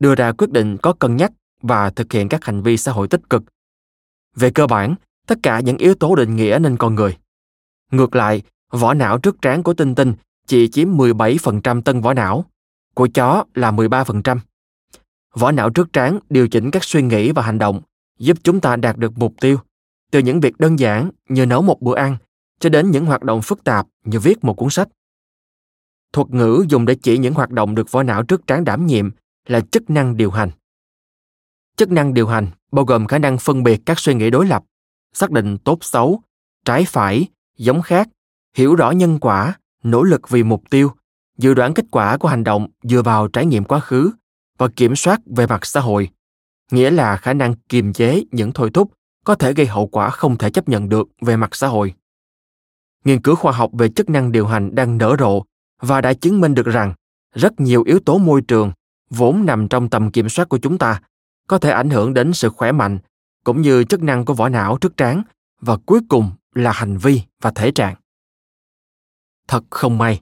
đưa 0.00 0.14
ra 0.14 0.32
quyết 0.32 0.50
định 0.50 0.76
có 0.76 0.92
cân 0.92 1.16
nhắc 1.16 1.32
và 1.62 1.90
thực 1.90 2.12
hiện 2.12 2.28
các 2.28 2.44
hành 2.44 2.62
vi 2.62 2.76
xã 2.76 2.92
hội 2.92 3.08
tích 3.08 3.30
cực. 3.30 3.42
Về 4.36 4.50
cơ 4.50 4.66
bản, 4.66 4.94
tất 5.26 5.38
cả 5.42 5.60
những 5.60 5.76
yếu 5.76 5.94
tố 5.94 6.14
định 6.14 6.36
nghĩa 6.36 6.58
nên 6.62 6.76
con 6.76 6.94
người. 6.94 7.16
Ngược 7.92 8.16
lại, 8.16 8.42
vỏ 8.70 8.94
não 8.94 9.18
trước 9.18 9.42
trán 9.42 9.62
của 9.62 9.74
tinh 9.74 9.94
tinh 9.94 10.14
chỉ 10.48 10.68
chiếm 10.68 10.96
17% 10.96 11.82
tân 11.82 12.00
vỏ 12.00 12.14
não, 12.14 12.44
của 12.94 13.08
chó 13.14 13.44
là 13.54 13.70
13%. 13.70 14.38
Vỏ 15.34 15.52
não 15.52 15.70
trước 15.70 15.92
trán 15.92 16.18
điều 16.30 16.48
chỉnh 16.48 16.70
các 16.70 16.84
suy 16.84 17.02
nghĩ 17.02 17.32
và 17.32 17.42
hành 17.42 17.58
động, 17.58 17.80
giúp 18.18 18.38
chúng 18.42 18.60
ta 18.60 18.76
đạt 18.76 18.96
được 18.96 19.18
mục 19.18 19.34
tiêu, 19.40 19.58
từ 20.10 20.18
những 20.18 20.40
việc 20.40 20.58
đơn 20.58 20.78
giản 20.78 21.10
như 21.28 21.46
nấu 21.46 21.62
một 21.62 21.80
bữa 21.80 21.96
ăn 21.96 22.16
cho 22.60 22.68
đến 22.68 22.90
những 22.90 23.06
hoạt 23.06 23.22
động 23.22 23.40
phức 23.42 23.64
tạp 23.64 23.86
như 24.04 24.20
viết 24.20 24.44
một 24.44 24.54
cuốn 24.54 24.70
sách. 24.70 24.88
Thuật 26.12 26.30
ngữ 26.30 26.64
dùng 26.68 26.86
để 26.86 26.94
chỉ 26.94 27.18
những 27.18 27.34
hoạt 27.34 27.50
động 27.50 27.74
được 27.74 27.92
vỏ 27.92 28.02
não 28.02 28.22
trước 28.22 28.46
trán 28.46 28.64
đảm 28.64 28.86
nhiệm 28.86 29.10
là 29.46 29.60
chức 29.60 29.90
năng 29.90 30.16
điều 30.16 30.30
hành. 30.30 30.50
Chức 31.76 31.90
năng 31.90 32.14
điều 32.14 32.26
hành 32.26 32.50
bao 32.72 32.84
gồm 32.84 33.06
khả 33.06 33.18
năng 33.18 33.38
phân 33.38 33.62
biệt 33.62 33.80
các 33.86 33.98
suy 33.98 34.14
nghĩ 34.14 34.30
đối 34.30 34.46
lập, 34.46 34.64
xác 35.12 35.30
định 35.30 35.58
tốt 35.58 35.78
xấu, 35.80 36.20
trái 36.64 36.84
phải, 36.84 37.26
giống 37.58 37.82
khác, 37.82 38.08
hiểu 38.54 38.74
rõ 38.74 38.90
nhân 38.90 39.18
quả, 39.20 39.54
nỗ 39.90 40.02
lực 40.02 40.28
vì 40.28 40.42
mục 40.42 40.62
tiêu, 40.70 40.92
dự 41.38 41.54
đoán 41.54 41.74
kết 41.74 41.84
quả 41.90 42.16
của 42.16 42.28
hành 42.28 42.44
động 42.44 42.68
dựa 42.82 43.02
vào 43.02 43.28
trải 43.28 43.46
nghiệm 43.46 43.64
quá 43.64 43.80
khứ 43.80 44.10
và 44.58 44.68
kiểm 44.68 44.96
soát 44.96 45.20
về 45.36 45.46
mặt 45.46 45.66
xã 45.66 45.80
hội. 45.80 46.10
Nghĩa 46.70 46.90
là 46.90 47.16
khả 47.16 47.32
năng 47.32 47.54
kiềm 47.54 47.92
chế 47.92 48.24
những 48.30 48.52
thôi 48.52 48.70
thúc 48.74 48.92
có 49.24 49.34
thể 49.34 49.54
gây 49.54 49.66
hậu 49.66 49.86
quả 49.86 50.10
không 50.10 50.38
thể 50.38 50.50
chấp 50.50 50.68
nhận 50.68 50.88
được 50.88 51.08
về 51.20 51.36
mặt 51.36 51.54
xã 51.54 51.66
hội. 51.66 51.94
Nghiên 53.04 53.22
cứu 53.22 53.34
khoa 53.34 53.52
học 53.52 53.70
về 53.72 53.88
chức 53.88 54.10
năng 54.10 54.32
điều 54.32 54.46
hành 54.46 54.74
đang 54.74 54.98
nở 54.98 55.16
rộ 55.18 55.42
và 55.80 56.00
đã 56.00 56.12
chứng 56.12 56.40
minh 56.40 56.54
được 56.54 56.66
rằng 56.66 56.94
rất 57.34 57.60
nhiều 57.60 57.82
yếu 57.82 58.00
tố 58.00 58.18
môi 58.18 58.40
trường 58.40 58.72
vốn 59.10 59.46
nằm 59.46 59.68
trong 59.68 59.88
tầm 59.88 60.10
kiểm 60.10 60.28
soát 60.28 60.48
của 60.48 60.58
chúng 60.58 60.78
ta 60.78 61.00
có 61.48 61.58
thể 61.58 61.70
ảnh 61.70 61.90
hưởng 61.90 62.14
đến 62.14 62.32
sự 62.32 62.48
khỏe 62.48 62.72
mạnh 62.72 62.98
cũng 63.44 63.62
như 63.62 63.84
chức 63.84 64.02
năng 64.02 64.24
của 64.24 64.34
vỏ 64.34 64.48
não 64.48 64.78
trước 64.80 64.96
trán 64.96 65.22
và 65.60 65.76
cuối 65.86 66.00
cùng 66.08 66.30
là 66.54 66.72
hành 66.72 66.98
vi 66.98 67.22
và 67.42 67.50
thể 67.50 67.70
trạng. 67.70 67.94
Thật 69.48 69.64
không 69.70 69.98
may, 69.98 70.20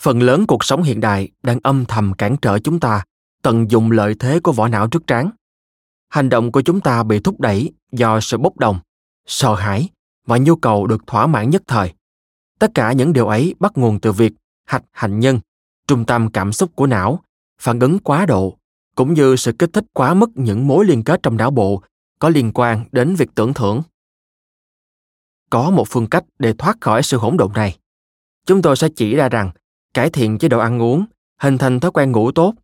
phần 0.00 0.22
lớn 0.22 0.46
cuộc 0.46 0.64
sống 0.64 0.82
hiện 0.82 1.00
đại 1.00 1.28
đang 1.42 1.58
âm 1.62 1.84
thầm 1.84 2.12
cản 2.14 2.36
trở 2.42 2.58
chúng 2.58 2.80
ta 2.80 3.04
tận 3.42 3.70
dụng 3.70 3.90
lợi 3.90 4.14
thế 4.18 4.40
của 4.40 4.52
vỏ 4.52 4.68
não 4.68 4.88
trước 4.88 5.06
trán. 5.06 5.30
Hành 6.08 6.28
động 6.28 6.52
của 6.52 6.62
chúng 6.62 6.80
ta 6.80 7.02
bị 7.02 7.20
thúc 7.20 7.40
đẩy 7.40 7.72
do 7.92 8.20
sự 8.20 8.38
bốc 8.38 8.58
đồng, 8.58 8.78
sợ 9.26 9.54
hãi 9.54 9.88
và 10.26 10.38
nhu 10.38 10.56
cầu 10.56 10.86
được 10.86 11.06
thỏa 11.06 11.26
mãn 11.26 11.50
nhất 11.50 11.62
thời. 11.66 11.94
Tất 12.58 12.70
cả 12.74 12.92
những 12.92 13.12
điều 13.12 13.26
ấy 13.26 13.54
bắt 13.58 13.72
nguồn 13.74 14.00
từ 14.00 14.12
việc 14.12 14.32
hạch 14.64 14.84
hạnh 14.92 15.20
nhân, 15.20 15.40
trung 15.86 16.04
tâm 16.04 16.30
cảm 16.30 16.52
xúc 16.52 16.70
của 16.74 16.86
não, 16.86 17.20
phản 17.60 17.80
ứng 17.80 17.98
quá 17.98 18.26
độ, 18.26 18.56
cũng 18.94 19.14
như 19.14 19.36
sự 19.36 19.52
kích 19.58 19.70
thích 19.72 19.84
quá 19.92 20.14
mức 20.14 20.30
những 20.34 20.66
mối 20.66 20.84
liên 20.84 21.04
kết 21.04 21.20
trong 21.22 21.36
não 21.36 21.50
bộ 21.50 21.82
có 22.18 22.28
liên 22.28 22.52
quan 22.52 22.84
đến 22.92 23.14
việc 23.14 23.28
tưởng 23.34 23.54
thưởng. 23.54 23.82
Có 25.50 25.70
một 25.70 25.84
phương 25.88 26.06
cách 26.06 26.24
để 26.38 26.52
thoát 26.52 26.80
khỏi 26.80 27.02
sự 27.02 27.16
hỗn 27.18 27.36
độn 27.36 27.52
này 27.52 27.78
chúng 28.46 28.62
tôi 28.62 28.76
sẽ 28.76 28.88
chỉ 28.96 29.16
ra 29.16 29.28
rằng, 29.28 29.50
cải 29.94 30.10
thiện 30.10 30.38
chế 30.38 30.48
độ 30.48 30.58
ăn 30.58 30.82
uống, 30.82 31.04
hình 31.40 31.58
thành 31.58 31.80
thói 31.80 31.90
quen 31.90 32.12
ngủ 32.12 32.30
tốt, 32.32 32.54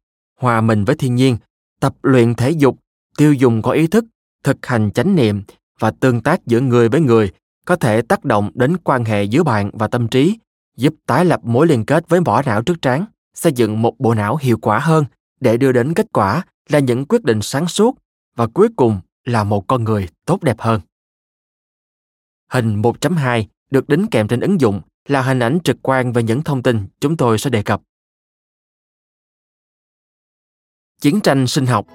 hòa 0.40 0.60
mình 0.60 0.84
với 0.84 0.96
thiên 0.96 1.14
nhiên, 1.14 1.36
tập 1.80 1.94
luyện 2.02 2.34
thể 2.34 2.50
dục, 2.50 2.78
tiêu 3.16 3.32
dùng 3.32 3.62
có 3.62 3.70
ý 3.70 3.86
thức, 3.86 4.04
thực 4.44 4.66
hành 4.66 4.90
chánh 4.90 5.16
niệm 5.16 5.42
và 5.78 5.90
tương 5.90 6.20
tác 6.20 6.46
giữa 6.46 6.60
người 6.60 6.88
với 6.88 7.00
người 7.00 7.30
có 7.66 7.76
thể 7.76 8.02
tác 8.02 8.24
động 8.24 8.50
đến 8.54 8.76
quan 8.84 9.04
hệ 9.04 9.24
giữa 9.24 9.42
bạn 9.42 9.70
và 9.72 9.88
tâm 9.88 10.08
trí, 10.08 10.38
giúp 10.76 10.94
tái 11.06 11.24
lập 11.24 11.40
mối 11.44 11.66
liên 11.66 11.84
kết 11.84 12.08
với 12.08 12.20
vỏ 12.20 12.42
não 12.42 12.62
trước 12.62 12.82
trán, 12.82 13.04
xây 13.34 13.52
dựng 13.52 13.82
một 13.82 13.98
bộ 13.98 14.14
não 14.14 14.36
hiệu 14.36 14.58
quả 14.62 14.78
hơn 14.78 15.04
để 15.40 15.56
đưa 15.56 15.72
đến 15.72 15.94
kết 15.94 16.06
quả 16.12 16.44
là 16.68 16.78
những 16.78 17.06
quyết 17.06 17.24
định 17.24 17.42
sáng 17.42 17.68
suốt 17.68 17.98
và 18.36 18.46
cuối 18.46 18.68
cùng 18.76 19.00
là 19.24 19.44
một 19.44 19.66
con 19.66 19.84
người 19.84 20.08
tốt 20.26 20.42
đẹp 20.42 20.56
hơn. 20.60 20.80
Hình 22.50 22.82
1.2 22.82 23.44
được 23.70 23.88
đính 23.88 24.06
kèm 24.10 24.28
trên 24.28 24.40
ứng 24.40 24.60
dụng 24.60 24.80
là 25.08 25.22
hình 25.22 25.38
ảnh 25.38 25.58
trực 25.64 25.76
quan 25.82 26.12
về 26.12 26.22
những 26.22 26.42
thông 26.42 26.62
tin 26.62 26.86
chúng 27.00 27.16
tôi 27.16 27.38
sẽ 27.38 27.50
đề 27.50 27.62
cập. 27.62 27.82
Chiến 31.00 31.20
tranh 31.20 31.46
sinh 31.46 31.66
học 31.66 31.86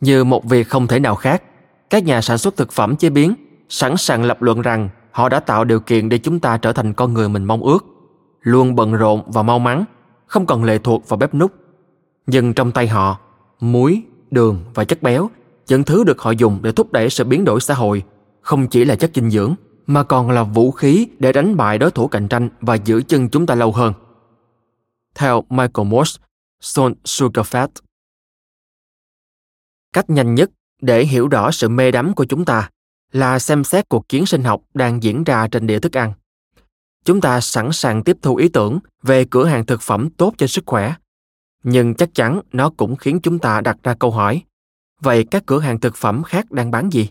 Như 0.00 0.24
một 0.24 0.44
việc 0.44 0.68
không 0.68 0.86
thể 0.86 1.00
nào 1.00 1.14
khác, 1.14 1.42
các 1.90 2.04
nhà 2.04 2.20
sản 2.20 2.38
xuất 2.38 2.56
thực 2.56 2.72
phẩm 2.72 2.96
chế 2.96 3.10
biến 3.10 3.34
sẵn 3.68 3.96
sàng 3.96 4.24
lập 4.24 4.42
luận 4.42 4.62
rằng 4.62 4.88
họ 5.10 5.28
đã 5.28 5.40
tạo 5.40 5.64
điều 5.64 5.80
kiện 5.80 6.08
để 6.08 6.18
chúng 6.18 6.40
ta 6.40 6.56
trở 6.56 6.72
thành 6.72 6.92
con 6.92 7.14
người 7.14 7.28
mình 7.28 7.44
mong 7.44 7.62
ước, 7.62 7.84
luôn 8.40 8.74
bận 8.74 8.92
rộn 8.92 9.22
và 9.26 9.42
mau 9.42 9.58
mắn, 9.58 9.84
không 10.26 10.46
còn 10.46 10.64
lệ 10.64 10.78
thuộc 10.78 11.08
vào 11.08 11.18
bếp 11.18 11.34
nút. 11.34 11.52
Nhưng 12.26 12.54
trong 12.54 12.72
tay 12.72 12.88
họ 12.88 13.18
muối, 13.60 14.02
đường 14.30 14.64
và 14.74 14.84
chất 14.84 15.02
béo, 15.02 15.30
những 15.68 15.84
thứ 15.84 16.04
được 16.04 16.20
họ 16.20 16.30
dùng 16.30 16.58
để 16.62 16.72
thúc 16.72 16.92
đẩy 16.92 17.10
sự 17.10 17.24
biến 17.24 17.44
đổi 17.44 17.60
xã 17.60 17.74
hội, 17.74 18.02
không 18.40 18.68
chỉ 18.68 18.84
là 18.84 18.94
chất 18.94 19.10
dinh 19.14 19.30
dưỡng, 19.30 19.54
mà 19.86 20.02
còn 20.02 20.30
là 20.30 20.42
vũ 20.42 20.70
khí 20.70 21.06
để 21.18 21.32
đánh 21.32 21.56
bại 21.56 21.78
đối 21.78 21.90
thủ 21.90 22.08
cạnh 22.08 22.28
tranh 22.28 22.48
và 22.60 22.74
giữ 22.74 23.02
chân 23.08 23.28
chúng 23.28 23.46
ta 23.46 23.54
lâu 23.54 23.72
hơn. 23.72 23.92
Theo 25.14 25.44
Michael 25.50 25.88
Morse, 25.88 26.20
Son 26.60 26.94
Sugar 27.04 27.46
Fat. 27.46 27.68
Cách 29.92 30.10
nhanh 30.10 30.34
nhất 30.34 30.50
để 30.82 31.04
hiểu 31.04 31.28
rõ 31.28 31.50
sự 31.50 31.68
mê 31.68 31.90
đắm 31.90 32.14
của 32.14 32.24
chúng 32.24 32.44
ta 32.44 32.70
là 33.12 33.38
xem 33.38 33.64
xét 33.64 33.88
cuộc 33.88 34.08
chiến 34.08 34.26
sinh 34.26 34.42
học 34.44 34.62
đang 34.74 35.02
diễn 35.02 35.24
ra 35.24 35.48
trên 35.48 35.66
địa 35.66 35.78
thức 35.78 35.96
ăn. 35.96 36.12
Chúng 37.04 37.20
ta 37.20 37.40
sẵn 37.40 37.72
sàng 37.72 38.04
tiếp 38.04 38.16
thu 38.22 38.36
ý 38.36 38.48
tưởng 38.48 38.78
về 39.02 39.24
cửa 39.24 39.44
hàng 39.44 39.66
thực 39.66 39.82
phẩm 39.82 40.10
tốt 40.10 40.34
cho 40.38 40.46
sức 40.46 40.64
khỏe 40.66 40.94
nhưng 41.62 41.94
chắc 41.94 42.14
chắn 42.14 42.40
nó 42.52 42.70
cũng 42.70 42.96
khiến 42.96 43.20
chúng 43.22 43.38
ta 43.38 43.60
đặt 43.60 43.76
ra 43.82 43.94
câu 43.94 44.10
hỏi 44.10 44.42
vậy 45.00 45.24
các 45.30 45.42
cửa 45.46 45.60
hàng 45.60 45.80
thực 45.80 45.96
phẩm 45.96 46.22
khác 46.22 46.50
đang 46.50 46.70
bán 46.70 46.90
gì 46.92 47.10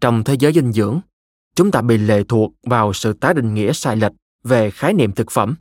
trong 0.00 0.24
thế 0.24 0.34
giới 0.38 0.52
dinh 0.52 0.72
dưỡng 0.72 1.00
chúng 1.54 1.70
ta 1.70 1.82
bị 1.82 1.98
lệ 1.98 2.22
thuộc 2.28 2.52
vào 2.62 2.92
sự 2.92 3.12
tái 3.12 3.34
định 3.34 3.54
nghĩa 3.54 3.72
sai 3.72 3.96
lệch 3.96 4.12
về 4.44 4.70
khái 4.70 4.92
niệm 4.92 5.12
thực 5.12 5.30
phẩm 5.30 5.54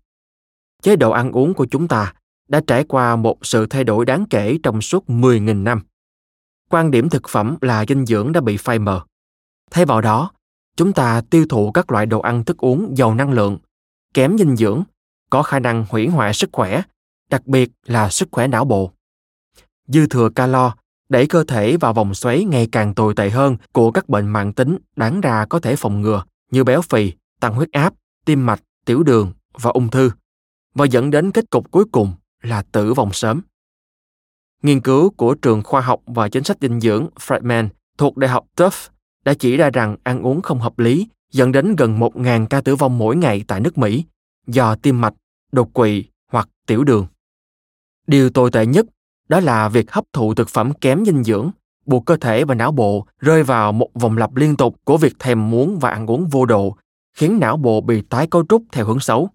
chế 0.82 0.96
độ 0.96 1.12
ăn 1.12 1.32
uống 1.32 1.54
của 1.54 1.66
chúng 1.66 1.88
ta 1.88 2.14
đã 2.48 2.62
trải 2.68 2.84
qua 2.84 3.16
một 3.16 3.38
sự 3.42 3.66
thay 3.66 3.84
đổi 3.84 4.06
đáng 4.06 4.26
kể 4.30 4.58
trong 4.64 4.82
suốt 4.82 5.04
10.000 5.08 5.64
năm. 5.64 5.82
Quan 6.70 6.92
điểm 6.92 7.10
thực 7.10 7.30
phẩm 7.30 7.58
là 7.62 7.86
dinh 7.88 8.06
dưỡng 8.06 8.32
đã 8.32 8.42
bị 8.42 8.58
phai 8.58 8.80
mờ. 8.80 9.02
Thay 9.72 9.86
vào 9.86 10.02
đó, 10.02 10.32
chúng 10.76 10.94
ta 10.94 11.22
tiêu 11.30 11.46
thụ 11.50 11.72
các 11.72 11.92
loại 11.92 12.06
đồ 12.06 12.20
ăn 12.20 12.44
thức 12.44 12.58
uống 12.58 12.98
giàu 12.98 13.16
năng 13.16 13.32
lượng, 13.32 13.58
kém 14.14 14.38
dinh 14.38 14.56
dưỡng, 14.56 14.84
có 15.34 15.44
khả 15.44 15.60
năng 15.60 15.86
hủy 15.90 16.08
hoại 16.08 16.34
sức 16.34 16.50
khỏe, 16.54 16.82
đặc 17.30 17.48
biệt 17.48 17.72
là 17.86 18.10
sức 18.10 18.30
khỏe 18.32 18.48
não 18.48 18.66
bộ. 18.66 18.92
Dư 19.88 20.08
thừa 20.08 20.30
calo 20.30 20.76
đẩy 21.10 21.28
cơ 21.28 21.44
thể 21.44 21.78
vào 21.78 21.94
vòng 21.94 22.14
xoáy 22.14 22.44
ngày 22.44 22.68
càng 22.72 22.94
tồi 22.94 23.14
tệ 23.16 23.30
hơn 23.30 23.58
của 23.72 23.92
các 23.92 24.10
bệnh 24.10 24.28
mạng 24.28 24.54
tính 24.54 24.78
đáng 24.96 25.22
ra 25.22 25.46
có 25.46 25.60
thể 25.60 25.76
phòng 25.76 26.02
ngừa 26.02 26.24
như 26.52 26.64
béo 26.64 26.82
phì, 26.82 27.12
tăng 27.40 27.54
huyết 27.54 27.72
áp, 27.72 27.94
tim 28.26 28.46
mạch, 28.46 28.62
tiểu 28.86 29.04
đường 29.04 29.34
và 29.54 29.72
ung 29.72 29.90
thư 29.90 30.12
và 30.74 30.86
dẫn 30.86 31.12
đến 31.12 31.32
kết 31.32 31.50
cục 31.50 31.72
cuối 31.72 31.86
cùng 31.92 32.12
là 32.42 32.62
tử 32.62 32.94
vong 32.94 33.14
sớm. 33.14 33.42
Nghiên 34.64 34.82
cứu 34.82 35.10
của 35.10 35.36
trường 35.36 35.64
khoa 35.64 35.82
học 35.82 36.00
và 36.06 36.30
chính 36.30 36.44
sách 36.44 36.58
dinh 36.62 36.80
dưỡng 36.80 37.08
Friedman 37.20 37.68
thuộc 37.98 38.18
Đại 38.18 38.30
học 38.30 38.46
Tufts 38.58 38.90
đã 39.26 39.34
chỉ 39.34 39.58
ra 39.58 39.70
rằng 39.70 39.98
ăn 40.04 40.22
uống 40.22 40.42
không 40.42 40.60
hợp 40.60 40.80
lý 40.80 41.08
dẫn 41.32 41.52
đến 41.52 41.76
gần 41.76 42.00
1.000 42.00 42.48
ca 42.48 42.62
tử 42.62 42.76
vong 42.76 42.98
mỗi 42.98 43.16
ngày 43.16 43.44
tại 43.48 43.60
nước 43.60 43.78
Mỹ 43.78 44.06
do 44.48 44.76
tim 44.76 45.02
mạch, 45.02 45.14
đột 45.54 45.74
quỵ 45.74 46.06
hoặc 46.32 46.50
tiểu 46.68 46.84
đường. 46.84 47.08
Điều 48.08 48.30
tồi 48.30 48.52
tệ 48.52 48.66
nhất 48.66 48.86
đó 49.30 49.40
là 49.40 49.70
việc 49.70 49.92
hấp 49.92 50.04
thụ 50.14 50.34
thực 50.34 50.50
phẩm 50.50 50.74
kém 50.74 51.06
dinh 51.06 51.24
dưỡng 51.24 51.52
buộc 51.86 52.06
cơ 52.06 52.18
thể 52.18 52.46
và 52.46 52.56
não 52.56 52.72
bộ 52.72 53.06
rơi 53.20 53.44
vào 53.44 53.72
một 53.72 53.90
vòng 53.94 54.18
lặp 54.18 54.36
liên 54.36 54.56
tục 54.56 54.76
của 54.84 54.98
việc 54.98 55.20
thèm 55.20 55.50
muốn 55.50 55.80
và 55.80 55.90
ăn 55.90 56.08
uống 56.08 56.28
vô 56.28 56.46
độ, 56.46 56.78
khiến 57.14 57.40
não 57.40 57.58
bộ 57.58 57.82
bị 57.82 58.02
tái 58.02 58.28
cấu 58.28 58.46
trúc 58.50 58.64
theo 58.72 58.86
hướng 58.86 59.00
xấu. 59.00 59.30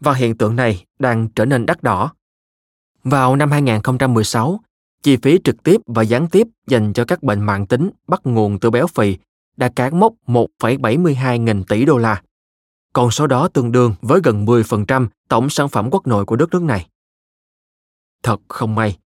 Và 0.00 0.14
hiện 0.14 0.36
tượng 0.36 0.56
này 0.56 0.84
đang 0.98 1.28
trở 1.28 1.44
nên 1.44 1.66
đắt 1.66 1.82
đỏ. 1.82 2.12
Vào 3.04 3.36
năm 3.36 3.50
2016, 3.50 4.60
chi 5.02 5.16
phí 5.16 5.38
trực 5.44 5.62
tiếp 5.62 5.80
và 5.86 6.02
gián 6.02 6.28
tiếp 6.28 6.46
dành 6.66 6.92
cho 6.92 7.04
các 7.04 7.22
bệnh 7.22 7.40
mạng 7.40 7.66
tính 7.66 7.90
bắt 8.08 8.20
nguồn 8.24 8.60
từ 8.60 8.70
béo 8.70 8.86
phì 8.86 9.16
đã 9.56 9.68
cán 9.76 10.00
mốc 10.00 10.12
1,72 10.26 11.36
nghìn 11.36 11.64
tỷ 11.64 11.84
đô 11.84 11.98
la. 11.98 12.22
Con 12.92 13.10
số 13.10 13.26
đó 13.26 13.48
tương 13.48 13.72
đương 13.72 13.94
với 14.02 14.20
gần 14.24 14.46
10% 14.46 15.06
tổng 15.28 15.50
sản 15.50 15.68
phẩm 15.68 15.88
quốc 15.90 16.06
nội 16.06 16.24
của 16.24 16.36
đất 16.36 16.50
nước 16.50 16.62
này. 16.62 16.88
Thật 18.22 18.40
không 18.48 18.74
may, 18.74 18.98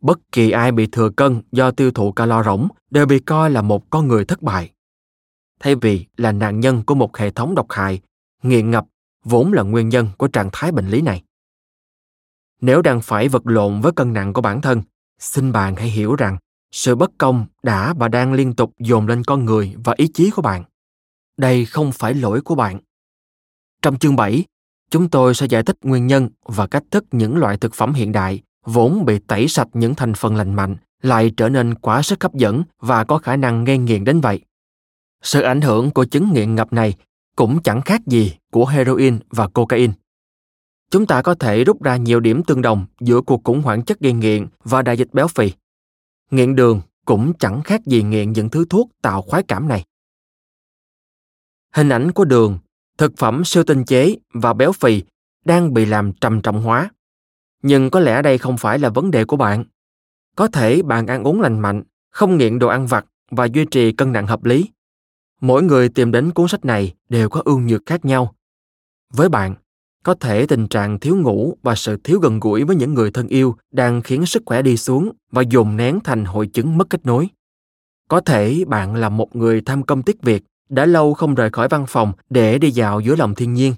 bất 0.00 0.18
kỳ 0.32 0.50
ai 0.50 0.72
bị 0.72 0.86
thừa 0.86 1.10
cân 1.10 1.42
do 1.52 1.70
tiêu 1.70 1.90
thụ 1.90 2.12
calo 2.12 2.42
rỗng 2.42 2.68
đều 2.90 3.06
bị 3.06 3.18
coi 3.18 3.50
là 3.50 3.62
một 3.62 3.90
con 3.90 4.08
người 4.08 4.24
thất 4.24 4.42
bại. 4.42 4.70
Thay 5.60 5.74
vì 5.74 6.06
là 6.16 6.32
nạn 6.32 6.60
nhân 6.60 6.82
của 6.82 6.94
một 6.94 7.16
hệ 7.16 7.30
thống 7.30 7.54
độc 7.54 7.66
hại, 7.70 8.00
nghiện 8.42 8.70
ngập 8.70 8.86
vốn 9.24 9.52
là 9.52 9.62
nguyên 9.62 9.88
nhân 9.88 10.08
của 10.18 10.28
trạng 10.28 10.48
thái 10.52 10.72
bệnh 10.72 10.88
lý 10.88 11.00
này. 11.00 11.22
Nếu 12.60 12.82
đang 12.82 13.00
phải 13.00 13.28
vật 13.28 13.42
lộn 13.44 13.80
với 13.80 13.92
cân 13.92 14.12
nặng 14.12 14.32
của 14.32 14.40
bản 14.40 14.60
thân, 14.60 14.82
xin 15.18 15.52
bạn 15.52 15.76
hãy 15.76 15.88
hiểu 15.88 16.14
rằng 16.14 16.36
sự 16.72 16.94
bất 16.94 17.10
công 17.18 17.46
đã 17.62 17.94
và 17.98 18.08
đang 18.08 18.32
liên 18.32 18.54
tục 18.54 18.72
dồn 18.78 19.06
lên 19.06 19.24
con 19.24 19.44
người 19.44 19.74
và 19.84 19.94
ý 19.96 20.08
chí 20.14 20.30
của 20.30 20.42
bạn. 20.42 20.64
Đây 21.36 21.64
không 21.64 21.92
phải 21.92 22.14
lỗi 22.14 22.40
của 22.40 22.54
bạn. 22.54 22.78
Trong 23.82 23.98
chương 23.98 24.16
7, 24.16 24.44
chúng 24.90 25.08
tôi 25.08 25.34
sẽ 25.34 25.46
giải 25.46 25.62
thích 25.62 25.76
nguyên 25.82 26.06
nhân 26.06 26.28
và 26.44 26.66
cách 26.66 26.84
thức 26.90 27.04
những 27.12 27.36
loại 27.36 27.56
thực 27.56 27.74
phẩm 27.74 27.94
hiện 27.94 28.12
đại 28.12 28.42
vốn 28.64 29.04
bị 29.04 29.18
tẩy 29.18 29.48
sạch 29.48 29.68
những 29.72 29.94
thành 29.94 30.14
phần 30.14 30.36
lành 30.36 30.54
mạnh 30.54 30.76
lại 31.02 31.32
trở 31.36 31.48
nên 31.48 31.74
quá 31.74 32.02
sức 32.02 32.22
hấp 32.22 32.34
dẫn 32.34 32.62
và 32.80 33.04
có 33.04 33.18
khả 33.18 33.36
năng 33.36 33.64
gây 33.64 33.78
nghiện 33.78 34.04
đến 34.04 34.20
vậy. 34.20 34.40
Sự 35.22 35.40
ảnh 35.40 35.60
hưởng 35.60 35.90
của 35.90 36.04
chứng 36.04 36.32
nghiện 36.32 36.54
ngập 36.54 36.72
này 36.72 36.94
cũng 37.36 37.62
chẳng 37.62 37.82
khác 37.82 38.06
gì 38.06 38.34
của 38.52 38.66
heroin 38.66 39.18
và 39.30 39.48
cocaine. 39.48 39.92
Chúng 40.90 41.06
ta 41.06 41.22
có 41.22 41.34
thể 41.34 41.64
rút 41.64 41.82
ra 41.82 41.96
nhiều 41.96 42.20
điểm 42.20 42.42
tương 42.44 42.62
đồng 42.62 42.86
giữa 43.00 43.20
cuộc 43.20 43.44
khủng 43.44 43.62
hoảng 43.62 43.84
chất 43.84 44.00
gây 44.00 44.12
nghiện 44.12 44.46
và 44.64 44.82
đại 44.82 44.96
dịch 44.96 45.08
béo 45.12 45.28
phì. 45.28 45.52
Nghiện 46.30 46.56
đường 46.56 46.80
cũng 47.04 47.32
chẳng 47.38 47.62
khác 47.62 47.86
gì 47.86 48.02
nghiện 48.02 48.32
những 48.32 48.48
thứ 48.48 48.64
thuốc 48.70 48.90
tạo 49.02 49.22
khoái 49.22 49.42
cảm 49.42 49.68
này. 49.68 49.84
Hình 51.74 51.88
ảnh 51.88 52.12
của 52.12 52.24
đường, 52.24 52.58
thực 52.98 53.16
phẩm 53.16 53.44
siêu 53.44 53.64
tinh 53.64 53.84
chế 53.84 54.16
và 54.34 54.52
béo 54.52 54.72
phì 54.72 55.02
đang 55.44 55.74
bị 55.74 55.84
làm 55.84 56.12
trầm 56.12 56.42
trọng 56.42 56.62
hóa. 56.62 56.90
Nhưng 57.62 57.90
có 57.90 58.00
lẽ 58.00 58.22
đây 58.22 58.38
không 58.38 58.58
phải 58.58 58.78
là 58.78 58.88
vấn 58.88 59.10
đề 59.10 59.24
của 59.24 59.36
bạn. 59.36 59.64
Có 60.36 60.48
thể 60.48 60.82
bạn 60.82 61.06
ăn 61.06 61.24
uống 61.24 61.40
lành 61.40 61.60
mạnh, 61.60 61.82
không 62.10 62.36
nghiện 62.36 62.58
đồ 62.58 62.68
ăn 62.68 62.86
vặt 62.86 63.06
và 63.30 63.44
duy 63.44 63.64
trì 63.64 63.92
cân 63.92 64.12
nặng 64.12 64.26
hợp 64.26 64.44
lý. 64.44 64.70
Mỗi 65.40 65.62
người 65.62 65.88
tìm 65.88 66.12
đến 66.12 66.30
cuốn 66.30 66.48
sách 66.48 66.64
này 66.64 66.94
đều 67.08 67.28
có 67.28 67.42
ưu 67.44 67.58
nhược 67.58 67.86
khác 67.86 68.04
nhau. 68.04 68.34
Với 69.12 69.28
bạn, 69.28 69.54
có 70.04 70.14
thể 70.14 70.46
tình 70.46 70.68
trạng 70.68 70.98
thiếu 70.98 71.16
ngủ 71.16 71.56
và 71.62 71.74
sự 71.74 71.96
thiếu 72.04 72.18
gần 72.18 72.40
gũi 72.40 72.64
với 72.64 72.76
những 72.76 72.94
người 72.94 73.10
thân 73.10 73.28
yêu 73.28 73.56
đang 73.70 74.02
khiến 74.02 74.26
sức 74.26 74.42
khỏe 74.46 74.62
đi 74.62 74.76
xuống 74.76 75.12
và 75.30 75.42
dồn 75.42 75.76
nén 75.76 75.98
thành 76.04 76.24
hội 76.24 76.46
chứng 76.46 76.78
mất 76.78 76.90
kết 76.90 77.06
nối. 77.06 77.28
Có 78.08 78.20
thể 78.20 78.64
bạn 78.66 78.94
là 78.94 79.08
một 79.08 79.36
người 79.36 79.60
tham 79.60 79.82
công 79.82 80.02
tiếc 80.02 80.22
việc 80.22 80.44
đã 80.68 80.86
lâu 80.86 81.14
không 81.14 81.34
rời 81.34 81.50
khỏi 81.50 81.68
văn 81.68 81.84
phòng 81.88 82.12
để 82.30 82.58
đi 82.58 82.70
dạo 82.70 83.00
giữa 83.00 83.16
lòng 83.16 83.34
thiên 83.34 83.54
nhiên. 83.54 83.74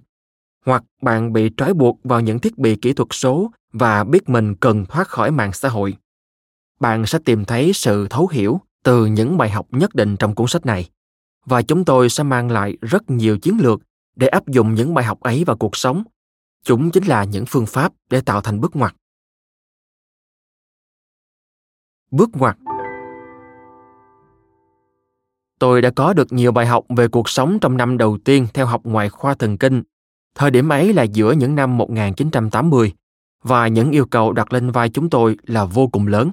Hoặc 0.67 0.85
bạn 1.03 1.33
bị 1.33 1.51
trói 1.57 1.75
buộc 1.75 1.99
vào 2.05 2.21
những 2.21 2.39
thiết 2.39 2.59
bị 2.59 2.77
kỹ 2.77 2.93
thuật 2.93 3.09
số 3.11 3.51
và 3.73 4.05
biết 4.05 4.29
mình 4.29 4.55
cần 4.55 4.87
thoát 4.87 5.09
khỏi 5.09 5.31
mạng 5.31 5.53
xã 5.53 5.69
hội. 5.69 5.97
Bạn 6.81 7.07
sẽ 7.07 7.19
tìm 7.25 7.45
thấy 7.45 7.73
sự 7.73 8.07
thấu 8.11 8.29
hiểu 8.29 8.61
từ 8.85 9.07
những 9.07 9.39
bài 9.39 9.51
học 9.51 9.67
nhất 9.71 9.95
định 9.95 10.17
trong 10.17 10.35
cuốn 10.35 10.47
sách 10.47 10.67
này. 10.67 10.91
Và 11.45 11.63
chúng 11.63 11.85
tôi 11.85 12.09
sẽ 12.09 12.23
mang 12.23 12.51
lại 12.51 12.77
rất 12.81 13.11
nhiều 13.11 13.39
chiến 13.39 13.59
lược 13.61 13.81
để 14.17 14.27
áp 14.27 14.49
dụng 14.49 14.75
những 14.75 14.95
bài 14.95 15.05
học 15.05 15.21
ấy 15.21 15.45
vào 15.45 15.57
cuộc 15.57 15.77
sống. 15.77 16.03
Chúng 16.65 16.91
chính 16.91 17.05
là 17.05 17.25
những 17.25 17.45
phương 17.47 17.67
pháp 17.67 17.93
để 18.11 18.21
tạo 18.21 18.41
thành 18.41 18.61
bước 18.61 18.77
ngoặt. 18.77 18.95
Bước 22.11 22.31
ngoặt 22.33 22.57
tôi 25.61 25.83
đã 25.83 25.91
có 25.91 26.13
được 26.13 26.33
nhiều 26.33 26.53
bài 26.53 26.67
học 26.67 26.85
về 26.89 27.09
cuộc 27.09 27.29
sống 27.29 27.59
trong 27.61 27.77
năm 27.77 27.99
đầu 27.99 28.19
tiên 28.25 28.47
theo 28.55 28.67
học 28.67 28.81
ngoại 28.85 29.09
khoa 29.09 29.35
thần 29.35 29.59
kinh. 29.59 29.83
Thời 30.35 30.51
điểm 30.51 30.69
ấy 30.69 30.93
là 30.93 31.03
giữa 31.03 31.33
những 31.33 31.55
năm 31.55 31.77
1980 31.77 32.93
và 33.43 33.69
những 33.69 33.91
yêu 33.91 34.07
cầu 34.07 34.33
đặt 34.33 34.53
lên 34.53 34.71
vai 34.71 34.89
chúng 34.89 35.11
tôi 35.11 35.37
là 35.47 35.65
vô 35.65 35.89
cùng 35.89 36.07
lớn. 36.07 36.31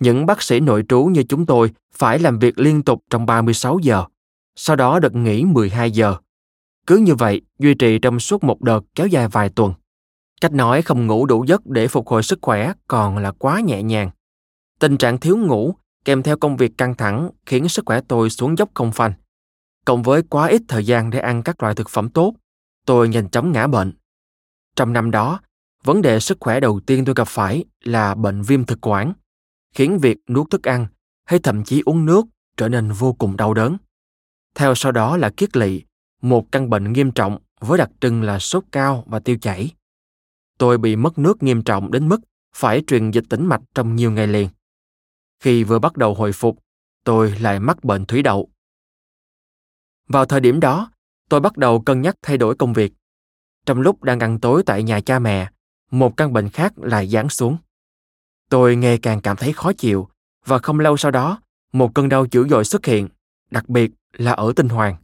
Những 0.00 0.26
bác 0.26 0.42
sĩ 0.42 0.60
nội 0.60 0.84
trú 0.88 1.04
như 1.04 1.22
chúng 1.22 1.46
tôi 1.46 1.70
phải 1.92 2.18
làm 2.18 2.38
việc 2.38 2.58
liên 2.58 2.82
tục 2.82 3.02
trong 3.10 3.26
36 3.26 3.78
giờ, 3.82 4.04
sau 4.56 4.76
đó 4.76 5.00
được 5.00 5.14
nghỉ 5.14 5.44
12 5.44 5.90
giờ. 5.90 6.16
Cứ 6.86 6.96
như 6.96 7.14
vậy, 7.14 7.40
duy 7.58 7.74
trì 7.74 7.98
trong 7.98 8.20
suốt 8.20 8.44
một 8.44 8.62
đợt 8.62 8.80
kéo 8.94 9.06
dài 9.06 9.28
vài 9.28 9.48
tuần. 9.48 9.72
Cách 10.40 10.52
nói 10.52 10.82
không 10.82 11.06
ngủ 11.06 11.26
đủ 11.26 11.44
giấc 11.44 11.66
để 11.66 11.88
phục 11.88 12.08
hồi 12.08 12.22
sức 12.22 12.38
khỏe 12.42 12.72
còn 12.88 13.18
là 13.18 13.32
quá 13.32 13.60
nhẹ 13.60 13.82
nhàng. 13.82 14.10
Tình 14.78 14.96
trạng 14.96 15.18
thiếu 15.18 15.36
ngủ 15.36 15.74
kèm 16.04 16.22
theo 16.22 16.36
công 16.36 16.56
việc 16.56 16.78
căng 16.78 16.94
thẳng 16.94 17.30
khiến 17.46 17.68
sức 17.68 17.82
khỏe 17.86 18.00
tôi 18.08 18.30
xuống 18.30 18.58
dốc 18.58 18.70
không 18.74 18.92
phanh. 18.92 19.12
Cộng 19.84 20.02
với 20.02 20.22
quá 20.22 20.46
ít 20.46 20.62
thời 20.68 20.86
gian 20.86 21.10
để 21.10 21.18
ăn 21.18 21.42
các 21.42 21.62
loại 21.62 21.74
thực 21.74 21.88
phẩm 21.88 22.08
tốt, 22.10 22.34
tôi 22.86 23.08
nhanh 23.08 23.30
chóng 23.30 23.52
ngã 23.52 23.66
bệnh. 23.66 23.92
Trong 24.76 24.92
năm 24.92 25.10
đó, 25.10 25.40
vấn 25.84 26.02
đề 26.02 26.20
sức 26.20 26.38
khỏe 26.40 26.60
đầu 26.60 26.80
tiên 26.80 27.04
tôi 27.04 27.14
gặp 27.14 27.28
phải 27.28 27.64
là 27.84 28.14
bệnh 28.14 28.42
viêm 28.42 28.64
thực 28.64 28.78
quản 28.86 29.12
khiến 29.74 29.98
việc 29.98 30.18
nuốt 30.28 30.50
thức 30.50 30.68
ăn 30.68 30.86
hay 31.24 31.38
thậm 31.38 31.64
chí 31.64 31.82
uống 31.86 32.06
nước 32.06 32.26
trở 32.56 32.68
nên 32.68 32.92
vô 32.92 33.12
cùng 33.12 33.36
đau 33.36 33.54
đớn 33.54 33.76
theo 34.54 34.74
sau 34.74 34.92
đó 34.92 35.16
là 35.16 35.30
kiết 35.36 35.56
lỵ 35.56 35.82
một 36.22 36.52
căn 36.52 36.70
bệnh 36.70 36.92
nghiêm 36.92 37.10
trọng 37.10 37.38
với 37.60 37.78
đặc 37.78 37.90
trưng 38.00 38.22
là 38.22 38.38
sốt 38.38 38.64
cao 38.72 39.04
và 39.06 39.18
tiêu 39.18 39.36
chảy 39.40 39.70
tôi 40.58 40.78
bị 40.78 40.96
mất 40.96 41.18
nước 41.18 41.42
nghiêm 41.42 41.62
trọng 41.62 41.90
đến 41.90 42.08
mức 42.08 42.20
phải 42.54 42.82
truyền 42.86 43.10
dịch 43.10 43.24
tĩnh 43.30 43.46
mạch 43.46 43.60
trong 43.74 43.96
nhiều 43.96 44.10
ngày 44.10 44.26
liền 44.26 44.48
khi 45.40 45.64
vừa 45.64 45.78
bắt 45.78 45.96
đầu 45.96 46.14
hồi 46.14 46.32
phục 46.32 46.58
tôi 47.04 47.38
lại 47.40 47.60
mắc 47.60 47.84
bệnh 47.84 48.06
thủy 48.06 48.22
đậu 48.22 48.48
vào 50.08 50.24
thời 50.24 50.40
điểm 50.40 50.60
đó 50.60 50.90
tôi 51.28 51.40
bắt 51.40 51.56
đầu 51.56 51.80
cân 51.80 52.02
nhắc 52.02 52.16
thay 52.22 52.36
đổi 52.36 52.56
công 52.56 52.72
việc 52.72 52.92
trong 53.66 53.80
lúc 53.80 54.02
đang 54.02 54.20
ăn 54.20 54.40
tối 54.40 54.62
tại 54.66 54.82
nhà 54.82 55.00
cha 55.00 55.18
mẹ 55.18 55.50
một 55.90 56.16
căn 56.16 56.32
bệnh 56.32 56.48
khác 56.48 56.78
lại 56.78 57.06
giáng 57.08 57.28
xuống. 57.28 57.56
Tôi 58.50 58.76
ngày 58.76 58.98
càng 58.98 59.20
cảm 59.20 59.36
thấy 59.36 59.52
khó 59.52 59.72
chịu 59.72 60.08
và 60.44 60.58
không 60.58 60.80
lâu 60.80 60.96
sau 60.96 61.10
đó, 61.10 61.40
một 61.72 61.94
cơn 61.94 62.08
đau 62.08 62.26
dữ 62.30 62.48
dội 62.48 62.64
xuất 62.64 62.86
hiện, 62.86 63.08
đặc 63.50 63.68
biệt 63.68 63.90
là 64.12 64.32
ở 64.32 64.52
tinh 64.56 64.68
hoàng. 64.68 64.96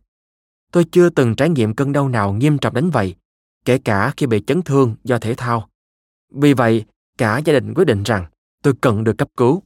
Tôi 0.72 0.84
chưa 0.92 1.10
từng 1.10 1.36
trải 1.36 1.48
nghiệm 1.48 1.74
cơn 1.74 1.92
đau 1.92 2.08
nào 2.08 2.32
nghiêm 2.32 2.58
trọng 2.58 2.74
đến 2.74 2.90
vậy, 2.90 3.14
kể 3.64 3.78
cả 3.78 4.12
khi 4.16 4.26
bị 4.26 4.42
chấn 4.46 4.62
thương 4.62 4.96
do 5.04 5.18
thể 5.18 5.34
thao. 5.34 5.68
Vì 6.32 6.54
vậy, 6.54 6.84
cả 7.18 7.38
gia 7.38 7.52
đình 7.52 7.74
quyết 7.74 7.84
định 7.84 8.02
rằng 8.02 8.26
tôi 8.62 8.74
cần 8.80 9.04
được 9.04 9.18
cấp 9.18 9.28
cứu. 9.36 9.62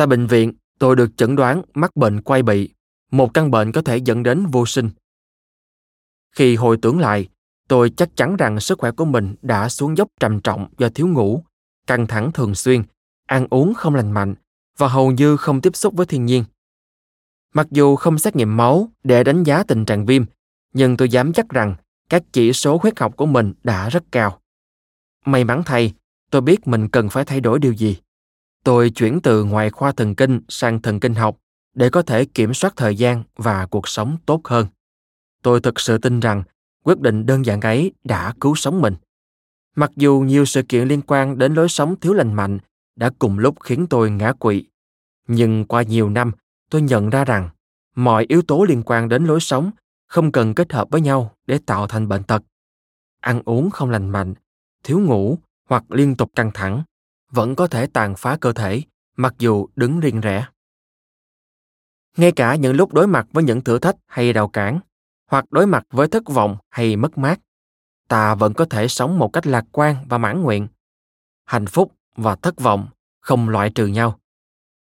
Tại 0.00 0.06
bệnh 0.06 0.26
viện, 0.26 0.52
tôi 0.78 0.96
được 0.96 1.16
chẩn 1.16 1.36
đoán 1.36 1.62
mắc 1.74 1.96
bệnh 1.96 2.20
quay 2.20 2.42
bị, 2.42 2.74
một 3.10 3.34
căn 3.34 3.50
bệnh 3.50 3.72
có 3.72 3.82
thể 3.82 3.96
dẫn 3.96 4.22
đến 4.22 4.46
vô 4.46 4.66
sinh. 4.66 4.90
Khi 6.36 6.56
hồi 6.56 6.78
tưởng 6.82 6.98
lại, 6.98 7.28
Tôi 7.70 7.90
chắc 7.90 8.16
chắn 8.16 8.36
rằng 8.36 8.60
sức 8.60 8.78
khỏe 8.78 8.90
của 8.90 9.04
mình 9.04 9.34
đã 9.42 9.68
xuống 9.68 9.96
dốc 9.96 10.08
trầm 10.20 10.40
trọng 10.40 10.68
do 10.78 10.88
thiếu 10.88 11.08
ngủ, 11.08 11.42
căng 11.86 12.06
thẳng 12.06 12.32
thường 12.32 12.54
xuyên, 12.54 12.82
ăn 13.26 13.46
uống 13.50 13.74
không 13.74 13.94
lành 13.94 14.12
mạnh 14.12 14.34
và 14.78 14.88
hầu 14.88 15.10
như 15.10 15.36
không 15.36 15.60
tiếp 15.60 15.76
xúc 15.76 15.94
với 15.94 16.06
thiên 16.06 16.26
nhiên. 16.26 16.44
Mặc 17.54 17.66
dù 17.70 17.96
không 17.96 18.18
xét 18.18 18.36
nghiệm 18.36 18.56
máu 18.56 18.88
để 19.04 19.24
đánh 19.24 19.42
giá 19.42 19.62
tình 19.62 19.84
trạng 19.84 20.06
viêm, 20.06 20.24
nhưng 20.72 20.96
tôi 20.96 21.08
dám 21.08 21.32
chắc 21.32 21.48
rằng 21.48 21.74
các 22.08 22.22
chỉ 22.32 22.52
số 22.52 22.78
huyết 22.82 22.98
học 22.98 23.16
của 23.16 23.26
mình 23.26 23.52
đã 23.62 23.88
rất 23.88 24.04
cao. 24.12 24.40
May 25.26 25.44
mắn 25.44 25.62
thay, 25.66 25.94
tôi 26.30 26.42
biết 26.42 26.66
mình 26.66 26.88
cần 26.88 27.08
phải 27.08 27.24
thay 27.24 27.40
đổi 27.40 27.58
điều 27.58 27.72
gì. 27.72 27.96
Tôi 28.64 28.90
chuyển 28.90 29.20
từ 29.20 29.44
ngoại 29.44 29.70
khoa 29.70 29.92
thần 29.92 30.14
kinh 30.14 30.40
sang 30.48 30.82
thần 30.82 31.00
kinh 31.00 31.14
học 31.14 31.36
để 31.74 31.90
có 31.90 32.02
thể 32.02 32.24
kiểm 32.24 32.54
soát 32.54 32.72
thời 32.76 32.96
gian 32.96 33.22
và 33.36 33.66
cuộc 33.66 33.88
sống 33.88 34.16
tốt 34.26 34.40
hơn. 34.44 34.66
Tôi 35.42 35.60
thực 35.60 35.80
sự 35.80 35.98
tin 35.98 36.20
rằng 36.20 36.42
quyết 36.84 37.00
định 37.00 37.26
đơn 37.26 37.46
giản 37.46 37.60
ấy 37.60 37.92
đã 38.04 38.34
cứu 38.40 38.54
sống 38.54 38.80
mình. 38.80 38.94
Mặc 39.76 39.90
dù 39.96 40.20
nhiều 40.20 40.44
sự 40.44 40.62
kiện 40.62 40.88
liên 40.88 41.02
quan 41.06 41.38
đến 41.38 41.54
lối 41.54 41.68
sống 41.68 42.00
thiếu 42.00 42.12
lành 42.12 42.34
mạnh 42.34 42.58
đã 42.96 43.10
cùng 43.18 43.38
lúc 43.38 43.56
khiến 43.60 43.86
tôi 43.90 44.10
ngã 44.10 44.32
quỵ, 44.32 44.64
nhưng 45.28 45.64
qua 45.64 45.82
nhiều 45.82 46.10
năm 46.10 46.32
tôi 46.70 46.82
nhận 46.82 47.10
ra 47.10 47.24
rằng 47.24 47.48
mọi 47.94 48.26
yếu 48.28 48.42
tố 48.42 48.64
liên 48.64 48.82
quan 48.82 49.08
đến 49.08 49.24
lối 49.24 49.40
sống 49.40 49.70
không 50.06 50.32
cần 50.32 50.54
kết 50.54 50.72
hợp 50.72 50.88
với 50.90 51.00
nhau 51.00 51.34
để 51.46 51.58
tạo 51.66 51.86
thành 51.86 52.08
bệnh 52.08 52.22
tật. 52.22 52.42
Ăn 53.20 53.42
uống 53.44 53.70
không 53.70 53.90
lành 53.90 54.10
mạnh, 54.10 54.34
thiếu 54.84 55.00
ngủ 55.00 55.38
hoặc 55.68 55.84
liên 55.90 56.16
tục 56.16 56.30
căng 56.34 56.50
thẳng 56.54 56.82
vẫn 57.30 57.56
có 57.56 57.66
thể 57.66 57.86
tàn 57.86 58.14
phá 58.16 58.36
cơ 58.40 58.52
thể 58.52 58.82
mặc 59.16 59.34
dù 59.38 59.66
đứng 59.76 60.00
riêng 60.00 60.20
rẽ. 60.20 60.46
Ngay 62.16 62.32
cả 62.32 62.54
những 62.54 62.76
lúc 62.76 62.94
đối 62.94 63.06
mặt 63.06 63.26
với 63.32 63.44
những 63.44 63.60
thử 63.60 63.78
thách 63.78 63.96
hay 64.06 64.32
rào 64.32 64.48
cản, 64.48 64.80
hoặc 65.26 65.44
đối 65.50 65.66
mặt 65.66 65.86
với 65.90 66.08
thất 66.08 66.24
vọng 66.28 66.56
hay 66.70 66.96
mất 66.96 67.18
mát, 67.18 67.40
ta 68.08 68.34
vẫn 68.34 68.54
có 68.54 68.64
thể 68.64 68.88
sống 68.88 69.18
một 69.18 69.32
cách 69.32 69.46
lạc 69.46 69.64
quan 69.72 69.96
và 70.08 70.18
mãn 70.18 70.42
nguyện. 70.42 70.68
Hạnh 71.44 71.66
phúc 71.66 71.92
và 72.16 72.36
thất 72.36 72.60
vọng 72.60 72.88
không 73.20 73.48
loại 73.48 73.70
trừ 73.70 73.86
nhau. 73.86 74.18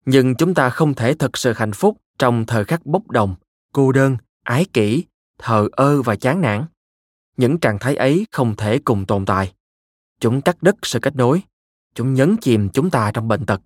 Nhưng 0.06 0.36
chúng 0.36 0.54
ta 0.54 0.70
không 0.70 0.94
thể 0.94 1.14
thực 1.14 1.38
sự 1.38 1.54
hạnh 1.54 1.74
phúc 1.74 1.98
trong 2.20 2.46
thời 2.46 2.66
khắc 2.66 2.86
bốc 2.86 3.12
đồng, 3.12 3.36
cô 3.74 3.92
đơn, 3.92 4.18
ái 4.44 4.66
kỷ, 4.74 5.04
thờ 5.38 5.68
ơ 5.72 6.02
và 6.02 6.16
chán 6.16 6.42
nản. 6.42 6.66
Những 7.38 7.58
trạng 7.58 7.80
thái 7.80 7.96
ấy 7.96 8.26
không 8.32 8.56
thể 8.56 8.80
cùng 8.80 9.06
tồn 9.06 9.26
tại. 9.26 9.54
Chúng 10.20 10.42
cắt 10.42 10.58
đứt 10.62 10.76
sự 10.82 11.00
kết 11.00 11.16
nối. 11.16 11.42
Chúng 11.96 12.14
nhấn 12.14 12.38
chìm 12.38 12.70
chúng 12.70 12.90
ta 12.90 13.12
trong 13.12 13.28
bệnh 13.28 13.46
tật. 13.46 13.62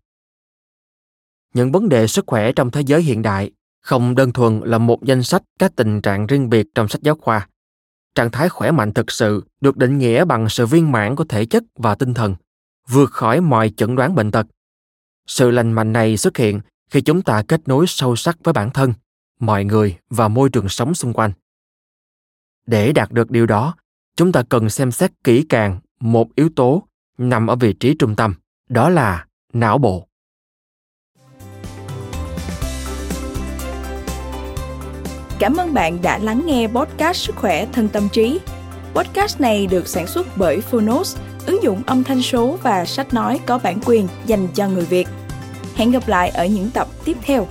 Những 1.53 1.71
vấn 1.71 1.89
đề 1.89 2.07
sức 2.07 2.25
khỏe 2.27 2.51
trong 2.51 2.71
thế 2.71 2.81
giới 2.81 3.01
hiện 3.01 3.21
đại 3.21 3.51
không 3.81 4.15
đơn 4.15 4.31
thuần 4.31 4.61
là 4.63 4.77
một 4.77 5.03
danh 5.03 5.23
sách 5.23 5.43
các 5.59 5.75
tình 5.75 6.01
trạng 6.01 6.27
riêng 6.27 6.49
biệt 6.49 6.67
trong 6.75 6.87
sách 6.87 7.01
giáo 7.01 7.15
khoa. 7.15 7.47
Trạng 8.15 8.31
thái 8.31 8.49
khỏe 8.49 8.71
mạnh 8.71 8.93
thực 8.93 9.11
sự 9.11 9.43
được 9.61 9.77
định 9.77 9.97
nghĩa 9.97 10.25
bằng 10.25 10.49
sự 10.49 10.65
viên 10.65 10.91
mãn 10.91 11.15
của 11.15 11.23
thể 11.23 11.45
chất 11.45 11.63
và 11.75 11.95
tinh 11.95 12.13
thần, 12.13 12.35
vượt 12.87 13.11
khỏi 13.11 13.41
mọi 13.41 13.69
chẩn 13.77 13.95
đoán 13.95 14.15
bệnh 14.15 14.31
tật. 14.31 14.47
Sự 15.27 15.51
lành 15.51 15.71
mạnh 15.71 15.93
này 15.93 16.17
xuất 16.17 16.37
hiện 16.37 16.59
khi 16.89 17.01
chúng 17.01 17.21
ta 17.21 17.43
kết 17.47 17.67
nối 17.67 17.85
sâu 17.87 18.15
sắc 18.15 18.37
với 18.43 18.53
bản 18.53 18.69
thân, 18.69 18.93
mọi 19.39 19.65
người 19.65 19.97
và 20.09 20.27
môi 20.27 20.49
trường 20.49 20.69
sống 20.69 20.93
xung 20.93 21.13
quanh. 21.13 21.31
Để 22.65 22.93
đạt 22.93 23.11
được 23.11 23.31
điều 23.31 23.45
đó, 23.45 23.75
chúng 24.15 24.31
ta 24.31 24.43
cần 24.49 24.69
xem 24.69 24.91
xét 24.91 25.11
kỹ 25.23 25.45
càng 25.49 25.79
một 25.99 26.35
yếu 26.35 26.49
tố 26.55 26.88
nằm 27.19 27.47
ở 27.47 27.55
vị 27.55 27.73
trí 27.73 27.95
trung 27.99 28.15
tâm, 28.15 28.33
đó 28.69 28.89
là 28.89 29.25
não 29.53 29.77
bộ. 29.77 30.05
Cảm 35.39 35.55
ơn 35.57 35.73
bạn 35.73 36.01
đã 36.01 36.17
lắng 36.17 36.41
nghe 36.45 36.67
podcast 36.67 37.17
Sức 37.17 37.35
khỏe 37.35 37.65
thân 37.71 37.87
tâm 37.87 38.09
trí. 38.11 38.39
Podcast 38.93 39.41
này 39.41 39.67
được 39.67 39.87
sản 39.87 40.07
xuất 40.07 40.27
bởi 40.37 40.61
Phonos, 40.61 41.17
ứng 41.45 41.63
dụng 41.63 41.81
âm 41.85 42.03
thanh 42.03 42.21
số 42.21 42.57
và 42.63 42.85
sách 42.85 43.13
nói 43.13 43.39
có 43.45 43.59
bản 43.63 43.79
quyền 43.85 44.07
dành 44.25 44.47
cho 44.53 44.69
người 44.69 44.85
Việt. 44.85 45.07
Hẹn 45.75 45.91
gặp 45.91 46.07
lại 46.07 46.29
ở 46.29 46.45
những 46.45 46.69
tập 46.73 46.87
tiếp 47.05 47.17
theo. 47.21 47.47